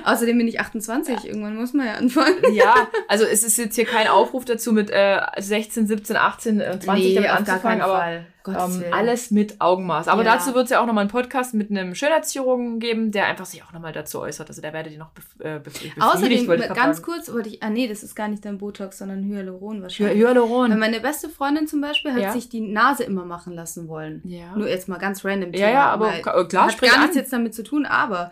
[0.03, 1.25] Außerdem bin ich 28, ja.
[1.25, 2.35] irgendwann muss man ja anfangen.
[2.53, 2.75] Ja,
[3.07, 7.15] also es ist jetzt hier kein Aufruf dazu, mit äh, 16, 17, 18, 20 nee,
[7.15, 10.07] damit anzufangen, aber ähm, alles mit Augenmaß.
[10.07, 10.33] Aber ja.
[10.33, 13.63] dazu wird es ja auch nochmal einen Podcast mit einem Schönheitschirurgen geben, der einfach sich
[13.63, 14.49] auch nochmal dazu äußert.
[14.49, 17.01] Also da werdet ihr noch bef äh, bef Außerdem, ganz fragen.
[17.01, 20.17] kurz wollte ich, ah nee, das ist gar nicht dein Botox, sondern Hyaluron wahrscheinlich.
[20.17, 20.71] Hyaluron.
[20.71, 22.31] Weil meine beste Freundin zum Beispiel hat ja.
[22.31, 24.21] sich die Nase immer machen lassen wollen.
[24.25, 24.55] Ja.
[24.55, 25.51] Nur jetzt mal ganz random.
[25.51, 27.01] Thema, ja, ja, aber klar, hat gar an.
[27.01, 28.31] nichts jetzt damit zu tun, aber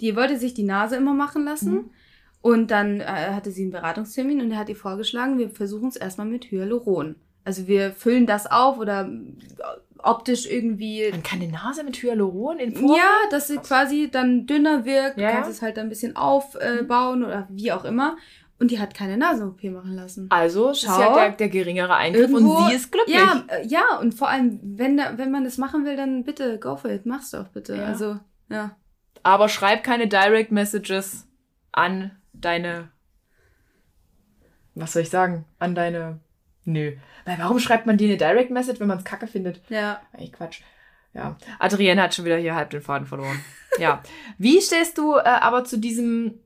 [0.00, 1.72] die wollte sich die Nase immer machen lassen.
[1.72, 1.90] Mhm.
[2.40, 5.96] Und dann äh, hatte sie einen Beratungstermin und er hat ihr vorgeschlagen, wir versuchen es
[5.96, 7.16] erstmal mit Hyaluron.
[7.44, 11.10] Also wir füllen das auf oder äh, optisch irgendwie.
[11.10, 12.96] Man kann die Nase mit Hyaluron in Form?
[12.96, 15.18] Ja, dass sie quasi dann dünner wirkt.
[15.18, 15.28] Ja.
[15.28, 18.16] Du kannst es halt dann ein bisschen aufbauen oder wie auch immer.
[18.60, 20.26] Und die hat keine Nasen-OP machen lassen.
[20.30, 23.16] Also, Schau, ist ja der, der geringere Eingriff irgendwo, und sie ist glücklich.
[23.16, 26.58] Ja, äh, ja, und vor allem, wenn, da, wenn man das machen will, dann bitte
[26.58, 27.06] go for it.
[27.06, 27.76] Mach's doch bitte.
[27.76, 27.84] Ja.
[27.84, 28.18] Also,
[28.50, 28.76] ja.
[29.22, 31.26] Aber schreib keine Direct Messages
[31.72, 32.90] an deine.
[34.74, 35.44] Was soll ich sagen?
[35.58, 36.20] An deine.
[36.64, 36.92] Nö.
[37.24, 39.60] Weil warum schreibt man dir eine Direct Message, wenn man es kacke findet?
[39.68, 40.00] Ja.
[40.12, 40.60] Eigentlich Quatsch.
[41.14, 41.36] Ja.
[41.58, 43.42] Adrienne hat schon wieder hier halb den Faden verloren.
[43.78, 44.02] ja.
[44.36, 46.40] Wie stehst du äh, aber zu diesem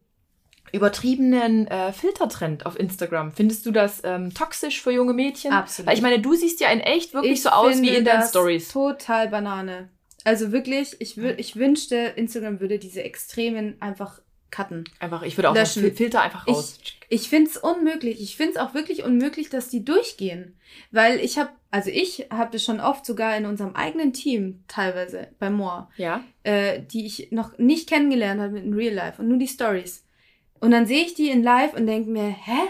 [0.73, 3.31] übertriebenen äh, Filtertrend auf Instagram.
[3.33, 5.53] Findest du das ähm, toxisch für junge Mädchen?
[5.53, 5.87] Absolut.
[5.87, 8.27] Weil ich meine, du siehst ja in echt wirklich ich so aus wie in deinen
[8.27, 8.69] Stories.
[8.69, 9.91] Total Banane.
[10.25, 14.21] Also wirklich, ich, ich wünschte, Instagram würde diese Extremen einfach
[14.53, 14.85] cutten.
[15.01, 15.93] Einfach, ich würde auch löschen.
[15.95, 16.79] Filter einfach raus.
[16.83, 18.21] Ich, ich finde es unmöglich.
[18.21, 20.57] Ich finde es auch wirklich unmöglich, dass die durchgehen.
[20.93, 25.29] Weil ich habe, also ich habe das schon oft sogar in unserem eigenen Team teilweise
[25.41, 26.23] bei Moore, ja.
[26.45, 30.05] äh, die ich noch nicht kennengelernt habe mit in Real Life und nur die Stories.
[30.61, 32.61] Und dann sehe ich die in Live und denke mir, hä?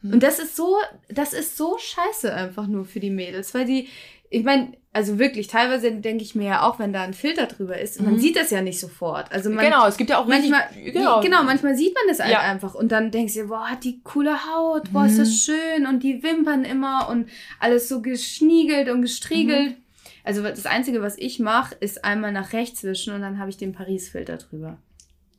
[0.00, 0.14] Hm.
[0.14, 0.76] Und das ist so,
[1.08, 3.88] das ist so scheiße einfach nur für die Mädels, weil die,
[4.30, 7.78] ich meine, also wirklich, teilweise denke ich mir ja auch, wenn da ein Filter drüber
[7.78, 8.06] ist, mhm.
[8.06, 9.30] man sieht das ja nicht sofort.
[9.32, 11.20] Also man, genau, es gibt ja auch manchmal, genau.
[11.20, 12.40] genau, manchmal sieht man das halt ja.
[12.40, 15.08] einfach und dann denkst du, boah, hat die coole Haut, boah, mhm.
[15.08, 15.32] ist das mhm.
[15.32, 17.28] schön und die Wimpern immer und
[17.60, 19.70] alles so geschniegelt und gestriegelt.
[19.70, 19.82] Mhm.
[20.24, 23.56] Also das Einzige, was ich mache, ist einmal nach rechts wischen und dann habe ich
[23.56, 24.78] den Paris-Filter drüber.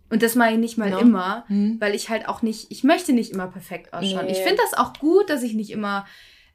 [0.10, 1.00] Und das mache ich nicht mal no.
[1.00, 1.78] immer, mhm.
[1.80, 4.26] weil ich halt auch nicht, ich möchte nicht immer perfekt ausschauen.
[4.26, 4.32] Nee.
[4.32, 6.08] Ich finde das auch gut, dass ich nicht immer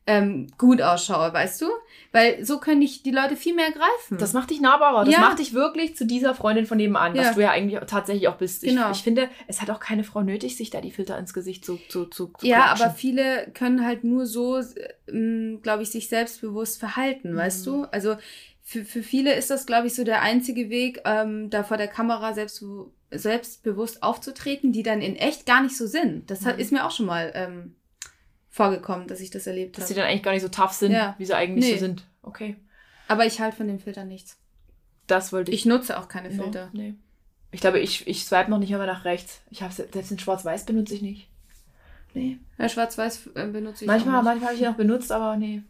[0.07, 1.67] ähm, gut ausschaue, weißt du?
[2.13, 4.19] Weil so können dich die Leute viel mehr greifen.
[4.19, 5.05] Das macht dich nahbarer.
[5.05, 5.21] Das ja.
[5.21, 7.23] macht dich wirklich zu dieser Freundin von nebenan, ja.
[7.23, 8.63] was du ja eigentlich tatsächlich auch bist.
[8.63, 8.91] Genau.
[8.91, 11.65] Ich, ich, finde, es hat auch keine Frau nötig, sich da die Filter ins Gesicht
[11.65, 12.87] zu, zu, zu, zu Ja, klatschen.
[12.87, 14.61] aber viele können halt nur so,
[15.09, 17.37] ähm, glaube ich, sich selbstbewusst verhalten, mhm.
[17.37, 17.85] weißt du?
[17.85, 18.17] Also
[18.63, 21.89] für, für viele ist das, glaube ich, so der einzige Weg, ähm, da vor der
[21.89, 22.65] Kamera selbst,
[23.11, 26.31] selbstbewusst aufzutreten, die dann in echt gar nicht so sind.
[26.31, 26.61] Das hat, mhm.
[26.61, 27.75] ist mir auch schon mal ähm,
[28.55, 29.81] vorgekommen, dass ich das erlebt habe.
[29.81, 31.17] Dass sie dann eigentlich gar nicht so tough sind, ja.
[31.19, 31.73] wie sie eigentlich nee.
[31.73, 32.05] so sind.
[32.23, 32.55] Okay.
[33.09, 34.39] Aber ich halte von den Filtern nichts.
[35.09, 35.61] Das wollte ich.
[35.61, 36.71] Ich nutze auch keine Filter.
[36.73, 36.95] No, nee.
[37.51, 39.43] Ich glaube, ich, ich swipe noch nicht immer nach rechts.
[39.51, 41.29] Ich habe selbst in Schwarz-Weiß benutze ich nicht.
[42.15, 42.39] Nee.
[42.57, 45.63] Ja, Schwarz-Weiß äh, benutze ich Manchmal, manchmal habe ich ihn auch benutzt, aber nee.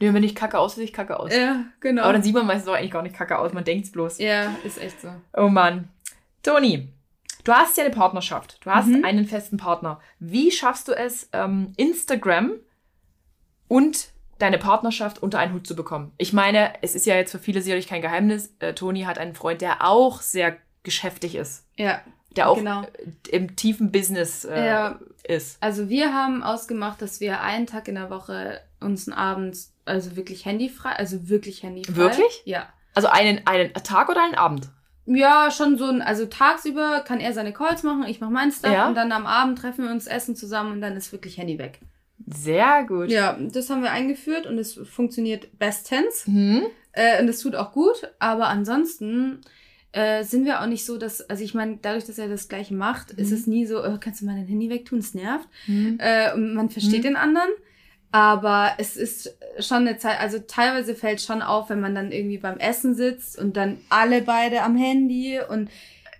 [0.00, 1.32] Nee, wenn ich kacke aus, sehe ich kacke aus.
[1.32, 2.02] Ja, genau.
[2.02, 4.18] Aber dann sieht man meistens auch eigentlich gar nicht kacke aus, man denkt's bloß.
[4.18, 5.08] ja, ist echt so.
[5.34, 5.88] Oh Mann.
[6.42, 6.88] Toni,
[7.46, 8.58] du hast ja eine Partnerschaft.
[8.64, 9.04] Du hast Mhm.
[9.04, 10.00] einen festen Partner.
[10.18, 12.52] Wie schaffst du es, ähm, Instagram
[13.68, 16.12] und deine Partnerschaft unter einen Hut zu bekommen?
[16.18, 18.52] Ich meine, es ist ja jetzt für viele sicherlich kein Geheimnis.
[18.58, 21.66] Äh, Toni hat einen Freund, der auch sehr geschäftig ist.
[21.76, 22.00] Ja,
[22.36, 22.82] Der auch Genau.
[22.82, 25.00] äh, im tiefen Business äh, Ja.
[25.24, 25.56] ist.
[25.62, 30.44] also wir haben ausgemacht, dass wir einen Tag in der Woche uns abends, also wirklich
[30.44, 31.96] handyfrei, also wirklich handyfrei.
[31.96, 32.42] Wirklich?
[32.44, 32.68] Ja.
[32.94, 34.68] Also einen, einen Tag oder einen Abend?
[35.06, 38.72] Ja, schon so ein, also tagsüber kann er seine Calls machen, ich mache mein Stuff
[38.72, 38.88] Ja.
[38.88, 41.80] und dann am Abend treffen wir uns, essen zusammen und dann ist wirklich Handy weg.
[42.26, 43.10] Sehr gut.
[43.10, 46.26] Ja, das haben wir eingeführt und es funktioniert bestens.
[46.26, 46.62] Hm?
[46.92, 49.42] Äh, und es tut auch gut, aber ansonsten
[49.92, 52.74] äh, sind wir auch nicht so, dass, also ich meine, dadurch, dass er das gleiche
[52.74, 53.34] macht, ist Mhm.
[53.36, 55.48] es nie so, oh, kannst du mal dein Handy wegtun, es nervt.
[55.66, 55.98] Hm.
[56.00, 57.02] Äh, und man versteht Mhm.
[57.08, 57.48] den anderen.
[58.12, 62.38] Aber es ist schon eine Zeit, also teilweise fällt schon auf, wenn man dann irgendwie
[62.38, 65.68] beim Essen sitzt und dann alle beide am Handy und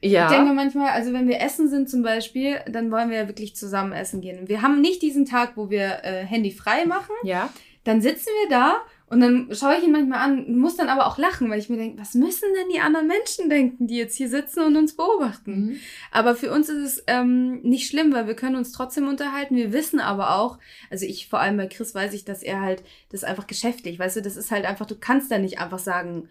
[0.03, 0.27] Ja.
[0.27, 3.57] ich denke manchmal, also wenn wir essen sind zum Beispiel, dann wollen wir ja wirklich
[3.57, 4.49] zusammen essen gehen.
[4.49, 7.15] Wir haben nicht diesen Tag, wo wir äh, Handy frei machen.
[7.25, 7.49] ja.
[7.85, 8.77] Dann sitzen wir da
[9.09, 11.77] und dann schaue ich ihn manchmal an, muss dann aber auch lachen, weil ich mir
[11.77, 15.67] denke, was müssen denn die anderen Menschen denken, die jetzt hier sitzen und uns beobachten?
[15.67, 15.77] Mhm.
[16.11, 19.55] Aber für uns ist es ähm, nicht schlimm, weil wir können uns trotzdem unterhalten.
[19.55, 20.59] Wir wissen aber auch,
[20.91, 23.99] also ich vor allem bei Chris weiß ich, dass er halt das ist einfach geschäftlich,
[23.99, 26.29] weißt du, das ist halt einfach, du kannst da nicht einfach sagen,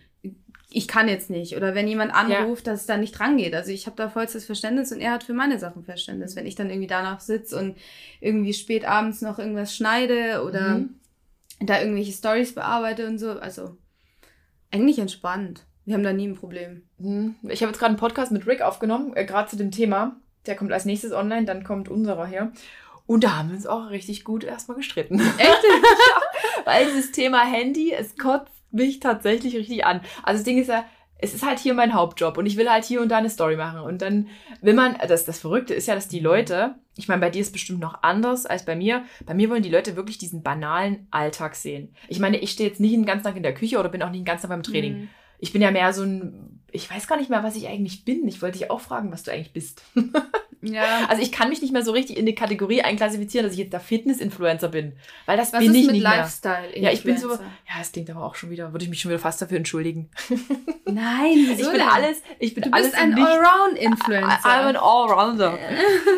[0.69, 1.55] ich kann jetzt nicht.
[1.55, 3.55] Oder wenn jemand anruft, dass es da nicht dran geht.
[3.55, 6.36] Also ich habe da vollstes Verständnis und er hat für meine Sachen Verständnis.
[6.36, 7.78] Wenn ich dann irgendwie danach sitze und
[8.19, 10.95] irgendwie spät abends noch irgendwas schneide oder Mhm.
[11.60, 13.32] Da irgendwelche Stories bearbeite und so.
[13.32, 13.78] Also
[14.72, 15.66] eigentlich entspannt.
[15.86, 16.84] Wir haben da nie ein Problem.
[16.99, 17.36] Hm.
[17.43, 20.18] Ich habe jetzt gerade einen Podcast mit Rick aufgenommen, äh, gerade zu dem Thema.
[20.45, 22.51] Der kommt als nächstes online, dann kommt unserer her.
[23.08, 25.20] Und da haben wir uns auch richtig gut erstmal gestritten.
[25.20, 25.64] Echt?
[26.66, 30.01] Weil dieses Thema Handy, es kotzt mich tatsächlich richtig an.
[30.24, 30.86] Also das Ding ist ja,
[31.18, 33.55] es ist halt hier mein Hauptjob und ich will halt hier und da eine Story
[33.55, 33.80] machen.
[33.80, 34.28] Und dann
[34.61, 37.53] will man, das, das Verrückte ist ja, dass die Leute, ich meine, bei dir ist
[37.53, 39.03] bestimmt noch anders als bei mir.
[39.26, 41.93] Bei mir wollen die Leute wirklich diesen banalen Alltag sehen.
[42.09, 44.09] Ich meine, ich stehe jetzt nicht den ganzen Tag in der Küche oder bin auch
[44.09, 44.99] nicht den ganzen Tag beim Training.
[44.99, 45.09] Mhm.
[45.39, 48.28] Ich bin ja mehr so ein, ich weiß gar nicht mehr, was ich eigentlich bin.
[48.28, 49.82] Ich wollte dich auch fragen, was du eigentlich bist.
[50.61, 51.05] Ja.
[51.09, 53.73] Also ich kann mich nicht mehr so richtig in die Kategorie einklassifizieren, dass ich jetzt
[53.73, 54.93] der Fitness-Influencer bin.
[55.28, 56.17] Weil das Was bin ist ich mit nicht mehr.
[56.17, 56.80] Lifestyle?
[56.80, 57.51] Ja, ich bin so, Influencer?
[57.67, 60.09] ja, es klingt aber auch schon wieder, würde ich mich schon wieder fast dafür entschuldigen.
[60.86, 61.82] Nein, wieso ich bin denn?
[61.88, 63.13] alles, ich bin Du alles bist ein.
[63.13, 64.39] Allround-Influencer.
[64.43, 65.59] I'm an Allrounder.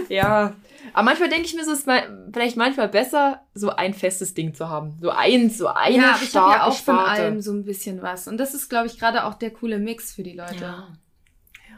[0.07, 0.53] ja.
[0.93, 4.53] Aber manchmal denke ich mir, so ist mal, vielleicht manchmal besser, so ein festes Ding
[4.53, 4.97] zu haben.
[5.01, 7.21] So eins, so eine ja, aber ich habe ja auch von Sparte.
[7.21, 8.27] allem so ein bisschen was.
[8.27, 10.61] Und das ist, glaube ich, gerade auch der coole Mix für die Leute.
[10.61, 10.87] Ja.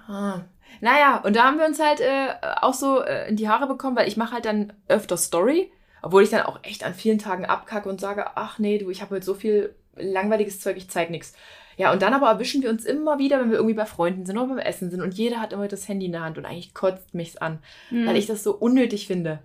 [0.07, 0.45] ja.
[0.82, 2.30] Naja, und da haben wir uns halt äh,
[2.62, 6.24] auch so äh, in die Haare bekommen, weil ich mache halt dann öfter Story, obwohl
[6.24, 9.16] ich dann auch echt an vielen Tagen abkacke und sage, ach nee, du, ich habe
[9.16, 11.34] heute so viel langweiliges Zeug, ich zeig nichts.
[11.80, 14.38] Ja, und dann aber erwischen wir uns immer wieder, wenn wir irgendwie bei Freunden sind
[14.38, 16.73] oder beim Essen sind und jeder hat immer das Handy in der Hand und eigentlich
[16.73, 18.05] kotzt mich's an, Hm.
[18.05, 19.39] weil ich das so unnötig finde.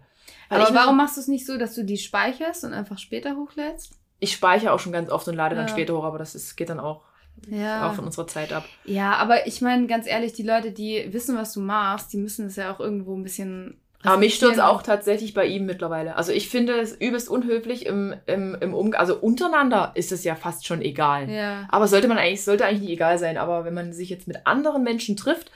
[0.49, 3.37] Weil aber warum machst du es nicht so, dass du die speicherst und einfach später
[3.37, 3.93] hochlädst?
[4.18, 5.72] Ich speichere auch schon ganz oft und lade dann Ja.
[5.72, 7.03] später hoch, aber das ist, geht dann auch,
[7.49, 7.89] Ja.
[7.89, 8.64] auch von unserer Zeit ab.
[8.85, 12.47] Ja, aber ich meine, ganz ehrlich, die Leute, die wissen, was du machst, die müssen
[12.47, 13.80] es ja auch irgendwo ein bisschen.
[14.05, 16.17] Aber mich stört auch tatsächlich bei ihm mittlerweile.
[16.17, 19.01] Also ich finde es übelst unhöflich im, im, im Umgang.
[19.01, 21.31] Also untereinander ist es ja fast schon egal.
[21.31, 21.67] Ja.
[21.71, 23.39] Aber sollte man eigentlich, sollte eigentlich nicht egal sein.
[23.39, 25.51] Aber wenn man sich jetzt mit anderen Menschen trifft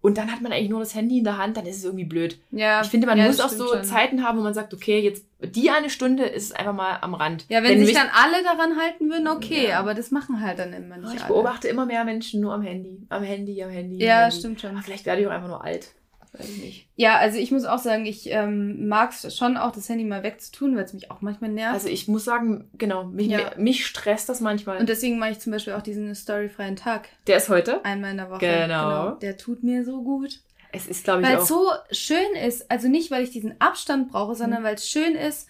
[0.00, 2.04] und dann hat man eigentlich nur das Handy in der Hand, dann ist es irgendwie
[2.04, 2.38] blöd.
[2.52, 2.80] ja.
[2.82, 3.82] Ich finde, man ja, muss auch so schon.
[3.82, 7.14] Zeiten haben, wo man sagt, okay, jetzt die eine Stunde ist es einfach mal am
[7.14, 7.46] Rand.
[7.48, 9.80] Ja, wenn, du sich dann alle daran halten würden, okay, Ja.
[9.80, 11.32] aber das machen halt dann immer nicht ich alle.
[11.32, 13.06] beobachte immer mehr Menschen nur am Handy.
[13.08, 13.96] Am Handy, am Handy.
[13.96, 14.36] am Ja, Handy.
[14.36, 14.70] stimmt schon.
[14.70, 15.88] Aber vielleicht werde ich auch einfach nur alt.
[16.32, 16.88] Weiß ich nicht.
[16.96, 20.22] Ja, also ich muss auch sagen, ich ähm, mag es schon auch, das Handy mal
[20.22, 21.74] wegzutun, weil es mich auch manchmal nervt.
[21.74, 23.52] Also ich muss sagen, genau, mich, Ja.
[23.56, 24.78] mich stresst das manchmal.
[24.78, 27.84] und deswegen mache ich zum Beispiel auch diesen storyfreien Tag der ist heute.
[27.84, 28.40] einmal in der Woche.
[28.40, 29.10] Genau.
[29.12, 30.40] Der tut mir so gut.
[30.70, 31.42] Es ist, glaube ich, Weil auch.
[31.42, 34.64] es so schön ist, also nicht, weil ich diesen Abstand brauche, sondern Mhm.
[34.66, 35.48] weil es schön ist.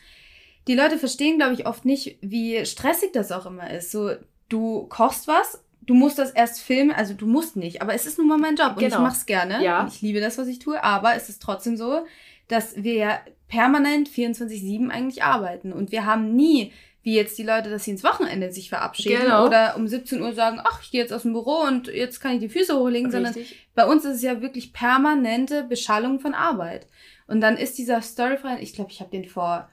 [0.69, 3.91] Die Leute verstehen, glaube ich, oft nicht, wie stressig das auch immer ist.
[3.91, 4.13] So,
[4.49, 8.19] du kochst was, du musst das erst filmen, also du musst nicht, aber es ist
[8.19, 9.01] nun mal mein Job und ich Genau.
[9.03, 9.65] mache es gerne.
[9.65, 9.87] Ja.
[9.89, 12.07] Ich liebe das, was ich tue, aber es ist trotzdem so,
[12.47, 16.73] dass wir ja permanent 24-7 eigentlich arbeiten und wir haben nie
[17.03, 19.47] wie jetzt die Leute, dass sie ins Wochenende sich verabschieden Genau.
[19.47, 22.33] oder um 17 Uhr sagen, ach, ich gehe jetzt aus dem Büro und jetzt kann
[22.35, 23.67] ich die Füße hochlegen, sondern Richtig.
[23.75, 26.87] bei uns ist es ja wirklich permanente Beschallung von Arbeit.
[27.27, 29.71] Und dann ist dieser Storyfrei, ich glaube, ich habe den vor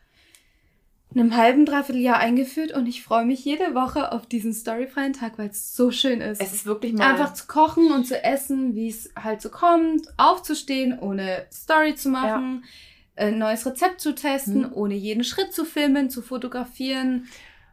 [1.16, 5.38] einem halben, dreiviertel Jahr eingeführt und ich freue mich jede Woche auf diesen storyfreien Tag,
[5.38, 6.42] weil es so schön ist.
[6.42, 7.10] Es ist wirklich mal.
[7.12, 12.10] Einfach zu kochen und zu essen, wie es halt so kommt, aufzustehen, ohne Story zu
[12.10, 12.64] machen.
[13.18, 14.74] ein neues Rezept zu testen, Mhm.
[14.74, 17.28] ohne jeden Schritt zu filmen, zu fotografieren.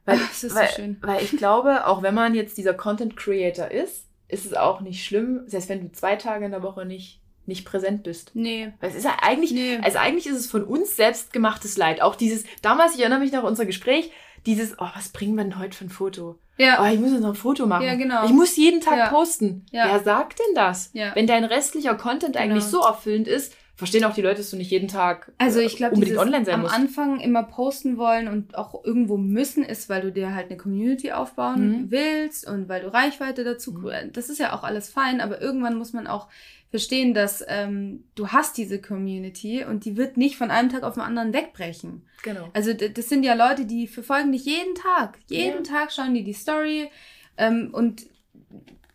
[0.04, 0.96] Weil, Ach, es ist weil, so schön.
[1.00, 5.04] weil ich glaube, auch wenn man jetzt dieser Content Creator ist, ist es auch nicht
[5.04, 8.30] schlimm, selbst wenn du zwei Tage in der Woche nicht, nicht präsent bist.
[8.34, 8.72] Nee.
[8.80, 9.78] Weil es ist ja eigentlich, Nee.
[9.82, 12.00] also eigentlich ist es von uns selbst gemachtes Leid.
[12.02, 14.10] Auch dieses, damals, ich erinnere mich noch an unser Gespräch,
[14.46, 16.38] dieses, oh, was bringen wir denn heute für ein Foto?
[16.58, 16.82] Ja.
[16.82, 17.84] Oh, ich muss jetzt noch ein Foto machen.
[17.86, 18.24] Ja, genau.
[18.24, 19.08] Ich muss jeden Tag Ja.
[19.08, 19.64] posten.
[19.70, 19.86] Ja.
[19.88, 20.90] Wer sagt denn das?
[20.92, 21.14] Ja.
[21.14, 22.44] Wenn dein restlicher Content Genau.
[22.44, 25.64] eigentlich so erfüllend ist, verstehen auch die Leute, dass du nicht jeden Tag Also äh,
[25.64, 26.74] ich glaube, unbedingt online sein am musst.
[26.74, 31.10] Anfang immer posten wollen und auch irgendwo müssen ist, weil du dir halt eine Community
[31.12, 31.90] aufbauen Mhm.
[31.90, 34.12] willst und weil du Reichweite dazu, Mhm.
[34.12, 36.28] das ist ja auch alles fein, aber irgendwann muss man auch
[36.72, 40.94] verstehen, dass ähm, du hast diese Community und die wird nicht von einem Tag auf
[40.94, 42.06] den anderen wegbrechen.
[42.22, 42.48] Genau.
[42.54, 45.18] Also das sind ja Leute, die verfolgen dich jeden Tag.
[45.28, 45.70] Jeden Ja.
[45.80, 46.90] Tag schauen die die Story.
[47.36, 48.06] Ähm, und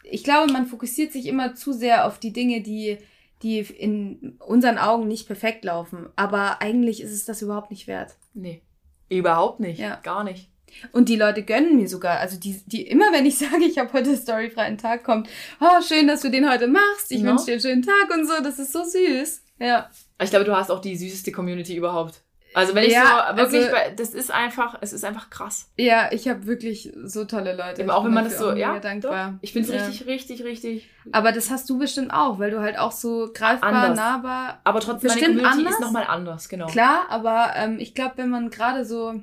[0.03, 2.97] ich glaube, man fokussiert sich immer zu sehr auf die Dinge, die,
[3.43, 6.07] die in unseren Augen nicht perfekt laufen.
[6.15, 8.15] Aber eigentlich ist es das überhaupt nicht wert.
[8.33, 8.63] Nee.
[9.07, 9.79] Überhaupt nicht.
[9.79, 9.97] Ja.
[10.01, 10.49] Gar nicht.
[10.91, 12.19] Und die Leute gönnen mir sogar.
[12.19, 15.27] Also die, die immer, wenn ich sage, ich habe heute storyfreien Tag, kommt,
[15.59, 17.11] oh, schön, dass du den heute machst.
[17.11, 17.29] Ich Ja.
[17.29, 18.33] wünsche dir einen schönen Tag und so.
[18.43, 19.43] Das ist so süß.
[19.59, 19.89] Ja.
[20.21, 22.21] Ich glaube, du hast auch die süßeste Community überhaupt.
[22.53, 25.69] Also wenn ich Ja, so wirklich, also- das ist einfach, es ist einfach krass.
[25.77, 27.81] Ja, ich habe wirklich so tolle Leute.
[27.81, 29.31] Eben auch wenn man das so, ja, dankbar.
[29.33, 29.37] doch.
[29.41, 29.85] ich finde es Ja.
[29.87, 30.89] richtig, richtig, richtig.
[31.11, 33.97] Aber das hast du bestimmt auch, weil du halt auch so greifbar, Anders.
[33.97, 34.61] nahbar.
[34.63, 35.73] Aber trotzdem, Bestimmt meine Community anders.
[35.73, 36.65] ist nochmal anders, genau.
[36.67, 39.19] Klar, aber ähm, ich glaube, wenn man gerade so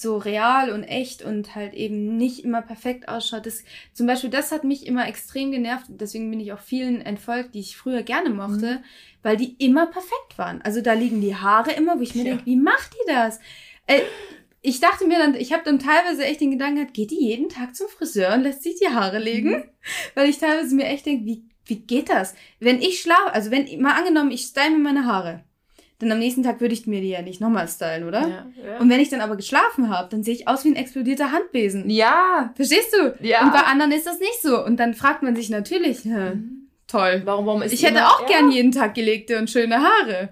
[0.00, 4.50] so real und echt und halt eben nicht immer perfekt ausschaut, das zum Beispiel das
[4.52, 5.86] hat mich immer extrem genervt.
[5.88, 8.84] Deswegen bin ich auch vielen entfolgt, die ich früher gerne mochte, Mhm.
[9.22, 10.62] weil die immer perfekt waren.
[10.62, 12.30] Also da liegen die Haare immer, wo ich mir Ja.
[12.30, 13.38] denke, wie macht die das?
[13.86, 14.00] Äh,
[14.62, 17.48] ich dachte mir dann, ich habe dann teilweise echt den Gedanken gehabt, geht die jeden
[17.48, 19.50] Tag zum Friseur und lässt sich die Haare legen?
[19.50, 19.64] Mhm.
[20.14, 22.34] Weil ich teilweise mir echt denke, wie, wie geht das?
[22.58, 25.44] Wenn ich schlafe, also wenn, mal angenommen, ich style mir meine Haare,
[26.00, 28.20] dann am nächsten Tag würde ich mir die ja nicht nochmal stylen, oder?
[28.20, 28.78] Ja, ja.
[28.80, 31.88] Und wenn ich dann aber geschlafen habe, dann sehe ich aus wie ein explodierter Handbesen.
[31.88, 32.52] ja.
[32.56, 33.14] Verstehst du?
[33.24, 33.42] Ja.
[33.44, 34.64] Und bei anderen ist das nicht so.
[34.64, 36.32] Und dann fragt man sich natürlich, hä,
[36.86, 37.22] toll.
[37.24, 40.30] Warum, warum ist Ich hätte auch gern jeden Tag gelegte und schöne Haare.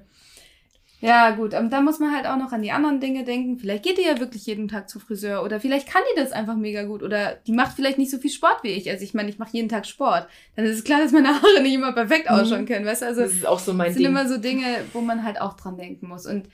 [1.01, 3.57] Ja, gut, aber da muss man halt auch noch an die anderen Dinge denken.
[3.59, 6.57] Vielleicht geht die ja wirklich jeden Tag zum Friseur oder vielleicht kann die das einfach
[6.57, 8.91] mega gut oder die macht vielleicht nicht so viel Sport wie ich.
[8.91, 10.27] Also ich meine, ich mache jeden Tag Sport.
[10.57, 12.35] Dann ist es klar, dass meine Haare nicht immer perfekt Mhm.
[12.37, 13.07] ausschauen können, weißt du?
[13.07, 14.11] Also Das ist auch so mein das sind Ding.
[14.11, 16.27] immer so Dinge, wo man halt auch dran denken muss.
[16.27, 16.49] Und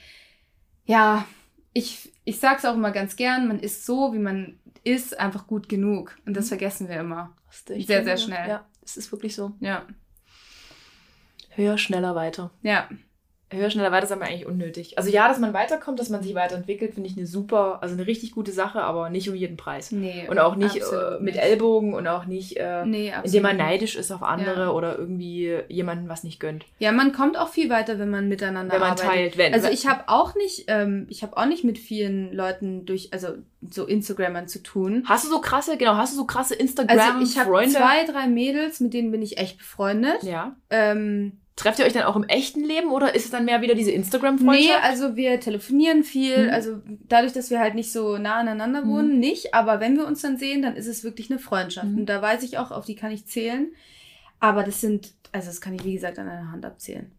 [0.85, 1.25] ja,
[1.73, 5.67] ich, ich sag's auch immer ganz gern, man ist so, wie man ist, einfach gut
[5.69, 6.15] genug.
[6.27, 6.49] Und das Mhm.
[6.49, 7.35] vergessen wir immer.
[7.49, 8.47] Sehr, sehr schnell.
[8.47, 9.53] Ja, es ist wirklich so.
[9.59, 9.87] Ja.
[11.49, 12.51] Höher, schneller, weiter.
[12.61, 12.87] Ja.
[13.51, 14.97] Höher, schneller, weiter ist aber eigentlich unnötig.
[14.97, 18.07] Also ja, dass man weiterkommt, dass man sich weiterentwickelt, finde ich eine super, also eine
[18.07, 19.91] richtig gute Sache, aber nicht um jeden Preis.
[19.91, 20.27] Nee.
[20.27, 21.37] Und auch nicht äh, mit nicht.
[21.43, 24.69] Ellbogen und auch nicht, äh, Nee, indem man neidisch ist auf andere Ja.
[24.71, 26.65] oder irgendwie jemandem was nicht gönnt.
[26.79, 29.09] Ja, man kommt auch viel weiter, wenn man miteinander Wenn man arbeitet.
[29.11, 29.53] teilt, wenn.
[29.53, 33.27] Also ich habe auch nicht, ähm, ich habe auch nicht mit vielen Leuten durch, also
[33.69, 35.03] so Instagrammern zu tun.
[35.07, 37.71] Hast du so krasse, genau, hast du so krasse Also ich habe Instagram-Freunde?
[37.75, 40.23] zwei, drei Mädels, mit denen bin ich echt befreundet.
[40.23, 40.55] ja.
[40.71, 43.75] Ähm, Trefft ihr euch dann auch im echten Leben oder ist es dann mehr wieder
[43.75, 44.83] diese nee, Instagram-Freundschaft?
[44.83, 46.47] also wir telefonieren viel.
[46.47, 46.53] Mhm.
[46.53, 48.89] Also dadurch, dass wir halt nicht so nah aneinander Mhm.
[48.89, 49.53] wohnen, nicht.
[49.53, 51.87] Aber wenn wir uns dann sehen, dann ist es wirklich eine Freundschaft.
[51.87, 51.99] Mhm.
[51.99, 53.69] Und da weiß ich auch, auf die kann ich zählen.
[54.41, 57.09] Aber das sind, also das kann ich wie gesagt an einer Hand abzählen.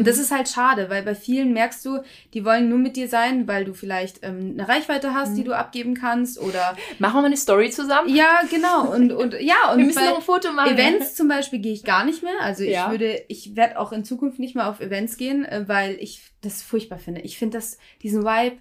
[0.00, 2.00] Und das ist halt schade, weil bei vielen merkst du,
[2.34, 5.44] die wollen nur mit dir sein, weil du vielleicht ähm, eine Reichweite hast, die Mhm.
[5.44, 8.08] du abgeben kannst oder Machen wir mal eine Story zusammen?
[8.14, 10.72] ja, genau und und ja und wir müssen noch ein Foto machen.
[10.74, 12.40] Events zum Beispiel gehe ich gar nicht mehr.
[12.40, 12.90] Also ich Ja.
[12.90, 16.62] würde, ich werde auch in Zukunft nicht mehr auf Events gehen, äh, weil ich das
[16.62, 17.20] furchtbar finde.
[17.20, 18.56] Ich finde das diesen Vibe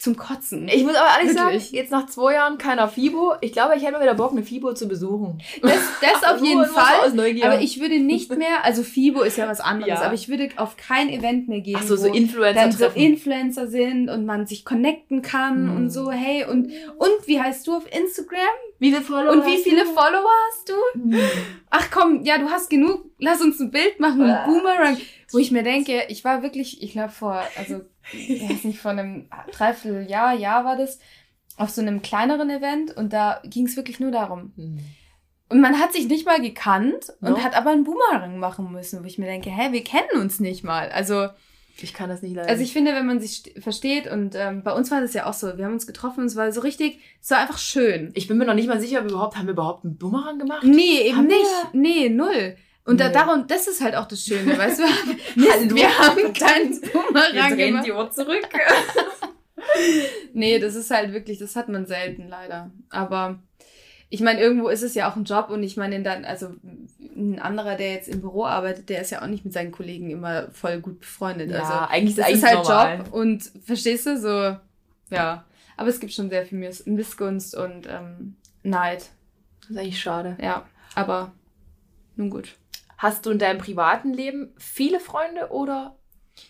[0.00, 0.66] zum Kotzen.
[0.66, 1.64] Ich muss aber ehrlich Wirklich.
[1.66, 4.42] sagen, jetzt nach zwei Jahren keiner FIBO, ich glaube, ich hätte mal wieder Bock, eine
[4.42, 5.42] FIBO zu besuchen.
[5.60, 7.06] das, das auf jeden Fall.
[7.06, 7.44] Aus Neugier.
[7.44, 10.06] Aber ich würde nicht mehr, also FIBO ist ja was anderes, Ja.
[10.06, 12.86] aber ich würde auf kein Event mehr gehen, Ach so, so Influencer dann so.
[12.94, 15.76] Influencer sind und man sich connecten kann Hm.
[15.76, 18.40] und so, hey, und, und wie heißt du auf Instagram?
[18.78, 19.90] wie viele Follower Und wie hast viele du?
[19.92, 20.74] Follower hast du?
[20.94, 21.20] Hm.
[21.68, 24.46] Ach komm, ja, du hast genug, lass uns ein Bild machen, ein Ah.
[24.46, 24.96] Boomerang.
[25.30, 27.82] Wo ich mir denke, ich war wirklich, ich glaube vor, also,
[28.12, 30.98] ich weiß nicht, vor einem Dreivierteljahr, Jahr war das,
[31.56, 34.52] auf so einem kleineren Event und da ging es wirklich nur darum.
[34.56, 34.78] Hm.
[35.50, 37.42] Und man hat sich nicht mal gekannt und No.
[37.42, 40.62] hat aber einen Boomerang machen müssen, wo ich mir denke, hä, wir kennen uns nicht
[40.62, 40.90] mal.
[40.90, 41.28] Also,
[41.82, 42.48] Ich kann das nicht leiden.
[42.48, 45.26] also ich finde, wenn man sich st- versteht und ähm, bei uns war das ja
[45.26, 48.12] auch so, wir haben uns getroffen und es war so richtig, es war einfach schön.
[48.14, 50.38] ich bin mir noch nicht mal sicher, ob wir überhaupt, haben wir überhaupt einen Bumerang
[50.38, 50.62] gemacht?
[50.62, 51.36] Nee, eben Haben wir?
[51.36, 51.74] nicht.
[51.74, 52.56] Nee, null.
[52.90, 53.14] Und da, Nee.
[53.14, 54.82] darum, das ist halt auch das Schöne, weißt du?
[54.84, 55.74] Hallo.
[55.76, 56.94] wir haben keinen Jetzt
[57.36, 57.86] rennt gemacht.
[57.86, 58.48] die Uhr zurück.
[60.32, 62.70] Nee, das ist halt wirklich, das hat man selten leider.
[62.88, 63.38] Aber
[64.08, 66.54] ich meine, irgendwo ist es ja auch ein Job und ich meine, dann, also
[67.14, 70.10] ein anderer, der jetzt im Büro arbeitet, der ist ja auch nicht mit seinen Kollegen
[70.10, 71.50] immer voll gut befreundet.
[71.50, 72.98] Ja, also eigentlich ist das eigentlich ist halt normal.
[72.98, 74.56] Job und verstehst du so,
[75.14, 75.44] ja.
[75.76, 79.10] Aber es gibt schon sehr viel Miss Missgunst und ähm, Neid,
[79.60, 80.36] Das ist eigentlich schade.
[80.42, 80.66] ja.
[80.94, 81.32] Aber
[82.16, 82.56] nun gut.
[83.00, 85.96] Hast du in deinem privaten Leben viele Freunde oder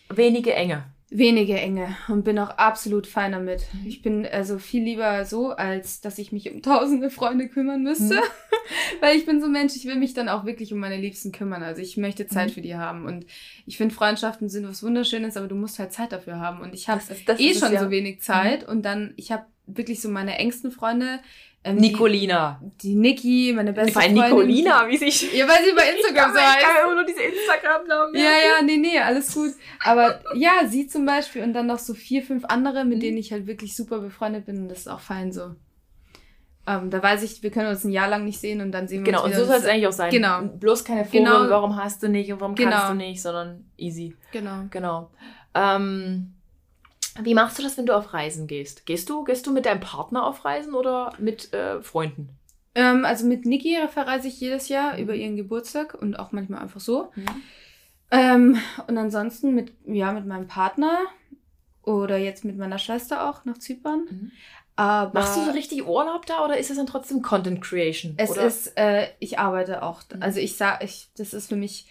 [0.09, 0.83] wenige enge?
[1.13, 3.67] Wenige Enge und bin auch absolut fein damit.
[3.85, 8.17] Ich bin also viel lieber so, als dass ich mich um tausende Freunde kümmern müsste.
[8.17, 8.21] Mhm.
[9.01, 11.31] Weil ich bin so ein Mensch, ich will mich dann auch wirklich um meine Liebsten
[11.31, 11.63] kümmern.
[11.63, 12.53] Also ich möchte Zeit Mhm.
[12.55, 13.07] für die haben.
[13.07, 13.27] Und
[13.67, 16.61] ich finde, Freundschaften sind was Wunderschönes, aber du musst halt Zeit dafür haben.
[16.63, 17.01] Und ich habe
[17.39, 17.81] eh schon ja.
[17.81, 17.85] Mhm.
[17.85, 18.67] so wenig Zeit.
[18.69, 21.21] Und dann, ich habe wirklich so meine engsten Freunde.
[21.63, 22.59] Ähm, die- Nicolina.
[22.81, 24.15] Die Niki, meine beste Freundin.
[24.23, 25.31] Nicolina, wie sich.
[25.35, 26.67] Ja, weil sie bei Instagram so heißt.
[26.85, 28.15] immer nur diese Instagram-Namen.
[28.15, 29.51] Ja, ja, nee, nee, alles gut.
[29.85, 33.01] Aber ja, sie zum Beispiel und dann noch so vier, fünf andere, mit Mhm.
[33.03, 35.55] denen ich halt wirklich super befreundet bin und das ist auch fein so.
[36.67, 39.05] Ähm, da weiß ich, wir können uns ein Jahr lang nicht sehen und dann sehen
[39.05, 39.53] wir Genau, und uns so wieder.
[39.55, 40.11] soll es eigentlich auch sein.
[40.11, 40.43] Genau.
[40.43, 41.51] Bloß keine Vorwürfe, Genau.
[41.51, 42.71] warum hast du nicht und warum Genau.
[42.71, 44.15] kannst du nicht, sondern easy.
[44.33, 44.65] Genau.
[44.71, 45.11] Genau.
[45.55, 46.35] Ähm,
[47.23, 48.87] wie machst du das, wenn du auf Reisen gehst?
[48.87, 52.31] Gehst du, gehst du mit deinem Partner auf Reisen oder mit äh, Freunden?
[52.75, 56.81] Ähm, also mit Niki verreise ich jedes Jahr über ihren Geburtstag und auch manchmal einfach
[56.81, 57.11] so.
[58.11, 60.99] Ähm, und ansonsten mit, ja, mit meinem Partner
[61.83, 64.07] oder jetzt mit meiner Schwester auch nach Zypern.
[64.11, 64.33] Mhm.
[64.77, 68.15] Aber Machst du so richtig Urlaub da oder ist es dann trotzdem Content Creation?
[68.17, 68.47] Es oder?
[68.47, 70.03] ist, äh, ich arbeite auch.
[70.15, 70.23] Mhm.
[70.23, 71.87] Also ich sag, ich, das ist für mich,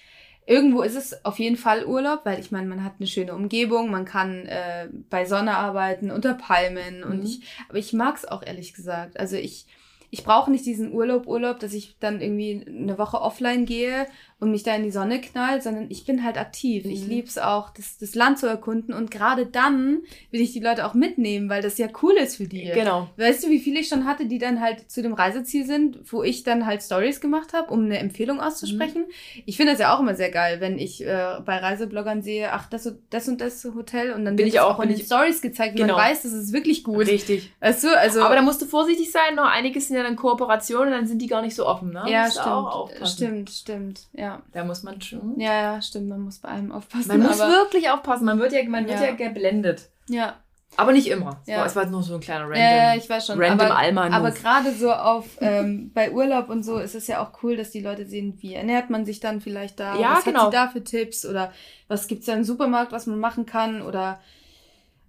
[0.50, 3.92] irgendwo ist es auf jeden Fall Urlaub, weil ich meine, man hat eine schöne Umgebung,
[3.92, 7.26] man kann äh, bei Sonne arbeiten, unter Palmen und Mhm.
[7.26, 9.20] ich, aber ich mag es auch ehrlich gesagt.
[9.20, 9.66] Also ich,
[10.12, 14.08] ich brauche nicht diesen Urlaub, Urlaub, dass ich dann irgendwie eine Woche offline gehe
[14.40, 16.86] und mich da in die Sonne knall, sondern ich bin halt aktiv.
[16.86, 17.10] Ich Mhm.
[17.10, 20.00] liebe es auch, das, das Land zu erkunden und gerade dann
[20.32, 22.72] will ich die Leute auch mitnehmen, weil das ja cool ist für die.
[22.74, 23.10] Genau.
[23.18, 26.24] Weißt du, wie viele ich schon hatte, die dann halt zu dem Reiseziel sind, wo
[26.24, 29.02] ich dann halt Stories gemacht habe, um eine Empfehlung auszusprechen?
[29.08, 29.44] Mhm.
[29.46, 32.68] Ich finde das ja auch immer sehr geil, wenn ich äh, bei Reisebloggern sehe, ach,
[32.70, 35.06] das, und- das und das Hotel und dann Bin ich auch, auch in den ich-
[35.06, 35.98] Stories gezeigt, wie Genau.
[35.98, 37.06] man weiß, das ist wirklich gut.
[37.08, 37.52] Richtig.
[37.60, 40.92] Weißt du, also Aber da musst du vorsichtig sein, noch einiges sind ja dann Kooperationen,
[40.92, 42.04] dann sind die gar nicht so offen, ne?
[42.08, 44.42] ja, stimmt, stimmt, stimmt, ja.
[44.54, 45.40] Da muss man schon.
[45.40, 47.08] Ja, ja, stimmt, man muss bei allem aufpassen.
[47.10, 49.08] Man muss wirklich aufpassen, man wird ja, man wird Ja.
[49.08, 49.90] ja geblendet.
[50.10, 50.36] ja,
[50.78, 51.40] Aber nicht immer.
[51.42, 51.58] Es Ja.
[51.60, 52.58] war- Es war nur so ein kleiner random.
[52.62, 53.40] ja, ja, ich weiß schon.
[53.42, 54.16] random aber, Alman-Move.
[54.16, 57.72] aber gerade so auf ähm, bei Urlaub und so ist es ja auch cool, dass
[57.72, 60.44] die Leute sehen, wie ernährt man sich dann vielleicht da, Ja, was genau.
[60.44, 61.52] hat sie da für Tipps oder
[61.88, 64.20] was gibt's da im Supermarkt, was man machen kann oder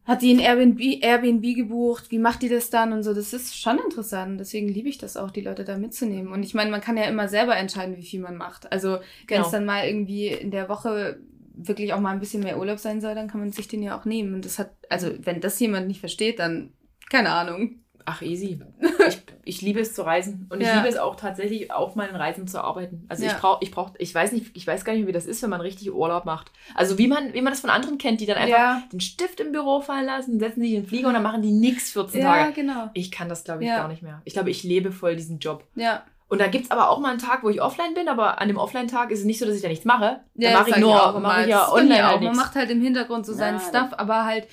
[0.05, 3.15] hat die ein Airbnb, Airbnb gebucht, wie macht die das dann und so.
[3.15, 4.41] Das ist schon interessant.
[4.41, 6.33] Deswegen liebe ich das auch, die Leute da mitzunehmen.
[6.33, 8.71] Und ich meine, man kann ja immer selber entscheiden, wie viel man macht.
[8.73, 9.45] Also wenn Genau.
[9.45, 11.21] es dann mal irgendwie in der Woche
[11.55, 13.99] wirklich auch mal ein bisschen mehr Urlaub sein soll, dann kann man sich den ja
[13.99, 14.35] auch nehmen.
[14.35, 16.73] Und das hat, also wenn das jemand nicht versteht, dann
[17.11, 17.81] keine Ahnung.
[18.11, 18.61] Ach, easy.
[19.09, 20.47] Ich, ich liebe es zu reisen.
[20.51, 20.77] Und ich Ja.
[20.77, 23.07] liebe es auch tatsächlich auf meinen Reisen zu arbeiten.
[23.09, 23.39] Also ich Ja.
[23.41, 25.61] brauche, ich brauche, ich weiß nicht, ich weiß gar nicht, wie das ist, wenn man
[25.63, 26.53] richtig Urlaub macht.
[26.75, 28.83] Also wie man, wie man das von anderen kennt, die dann einfach Ja.
[28.93, 31.51] den Stift im Büro fallen lassen, setzen sich in den Flieger und dann machen die
[31.51, 32.53] nichts 14 Ja, Tage.
[32.53, 32.91] genau.
[32.95, 33.79] Ich kann das, glaube ich, Ja.
[33.79, 34.21] gar nicht mehr.
[34.25, 35.65] Ich glaube, ich lebe voll diesen Job.
[35.75, 36.03] Ja.
[36.29, 38.47] Und da gibt es aber auch mal einen Tag, wo ich offline bin, aber an
[38.47, 40.21] dem Offline-Tag ist es nicht so, dass ich da nichts mache.
[40.35, 42.11] Da Ja, mache ich nur, mache ich ja online auch.
[42.13, 43.59] halt Man macht halt im Hintergrund so seinen.
[43.59, 44.47] Stuff, aber halt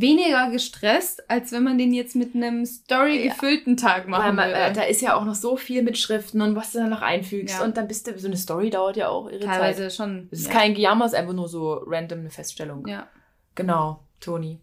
[0.00, 4.54] weniger gestresst, als wenn man den jetzt mit einem Story-gefüllten Tag Weil machen man, äh,
[4.54, 4.72] würde.
[4.74, 7.58] da ist ja auch noch so viel mit Schriften und was du dann noch einfügst.
[7.58, 7.64] Ja.
[7.64, 9.48] Und dann bist du, so eine Story dauert ja auch ihre Zeit.
[9.48, 10.28] Teilweise schon.
[10.30, 10.52] Es ist ja.
[10.52, 12.86] kein Gejammer, es ist einfach nur so random eine Feststellung.
[12.86, 13.08] Ja,
[13.54, 14.60] Genau, Toni.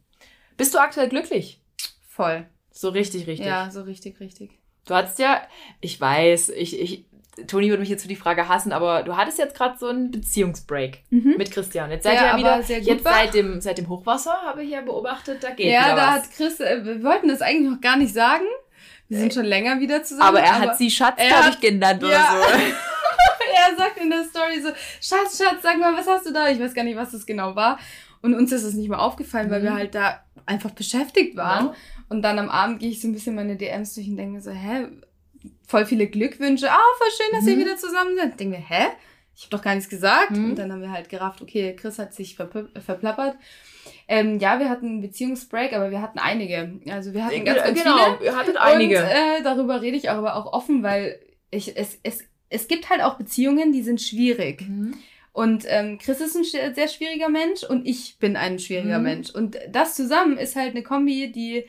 [0.57, 1.61] Bist du aktuell glücklich?
[2.21, 2.45] voll.
[2.71, 3.47] So richtig, richtig.
[3.47, 4.59] Ja, so richtig, richtig.
[4.85, 5.41] Du hattest ja,
[5.79, 7.05] ich weiß, ich, ich,
[7.47, 10.11] Toni würde mich jetzt für die Frage hassen, aber du hattest jetzt gerade so einen
[10.11, 11.35] Beziehungsbreak Mhm.
[11.37, 11.91] mit Christian.
[11.91, 14.69] Jetzt seid Der ihr ja aber wieder, jetzt seit dem, seit dem Hochwasser habe ich
[14.71, 16.03] ja beobachtet, da geht Ja, da was.
[16.23, 18.43] hat Chris, äh, wir wollten das eigentlich noch gar nicht sagen.
[19.09, 20.29] Wir sind schon länger wieder zusammen.
[20.29, 22.29] aber er hat sie Schatz, glaube ich, genannt oder Ja.
[22.31, 22.47] so.
[23.71, 24.69] er sagt in der Story so,
[25.01, 26.47] Schatz, Schatz, sag mal, was hast du da?
[26.49, 27.77] Ich weiß gar nicht, was das genau war.
[28.21, 29.63] Und uns ist es nicht mal aufgefallen, weil Mhm.
[29.65, 31.67] wir halt da einfach beschäftigt waren.
[31.67, 31.73] Ja.
[32.09, 34.41] Und dann am Abend gehe ich so ein bisschen meine DMs durch und denke mir
[34.41, 34.87] so, hä?
[35.71, 36.69] Voll viele Glückwünsche.
[36.69, 37.61] Ah, voll schön, dass ihr Mhm.
[37.61, 38.29] wieder zusammen seid.
[38.31, 38.87] Ich denke mir, hä?
[39.35, 40.31] Ich habe doch gar nichts gesagt.
[40.31, 40.51] Mhm.
[40.51, 43.37] Und dann haben wir halt gerafft, okay, Chris hat sich verp- verplappert.
[44.09, 46.79] Ähm, ja, wir hatten einen Beziehungsbreak, aber wir hatten einige.
[46.89, 47.95] Also wir hatten ganz, ganz viele.
[47.95, 48.99] genau, ihr hattet einige.
[48.99, 51.19] Und äh, darüber rede ich auch aber auch offen, weil
[51.49, 52.19] ich, es, es,
[52.49, 54.67] es gibt halt auch Beziehungen, die sind schwierig.
[54.67, 54.95] Mhm.
[55.31, 56.43] Und ähm, Chris ist ein
[56.75, 59.03] sehr schwieriger Mensch und ich bin ein schwieriger Mhm.
[59.05, 59.29] Mensch.
[59.29, 61.63] Und das zusammen ist halt eine Kombi, die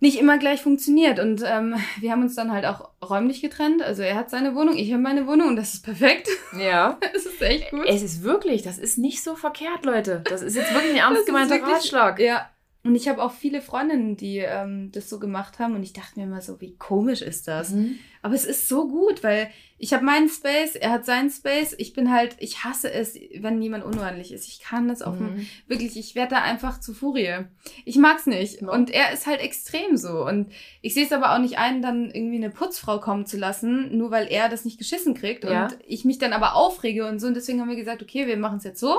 [0.00, 1.18] nicht immer gleich funktioniert.
[1.18, 3.82] Und ähm, wir haben uns dann halt auch räumlich getrennt.
[3.82, 6.28] Also er hat seine Wohnung, ich habe meine Wohnung und das ist perfekt.
[6.58, 6.98] Ja.
[7.12, 7.86] das ist echt gut.
[7.86, 10.22] Es ist wirklich, das ist nicht so verkehrt, Leute.
[10.28, 12.18] Das ist jetzt wirklich ein ernst gemeinter Ratschlag.
[12.18, 12.48] Ja,
[12.86, 15.74] Und ich habe auch viele Freundinnen, die ähm, das so gemacht haben.
[15.74, 17.70] Und ich dachte mir immer so, wie komisch ist das?
[17.70, 17.98] Mhm.
[18.22, 21.74] Aber es ist so gut, weil ich habe meinen Space, er hat seinen Space.
[21.78, 24.48] Ich bin halt, ich hasse es, wenn jemand unordentlich ist.
[24.48, 25.46] Ich kann das auch Mhm.
[25.66, 27.44] wirklich, ich werde da einfach zu Furie.
[27.84, 28.62] Ich mag's nicht.
[28.62, 28.68] Ja.
[28.70, 30.26] Und er ist halt extrem so.
[30.26, 33.96] Und ich sehe es aber auch nicht ein, dann irgendwie eine Putzfrau kommen zu lassen,
[33.96, 35.44] nur weil er das nicht geschissen kriegt.
[35.44, 35.64] Ja.
[35.66, 37.26] Und ich mich dann aber aufrege und so.
[37.26, 38.96] Und deswegen haben wir gesagt, okay, wir machen es jetzt so.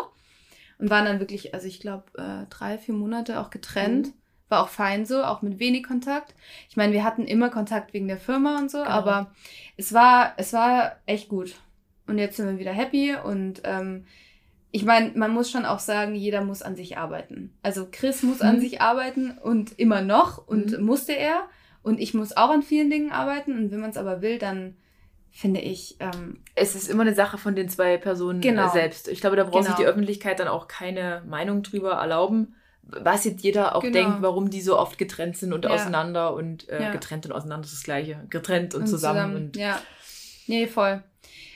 [0.79, 4.07] Und waren dann wirklich, also ich glaube, äh, drei, vier Monate auch getrennt.
[4.07, 4.13] Mhm.
[4.49, 6.33] War auch fein so, auch mit wenig Kontakt.
[6.69, 8.89] Ich meine, wir hatten immer Kontakt wegen der Firma und so, Genau.
[8.89, 9.31] aber
[9.75, 11.55] es war, es war echt gut.
[12.07, 14.05] Und jetzt sind wir wieder happy und ähm,
[14.71, 17.51] ich meine, man muss schon auch sagen, jeder muss an sich arbeiten.
[17.63, 18.59] Also Chris muss an Mhm.
[18.61, 20.85] sich arbeiten und immer noch und Mhm.
[20.85, 21.41] musste er.
[21.83, 23.53] Und ich muss auch an vielen Dingen arbeiten.
[23.57, 24.75] Und wenn man es aber will, dann
[25.39, 28.65] finde ich, ähm, Es ist immer eine Sache von den zwei Personen Genau.
[28.67, 29.07] äh, selbst.
[29.07, 29.77] Ich glaube, da braucht sich Genau.
[29.77, 33.93] die Öffentlichkeit dann auch keine Meinung drüber erlauben, was jetzt jeder auch Genau.
[33.93, 35.71] denkt, warum die so oft getrennt sind und Ja.
[35.71, 36.91] auseinander und äh, Ja.
[36.91, 38.25] getrennt und auseinander ist das Gleiche.
[38.29, 39.35] Getrennt und, Und zusammen.
[39.35, 39.79] Und, ja.
[40.47, 41.03] Nee, voll.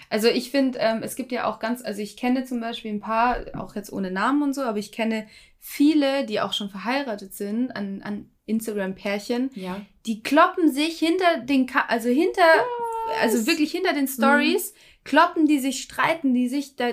[0.10, 3.00] Also ich finde, ähm, es gibt ja auch ganz, also ich kenne zum Beispiel ein
[3.00, 5.26] paar, auch jetzt ohne Namen und so, aber ich kenne
[5.58, 9.82] viele, die auch schon verheiratet sind, an, an Instagram-Pärchen, ja.
[10.06, 12.44] die kloppen sich hinter den, Ka also hinter,
[13.22, 14.74] also wirklich hinter den Stories,
[15.04, 16.92] kloppen die sich, streiten die sich, da,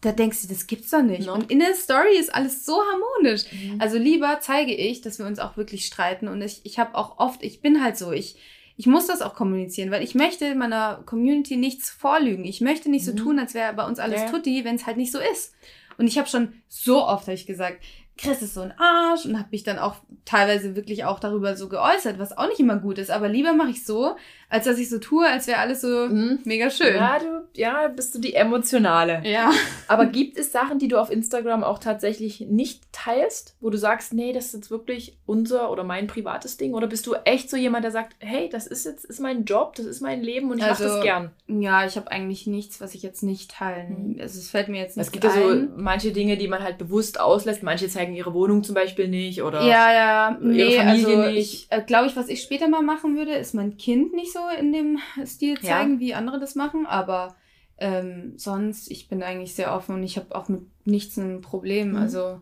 [0.00, 1.26] da denkst du, das gibt's doch nicht.
[1.26, 1.34] No.
[1.34, 3.44] Und in der Story ist alles so harmonisch.
[3.52, 3.80] Mhm.
[3.80, 6.28] Also lieber zeige ich, dass wir uns auch wirklich streiten.
[6.28, 8.36] Und ich, ich habe auch oft, ich bin halt so, ich,
[8.76, 12.44] ich muss das auch kommunizieren, weil ich möchte meiner Community nichts vorlügen.
[12.44, 13.16] Ich möchte nicht so Mhm.
[13.16, 14.30] tun, als wäre bei uns alles Ja.
[14.30, 15.54] tutti, wenn es halt nicht so ist.
[15.98, 17.82] Und ich habe schon so oft hab ich gesagt,
[18.18, 21.68] Chris ist so ein Arsch und habe mich dann auch teilweise wirklich auch darüber so
[21.68, 23.10] geäußert, was auch nicht immer gut ist.
[23.10, 24.16] Aber lieber mache ich so,
[24.48, 26.38] als dass ich so tue, als wäre alles so Mhm.
[26.44, 26.94] mega schön.
[26.96, 29.22] Ja, du, ja, bist du die Emotionale.
[29.24, 29.50] ja.
[29.88, 34.12] Aber gibt es Sachen, die du auf Instagram auch tatsächlich nicht teilst, wo du sagst,
[34.14, 36.74] nee, das ist jetzt wirklich unser oder mein privates Ding?
[36.74, 39.74] Oder bist du echt so jemand, der sagt, hey, das ist jetzt ist mein Job,
[39.76, 41.30] das ist mein Leben und ich mache Also, das gern?
[41.46, 44.14] Ja, ich habe eigentlich nichts, was ich jetzt nicht teilen.
[44.14, 44.20] Mhm.
[44.20, 45.70] Also es fällt mir jetzt nicht Es gibt ja so ein.
[45.76, 47.62] manche Dinge, die man halt bewusst auslässt.
[47.62, 51.38] Manche zeigen ihre Wohnung zum Beispiel nicht oder Ja, ja, nee, Familie also nicht.
[51.38, 54.35] ich äh, glaube ich, was ich später mal machen würde, ist mein Kind nicht so
[54.58, 55.70] in dem Stil Ja.
[55.78, 57.36] zeigen, wie andere das machen, aber
[57.78, 61.90] ähm, sonst, ich bin eigentlich sehr offen und ich habe auch mit nichts ein Problem.
[61.90, 61.96] Mhm.
[61.96, 62.40] Also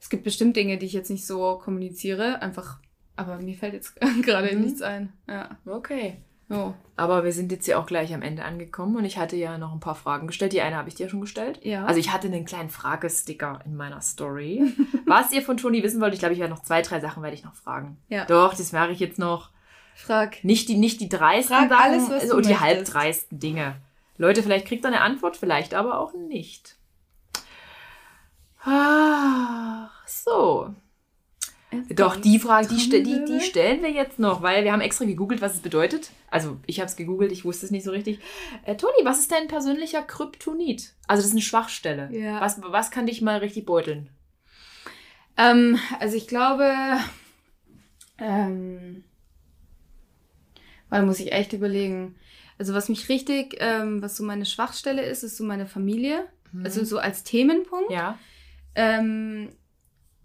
[0.00, 2.78] es gibt bestimmt Dinge, die ich jetzt nicht so kommuniziere, einfach,
[3.16, 4.62] aber mir fällt jetzt gerade Mhm.
[4.62, 5.12] nichts ein.
[5.28, 5.58] Ja.
[5.66, 6.16] Okay.
[6.52, 6.72] Oh.
[6.96, 9.72] Aber wir sind jetzt ja auch gleich am Ende angekommen und ich hatte ja noch
[9.72, 10.52] ein paar Fragen gestellt.
[10.52, 11.60] Die eine habe ich dir schon gestellt.
[11.62, 11.84] Ja.
[11.84, 14.64] Also ich hatte einen kleinen Fragesticker in meiner Story.
[15.06, 17.36] Was ihr von Toni wissen wollt, ich glaube, ich werde noch zwei, drei Sachen werde
[17.36, 17.98] ich noch fragen.
[18.08, 18.24] Ja.
[18.24, 19.50] Doch, das mache ich jetzt noch.
[20.00, 20.42] Frag.
[20.44, 22.64] Nicht die, nicht die dreisten Frag Sachen, alles, was also du die möchtest.
[22.64, 23.76] halbdreisten Dinge.
[24.18, 26.76] Leute, vielleicht kriegt ihr eine Antwort, vielleicht aber auch nicht.
[28.62, 30.74] Ach, so.
[31.90, 35.40] Doch, die Frage, die, die, die stellen wir jetzt noch, weil wir haben extra gegoogelt,
[35.40, 36.10] was es bedeutet.
[36.28, 38.18] Also, ich habe es gegoogelt, ich wusste es nicht so richtig.
[38.64, 40.94] Äh, Toni, was ist dein persönlicher Kryptonit?
[41.06, 42.10] Also, das ist eine Schwachstelle.
[42.12, 42.40] Ja.
[42.40, 44.10] Was, was kann dich mal richtig beuteln?
[45.36, 46.72] Ähm, also ich glaube,
[48.18, 49.04] ähm,
[50.90, 52.16] weil muss ich echt überlegen.
[52.58, 56.26] Also was mich richtig, ähm, was so meine Schwachstelle ist, ist so meine Familie.
[56.64, 57.90] Also so als Themenpunkt.
[57.90, 58.18] ja.
[58.74, 59.50] Ähm,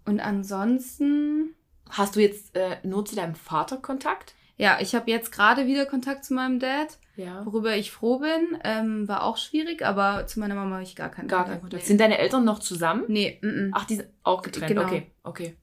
[0.04, 1.54] und ansonsten,
[1.88, 4.34] Hast du jetzt äh, nur zu deinem Vater Kontakt?
[4.58, 7.44] ja, ich habe jetzt gerade wieder Kontakt zu meinem Dad, Ja.
[7.44, 8.58] worüber ich froh bin.
[8.64, 11.84] Ähm, war auch schwierig, aber zu meiner Mama habe ich gar keinen Gar kein Kontakt.
[11.84, 13.04] Sind deine Eltern noch zusammen?
[13.08, 13.70] Nee, mm, mm.
[13.74, 14.68] Ach, die sind auch getrennt.
[14.68, 14.84] Genau.
[14.84, 15.56] Okay, okay.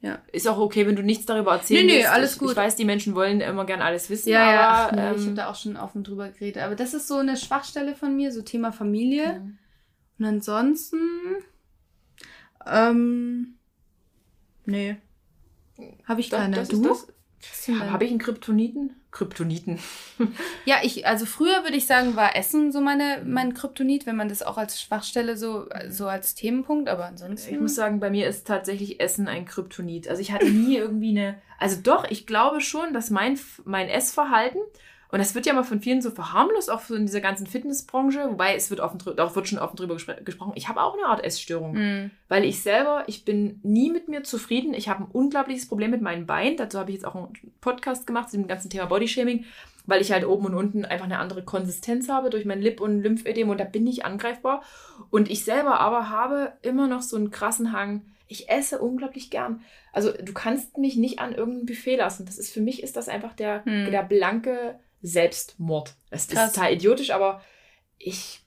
[0.00, 0.18] Ja.
[0.30, 2.10] Ist auch okay, wenn du nichts darüber erzählen Nee, nee, willst.
[2.10, 2.50] alles ich, gut.
[2.50, 5.22] Ich weiß, die Menschen wollen immer gern alles wissen, Ja, ja, ach, aber nee, ich
[5.22, 6.62] ähm, habe da auch schon offen drüber geredet.
[6.62, 9.42] Aber das ist so eine Schwachstelle von mir, so Thema Familie.
[10.18, 10.98] Und ansonsten,
[12.66, 13.56] ähm,
[14.64, 14.96] nee,
[16.04, 16.56] habe ich das, keine.
[16.56, 16.96] das du?
[17.80, 18.94] Habe ich einen Kryptoniten?
[19.16, 19.78] Kryptoniten.
[20.66, 24.28] Ja, ich, also früher würde ich sagen, war Essen so meine, mein Kryptonit, wenn man
[24.28, 27.54] das auch als Schwachstelle so, so als Themenpunkt, aber ansonsten.
[27.54, 30.08] Ich muss sagen, bei mir ist tatsächlich Essen ein Kryptonit.
[30.08, 31.38] Also ich hatte nie irgendwie eine.
[31.58, 34.60] Also doch, ich glaube schon, dass mein, mein Essverhalten,
[35.16, 38.26] und das wird ja mal von vielen so verharmlost, auch so in dieser ganzen Fitnessbranche,
[38.28, 40.52] wobei es wird, offen, auch wird schon offen drüber gespr- gesprochen.
[40.56, 41.72] Ich habe auch eine Art Essstörung.
[41.74, 44.74] Mm, Weil ich selber, ich bin nie mit mir zufrieden.
[44.74, 46.58] Ich habe ein unglaubliches Problem mit meinen Beinen.
[46.58, 49.44] Dazu habe ich jetzt auch einen Podcast gemacht zu dem ganzen Thema Bodyshaming,
[49.86, 53.00] weil ich halt oben und unten einfach eine andere Konsistenz habe durch mein Lip- und
[53.00, 54.62] Lymphödem und da bin ich angreifbar.
[55.10, 58.02] Und ich selber aber habe immer noch so einen krassen Hang.
[58.28, 59.62] Ich esse unglaublich gern.
[59.92, 62.26] Also du kannst mich nicht an irgendein Buffet lassen.
[62.26, 63.90] Das ist für mich ist das einfach der, Hm.
[63.92, 65.94] der blanke Selbstmord.
[66.10, 66.48] Es Krass.
[66.48, 67.42] ist total idiotisch, aber
[67.98, 68.42] ich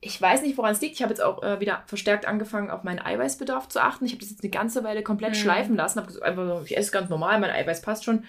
[0.00, 0.94] ich weiß nicht, woran es liegt.
[0.94, 4.04] Ich habe jetzt auch äh, wieder verstärkt angefangen, auf meinen Eiweißbedarf zu achten.
[4.04, 5.38] Ich habe das jetzt eine ganze Weile komplett mhm.
[5.38, 6.00] schleifen lassen.
[6.00, 8.24] Habe einfach so, ich esse ganz normal, mein Eiweiß passt schon.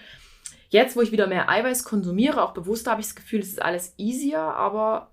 [0.70, 3.62] Jetzt, wo ich wieder mehr Eiweiß konsumiere, auch bewusst, habe ich das Gefühl, es ist
[3.62, 5.10] alles easier, aber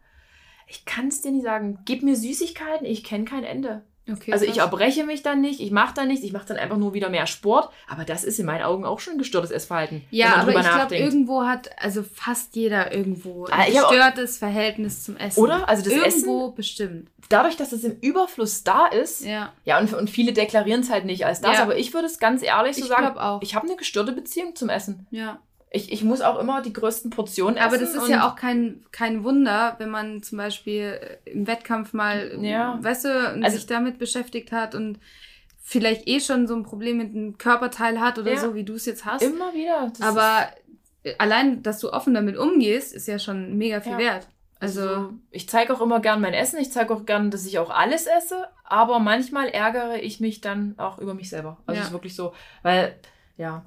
[0.67, 1.79] ich kann es dir nicht sagen.
[1.85, 3.83] Gib mir Süßigkeiten, ich kenne kein Ende.
[4.11, 6.77] Okay, also ich erbreche mich dann nicht, ich mache dann nichts, ich mache dann einfach
[6.77, 7.69] nur wieder mehr Sport.
[7.87, 10.03] Aber das ist in meinen Augen auch schon ein gestörtes Essverhalten.
[10.11, 15.17] Ja, aber ich glaube, irgendwo hat, also fast jeder irgendwo ein ah, gestörtes Verhältnis zum
[15.17, 15.39] Essen.
[15.39, 15.67] Oder?
[15.67, 17.09] Also das irgendwo Essen, bestimmt.
[17.29, 19.25] Dadurch, dass es im Überfluss da ist.
[19.25, 19.51] Ja.
[19.63, 21.57] Ja, und, und viele deklarieren es halt nicht als das.
[21.57, 21.63] Ja.
[21.63, 23.41] Aber ich würde es ganz ehrlich so ich sagen, auch.
[23.41, 25.07] ich habe eine gestörte Beziehung zum Essen.
[25.09, 25.39] Ja.
[25.71, 27.67] Ich, ich muss auch immer die größten Portionen essen.
[27.67, 32.37] Aber das ist ja auch kein, kein Wunder, wenn man zum Beispiel im Wettkampf mal,
[32.41, 32.77] ja.
[32.81, 33.09] weißt du,
[33.43, 34.99] also, sich damit beschäftigt hat und
[35.61, 38.39] vielleicht eh schon so ein Problem mit einem Körperteil hat oder ja.
[38.39, 39.23] so, wie du es jetzt hast.
[39.23, 39.91] Immer wieder.
[39.99, 40.47] Aber
[41.17, 43.97] allein, dass du offen damit umgehst, ist ja schon mega viel ja.
[43.97, 44.27] wert.
[44.59, 46.59] Also, also ich zeige auch immer gern mein Essen.
[46.59, 48.47] Ich zeige auch gern, dass ich auch alles esse.
[48.63, 51.57] Aber manchmal ärgere ich mich dann auch über mich selber.
[51.65, 51.87] Also ja.
[51.87, 52.95] ist wirklich so, weil
[53.37, 53.65] ja,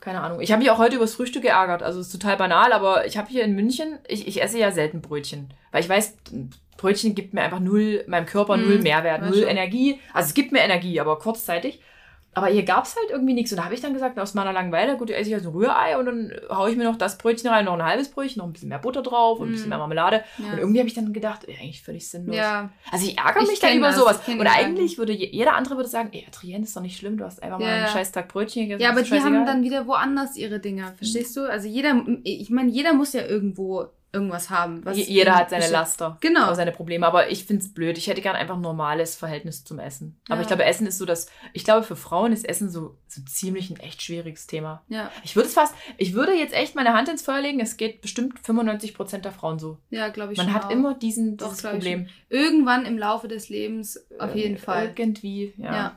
[0.00, 0.40] keine Ahnung.
[0.40, 1.82] Ich habe mich auch heute übers Frühstück geärgert.
[1.82, 5.00] Also ist total banal, aber ich habe hier in München, ich, ich esse ja selten
[5.00, 5.52] Brötchen.
[5.72, 6.16] Weil ich weiß,
[6.76, 9.42] Brötchen gibt mir einfach null, meinem Körper null hm, Mehrwert, null.
[9.42, 10.00] Energie.
[10.12, 11.80] Also es gibt mir Energie, aber kurzzeitig.
[12.38, 13.50] Aber hier gab es halt irgendwie nichts.
[13.50, 15.56] Und da habe ich dann gesagt, aus meiner Langeweile, gut, esse ich halt so ein
[15.56, 18.46] Rührei und dann haue ich mir noch das Brötchen rein, noch ein halbes Brötchen, noch
[18.46, 19.70] ein bisschen mehr Butter drauf und ein bisschen mm.
[19.70, 20.22] mehr Marmelade.
[20.38, 20.52] Ja.
[20.52, 22.36] Und irgendwie habe ich dann gedacht, ey, eigentlich völlig sinnlos.
[22.36, 22.70] Ja.
[22.92, 24.20] Also ich ärgere mich dann über das, sowas.
[24.28, 27.42] Und eigentlich würde jeder andere würde sagen, ey, Adrienne, ist doch nicht schlimm, du hast
[27.42, 27.66] einfach ja.
[27.66, 28.82] mal einen scheiß Tag Brötchen gegessen.
[28.82, 31.50] Ja, aber die haben dann wieder woanders ihre Dinger, verstehst du?
[31.50, 34.82] Also jeder, ich meine, jeder muss ja irgendwo irgendwas haben.
[34.92, 36.16] Jeder hat seine Laster.
[36.20, 36.54] Genau.
[36.54, 37.06] seine Probleme.
[37.06, 37.98] Aber ich finde es blöd.
[37.98, 40.18] Ich hätte gern einfach ein normales Verhältnis zum Essen.
[40.28, 40.34] Ja.
[40.34, 41.28] Aber ich glaube, Essen ist so das.
[41.52, 44.82] Ich glaube, für Frauen ist Essen so, so ziemlich ein echt schwieriges Thema.
[44.88, 45.10] Ja.
[45.24, 45.74] Ich würde es fast.
[45.98, 47.60] Ich würde jetzt echt meine Hand ins Feuer legen.
[47.60, 49.78] Es geht bestimmt 95 Prozent der Frauen so.
[49.90, 50.70] Ja, glaube ich Man hat auch.
[50.70, 52.08] immer diesen, Doch, dieses Problem.
[52.30, 54.92] Irgendwann im Laufe des Lebens auf jeden äh, Fall.
[54.96, 55.72] Irgendwie, ja.
[55.74, 55.96] ja.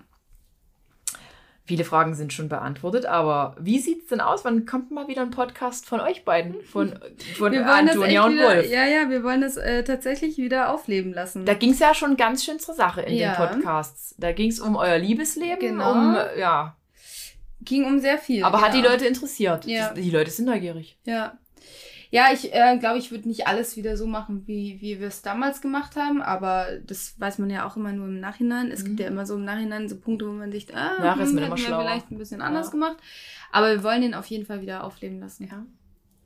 [1.71, 4.43] Viele Fragen sind schon beantwortet, aber wie sieht es denn aus?
[4.43, 6.61] Wann kommt mal wieder ein Podcast von euch beiden?
[6.63, 6.99] Von,
[7.37, 8.69] von Antonia und wieder, Wolf?
[8.69, 11.45] Ja, ja, wir wollen das äh, tatsächlich wieder aufleben lassen.
[11.45, 13.33] Da ging es ja schon ganz schön zur Sache in ja.
[13.33, 14.13] den Podcasts.
[14.17, 15.91] Da ging es um euer Liebesleben, genau.
[15.93, 16.75] um, ja.
[17.61, 18.43] Ging um sehr viel.
[18.43, 18.67] Aber genau.
[18.67, 19.63] hat die Leute interessiert.
[19.63, 19.93] Ja.
[19.93, 20.97] Die Leute sind neugierig.
[21.05, 21.37] Ja.
[22.13, 25.21] Ja, ich äh, glaube, ich würde nicht alles wieder so machen, wie, wie wir es
[25.21, 28.69] damals gemacht haben, aber das weiß man ja auch immer nur im Nachhinein.
[28.69, 28.87] Es mhm.
[28.87, 31.37] gibt ja immer so im Nachhinein so Punkte, wo man sich, ah, ja, hm, hätten
[31.37, 32.71] wir vielleicht ein bisschen anders ja.
[32.71, 32.97] gemacht.
[33.53, 35.47] Aber wir wollen den auf jeden Fall wieder aufleben lassen.
[35.49, 35.65] Ja.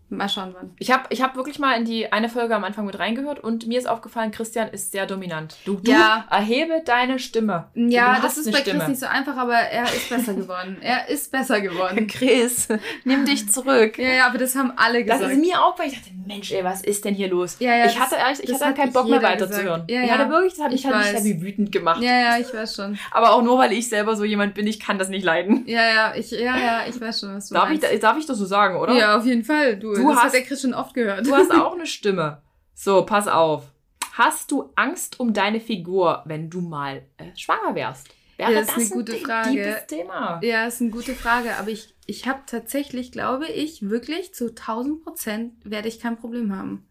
[0.09, 0.71] Mal schauen, wann.
[0.77, 3.65] Ich habe ich hab wirklich mal in die eine Folge am Anfang mit reingehört und
[3.65, 5.57] mir ist aufgefallen, Christian ist sehr dominant.
[5.65, 6.25] Du, du ja.
[6.29, 7.65] erhebe deine Stimme.
[7.73, 8.79] Ja, das ist bei Stimme.
[8.79, 10.77] Chris nicht so einfach, aber er ist besser geworden.
[10.81, 12.05] er ist besser geworden.
[12.07, 12.67] Chris,
[13.03, 13.97] nimm dich zurück.
[13.97, 15.23] Ja, ja, aber das haben alle gesagt.
[15.23, 17.57] Das ist mir auch, weil ich dachte, Mensch, ey, was ist denn hier los?
[17.59, 19.85] Ja, ja, ich hatte, das, ich hatte keinen Bock mehr weiterzuhören.
[19.87, 20.05] Ja, ja.
[20.05, 22.03] Ich hatte wirklich, das hat mich halt nicht wie wütend gemacht.
[22.03, 22.99] Ja, ja, ich weiß schon.
[23.09, 25.63] Aber auch nur, weil ich selber so jemand bin, ich kann das nicht leiden.
[25.65, 27.85] Ja, ja, ich, ja, ja, ich weiß schon, was du darf meinst.
[27.91, 28.93] Ich, darf ich das so sagen, oder?
[28.93, 29.77] Ja, auf jeden Fall.
[29.77, 31.25] Du, du das hast, hat der Chris schon oft gehört.
[31.25, 32.41] Du hast auch eine Stimme.
[32.73, 33.63] So, pass auf.
[34.13, 38.09] Hast du Angst um deine Figur, wenn du mal äh, schwanger wärst?
[38.37, 39.83] Wäre ja, das, das ist eine gute Frage.
[39.87, 40.39] Thema?
[40.43, 41.55] Ja, ist eine gute Frage.
[41.55, 46.55] Aber ich, ich habe tatsächlich, glaube ich, wirklich zu 1000 Prozent werde ich kein Problem
[46.55, 46.85] haben.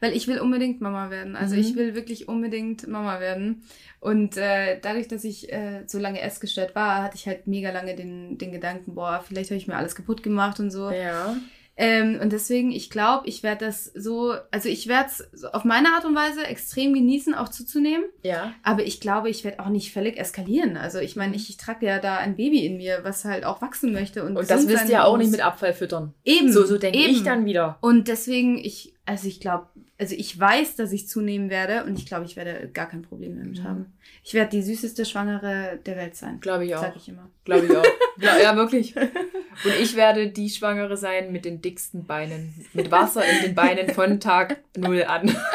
[0.00, 1.36] Weil ich will unbedingt Mama werden.
[1.36, 1.60] Also mhm.
[1.60, 3.64] ich will wirklich unbedingt Mama werden.
[4.00, 7.94] Und äh, dadurch, dass ich äh, so lange essgestört war, hatte ich halt mega lange
[7.94, 10.90] den, den Gedanken, boah, vielleicht habe ich mir alles kaputt gemacht und so.
[10.90, 11.36] Ja.
[11.80, 15.90] Ähm, und deswegen, ich glaube, ich werde das so, also ich werde es auf meine
[15.94, 18.04] Art und Weise extrem genießen, auch zuzunehmen.
[18.24, 18.52] Ja.
[18.64, 20.76] Aber ich glaube, ich werde auch nicht völlig eskalieren.
[20.76, 23.62] Also ich meine, ich, ich trage ja da ein Baby in mir, was halt auch
[23.62, 24.24] wachsen möchte.
[24.24, 26.14] Und, und das wirst du ja auch nicht mit Abfall füttern.
[26.24, 26.52] Eben.
[26.52, 27.78] So, so denke ich dann wieder.
[27.80, 29.68] Und deswegen, ich, also ich glaube,
[29.98, 33.36] also ich weiß, dass ich zunehmen werde und ich glaube, ich werde gar kein Problem
[33.36, 33.64] damit mhm.
[33.64, 33.92] haben.
[34.22, 36.38] Ich werde die süßeste Schwangere der Welt sein.
[36.40, 36.82] Glaube ich auch.
[36.82, 37.28] Sag ich immer.
[37.44, 37.84] Glaube ich auch.
[38.20, 38.94] ja, ja, wirklich.
[38.96, 42.54] Und ich werde die Schwangere sein mit den dicksten Beinen.
[42.72, 45.34] Mit Wasser in den Beinen von Tag null an.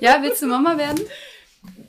[0.00, 1.00] Ja, willst du Mama werden?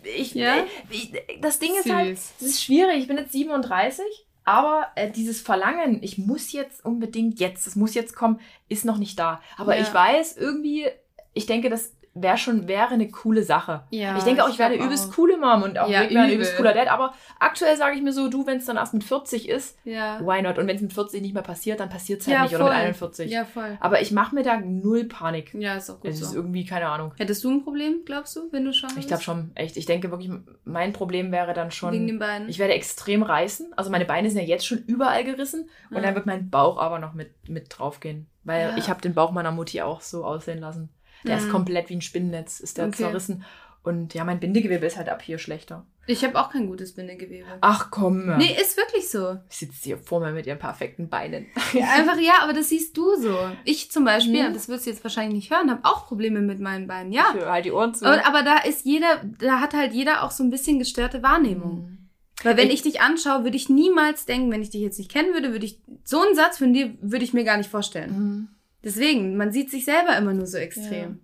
[0.03, 0.65] Ich, ja?
[0.89, 1.11] Ich,
[1.41, 1.85] das Ding Süß.
[1.85, 2.99] ist halt, es ist schwierig.
[2.99, 4.03] Ich bin jetzt 37.
[4.45, 8.97] Aber äh, dieses Verlangen, ich muss jetzt unbedingt jetzt, es muss jetzt kommen, ist noch
[8.97, 9.41] nicht da.
[9.57, 9.83] Aber ja.
[9.83, 10.87] ich weiß irgendwie,
[11.33, 13.83] ich denke, das wäre schon, wäre eine coole Sache.
[13.91, 16.33] Ja, ich denke auch, ich, ich werde übelst coole Mom und auch ja, ich werde
[16.33, 16.87] übelst cooler Dad.
[16.87, 20.19] Aber aktuell sage ich mir so, du, wenn es dann erst mit 40 ist, ja.
[20.21, 20.57] why not?
[20.57, 22.55] Und wenn es mit 40 nicht mehr passiert, dann passiert es halt ja, nicht.
[22.55, 22.61] Voll.
[22.61, 23.31] Oder mit 41.
[23.31, 23.77] Ja, voll.
[23.79, 25.53] Aber ich mache mir da null Panik.
[25.53, 26.11] Ja, ist auch gut.
[26.11, 26.25] Es so.
[26.25, 27.13] ist irgendwie, keine Ahnung.
[27.17, 29.77] Hättest du ein Problem, glaubst du, wenn du schon Ich glaube schon, echt.
[29.77, 30.31] Ich denke wirklich,
[30.65, 31.93] mein Problem wäre dann schon.
[31.93, 32.49] Wegen den Beinen.
[32.49, 33.73] Ich werde extrem reißen.
[33.75, 35.69] Also meine Beine sind ja jetzt schon überall gerissen.
[35.91, 38.27] Und dann wird mein Bauch aber noch mit, mit draufgehen.
[38.43, 40.89] Weil ich habe den Bauch meiner Mutti auch so aussehen lassen.
[41.25, 41.43] Der mhm.
[41.43, 42.97] ist komplett wie ein Spinnennetz, ist der okay.
[43.03, 43.35] zerrissen.
[43.37, 43.43] Und
[43.81, 45.85] Und ja, mein Bindegewebe ist halt ab hier schlechter.
[46.05, 47.45] Ich habe auch kein gutes Bindegewebe.
[47.61, 48.35] Ach komm.
[48.37, 49.37] Nee, ist wirklich so.
[49.47, 51.45] Sitzt hier vor mir mit ihren perfekten Beinen.
[51.73, 53.37] Einfach ja, aber das siehst du so.
[53.63, 54.53] Ich zum Beispiel, Mhm.
[54.53, 57.13] das wirst du jetzt wahrscheinlich nicht hören, habe auch Probleme mit meinen Beinen.
[57.13, 57.25] Ja.
[57.33, 58.05] Ich höre halt die Ohren zu.
[58.05, 61.75] Aber, aber da ist jeder, da hat halt jeder auch so ein bisschen gestörte Wahrnehmung.
[61.83, 62.09] Mhm.
[62.43, 65.11] Weil wenn Ich- ich dich anschaue, würde ich niemals denken, wenn ich dich jetzt nicht
[65.11, 68.11] kennen würde, würde ich so einen Satz von dir würde ich mir gar nicht vorstellen.
[68.17, 68.47] Mhm.
[68.83, 71.19] Deswegen, man sieht sich selber immer nur so extrem.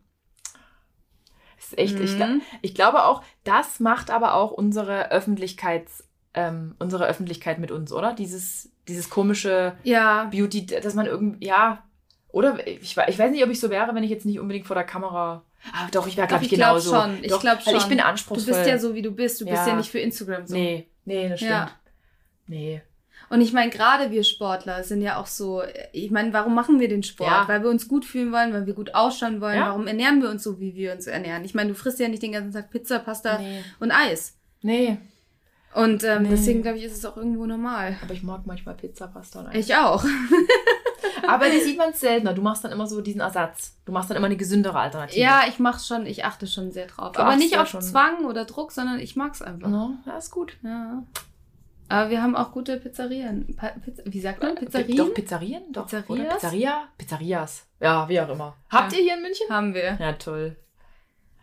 [1.57, 2.41] Das ist echt, ich, Mhm.
[2.61, 8.13] ich glaube auch, das macht aber auch unsere Öffentlichkeits, ähm, unsere Öffentlichkeit mit uns, oder?
[8.13, 11.83] Dieses, dieses komische Ja, Beauty, dass man irgendwie, ja,
[12.27, 14.75] oder ich, ich weiß nicht, ob ich so wäre, wenn ich jetzt nicht unbedingt vor
[14.75, 15.45] der Kamera.
[15.71, 16.93] Ah, doch, ich wäre, glaube ich, ich glaub genauso.
[16.93, 17.89] schon, ich Doch, glaub Weil ich schon.
[17.89, 18.53] bin du anspruchsvoll.
[18.53, 19.39] bist ja so, wie du bist.
[19.41, 19.69] Du bist Ja.
[19.69, 20.53] ja nicht für Instagram so.
[20.53, 21.51] Nee, nee, das stimmt.
[21.51, 21.71] Ja.
[22.47, 22.81] Nee.
[23.29, 25.63] Und ich meine, gerade wir Sportler sind ja auch so,
[25.93, 27.29] ich meine, warum machen wir den Sport?
[27.29, 27.47] Ja.
[27.47, 29.57] Weil wir uns gut fühlen wollen, weil wir gut ausschauen wollen.
[29.57, 29.67] Ja.
[29.69, 31.43] Warum ernähren wir uns so, wie wir uns ernähren?
[31.43, 33.63] Ich meine, du frisst ja nicht den ganzen Tag Pizza, Pasta Nee.
[33.79, 34.37] und Eis.
[34.61, 34.97] Nee.
[35.73, 36.29] Und ähm, Nee.
[36.29, 37.97] deswegen glaube ich, ist es auch irgendwo normal.
[38.01, 39.65] Aber ich mag manchmal Pizza, Pasta und Eis.
[39.65, 40.03] Ich auch.
[41.27, 42.33] Aber die sieht man seltener.
[42.33, 43.75] Du machst dann immer so diesen Ersatz.
[43.85, 45.19] Du machst dann immer eine gesündere Alternative.
[45.19, 47.11] Ja, ich mach's schon, ich achte schon sehr drauf.
[47.13, 47.81] Du Aber nicht auf schon.
[47.81, 49.67] Zwang oder Druck, sondern ich mag's einfach.
[49.67, 50.57] No, ja, ist gut.
[50.63, 51.03] Ja.
[51.87, 53.55] Aber wir haben auch gute Pizzerien.
[53.55, 54.55] Pa Pizza wie sagt man?
[54.55, 54.97] Pizzerien?
[54.97, 55.63] Doch, Pizzerien?
[55.71, 56.09] Doch, Pizzerias?
[56.09, 56.23] Oder?
[56.35, 56.87] Pizzeria?
[56.97, 57.67] Pizzerias.
[57.79, 58.55] Ja, wie auch immer.
[58.69, 58.97] Habt Ja.
[58.97, 59.47] ihr hier in München?
[59.49, 59.97] haben wir.
[59.99, 60.55] Ja, toll.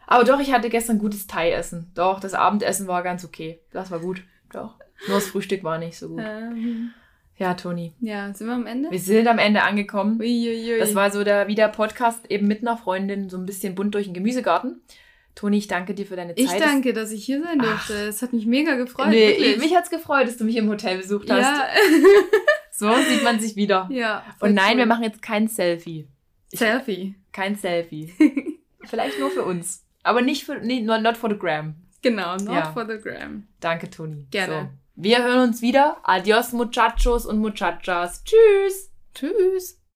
[0.07, 1.90] Aber doch, ich hatte gestern gutes Thai-Essen.
[1.95, 3.61] Doch, das Abendessen war ganz okay.
[3.72, 4.22] Das war gut.
[4.53, 4.74] Doch.
[5.07, 6.20] Nur das Frühstück war nicht so gut.
[6.24, 6.90] Ähm,
[7.38, 7.95] Ja, Toni.
[8.01, 8.90] ja, sind wir am Ende?
[8.90, 10.20] Wir sind am Ende angekommen.
[10.20, 10.78] Uiuiui.
[10.78, 13.95] Das war so der, wie der Podcast eben mit einer Freundin, so ein bisschen bunt
[13.95, 14.82] durch den Gemüsegarten.
[15.34, 16.44] Toni, ich danke dir für deine Zeit.
[16.44, 17.94] ich danke, dass ich hier sein durfte.
[17.94, 19.08] Es hat mich mega gefreut.
[19.08, 19.58] Nee, wirklich.
[19.58, 21.40] mich hat's gefreut, dass du mich im Hotel besucht hast.
[21.40, 21.68] ja.
[22.74, 23.88] So sieht man sich wieder.
[23.92, 24.24] ja.
[24.40, 24.78] Und nein, cool.
[24.78, 26.08] wir machen jetzt kein Selfie.
[26.52, 27.14] Selfie.
[27.30, 28.12] Kein Selfie.
[28.84, 29.84] Vielleicht nur für uns.
[30.02, 31.74] Aber nicht für, nee, not not for the gram.
[32.00, 32.72] Genau, not Ja.
[32.72, 33.46] for the gram.
[33.60, 34.26] Danke, Toni.
[34.30, 34.70] Gerne.
[34.96, 35.02] So.
[35.02, 35.98] Wir hören uns wieder.
[36.02, 38.24] Adios, Muchachos und Muchachas.
[38.24, 38.90] Tschüss.
[39.14, 39.81] Tschüss.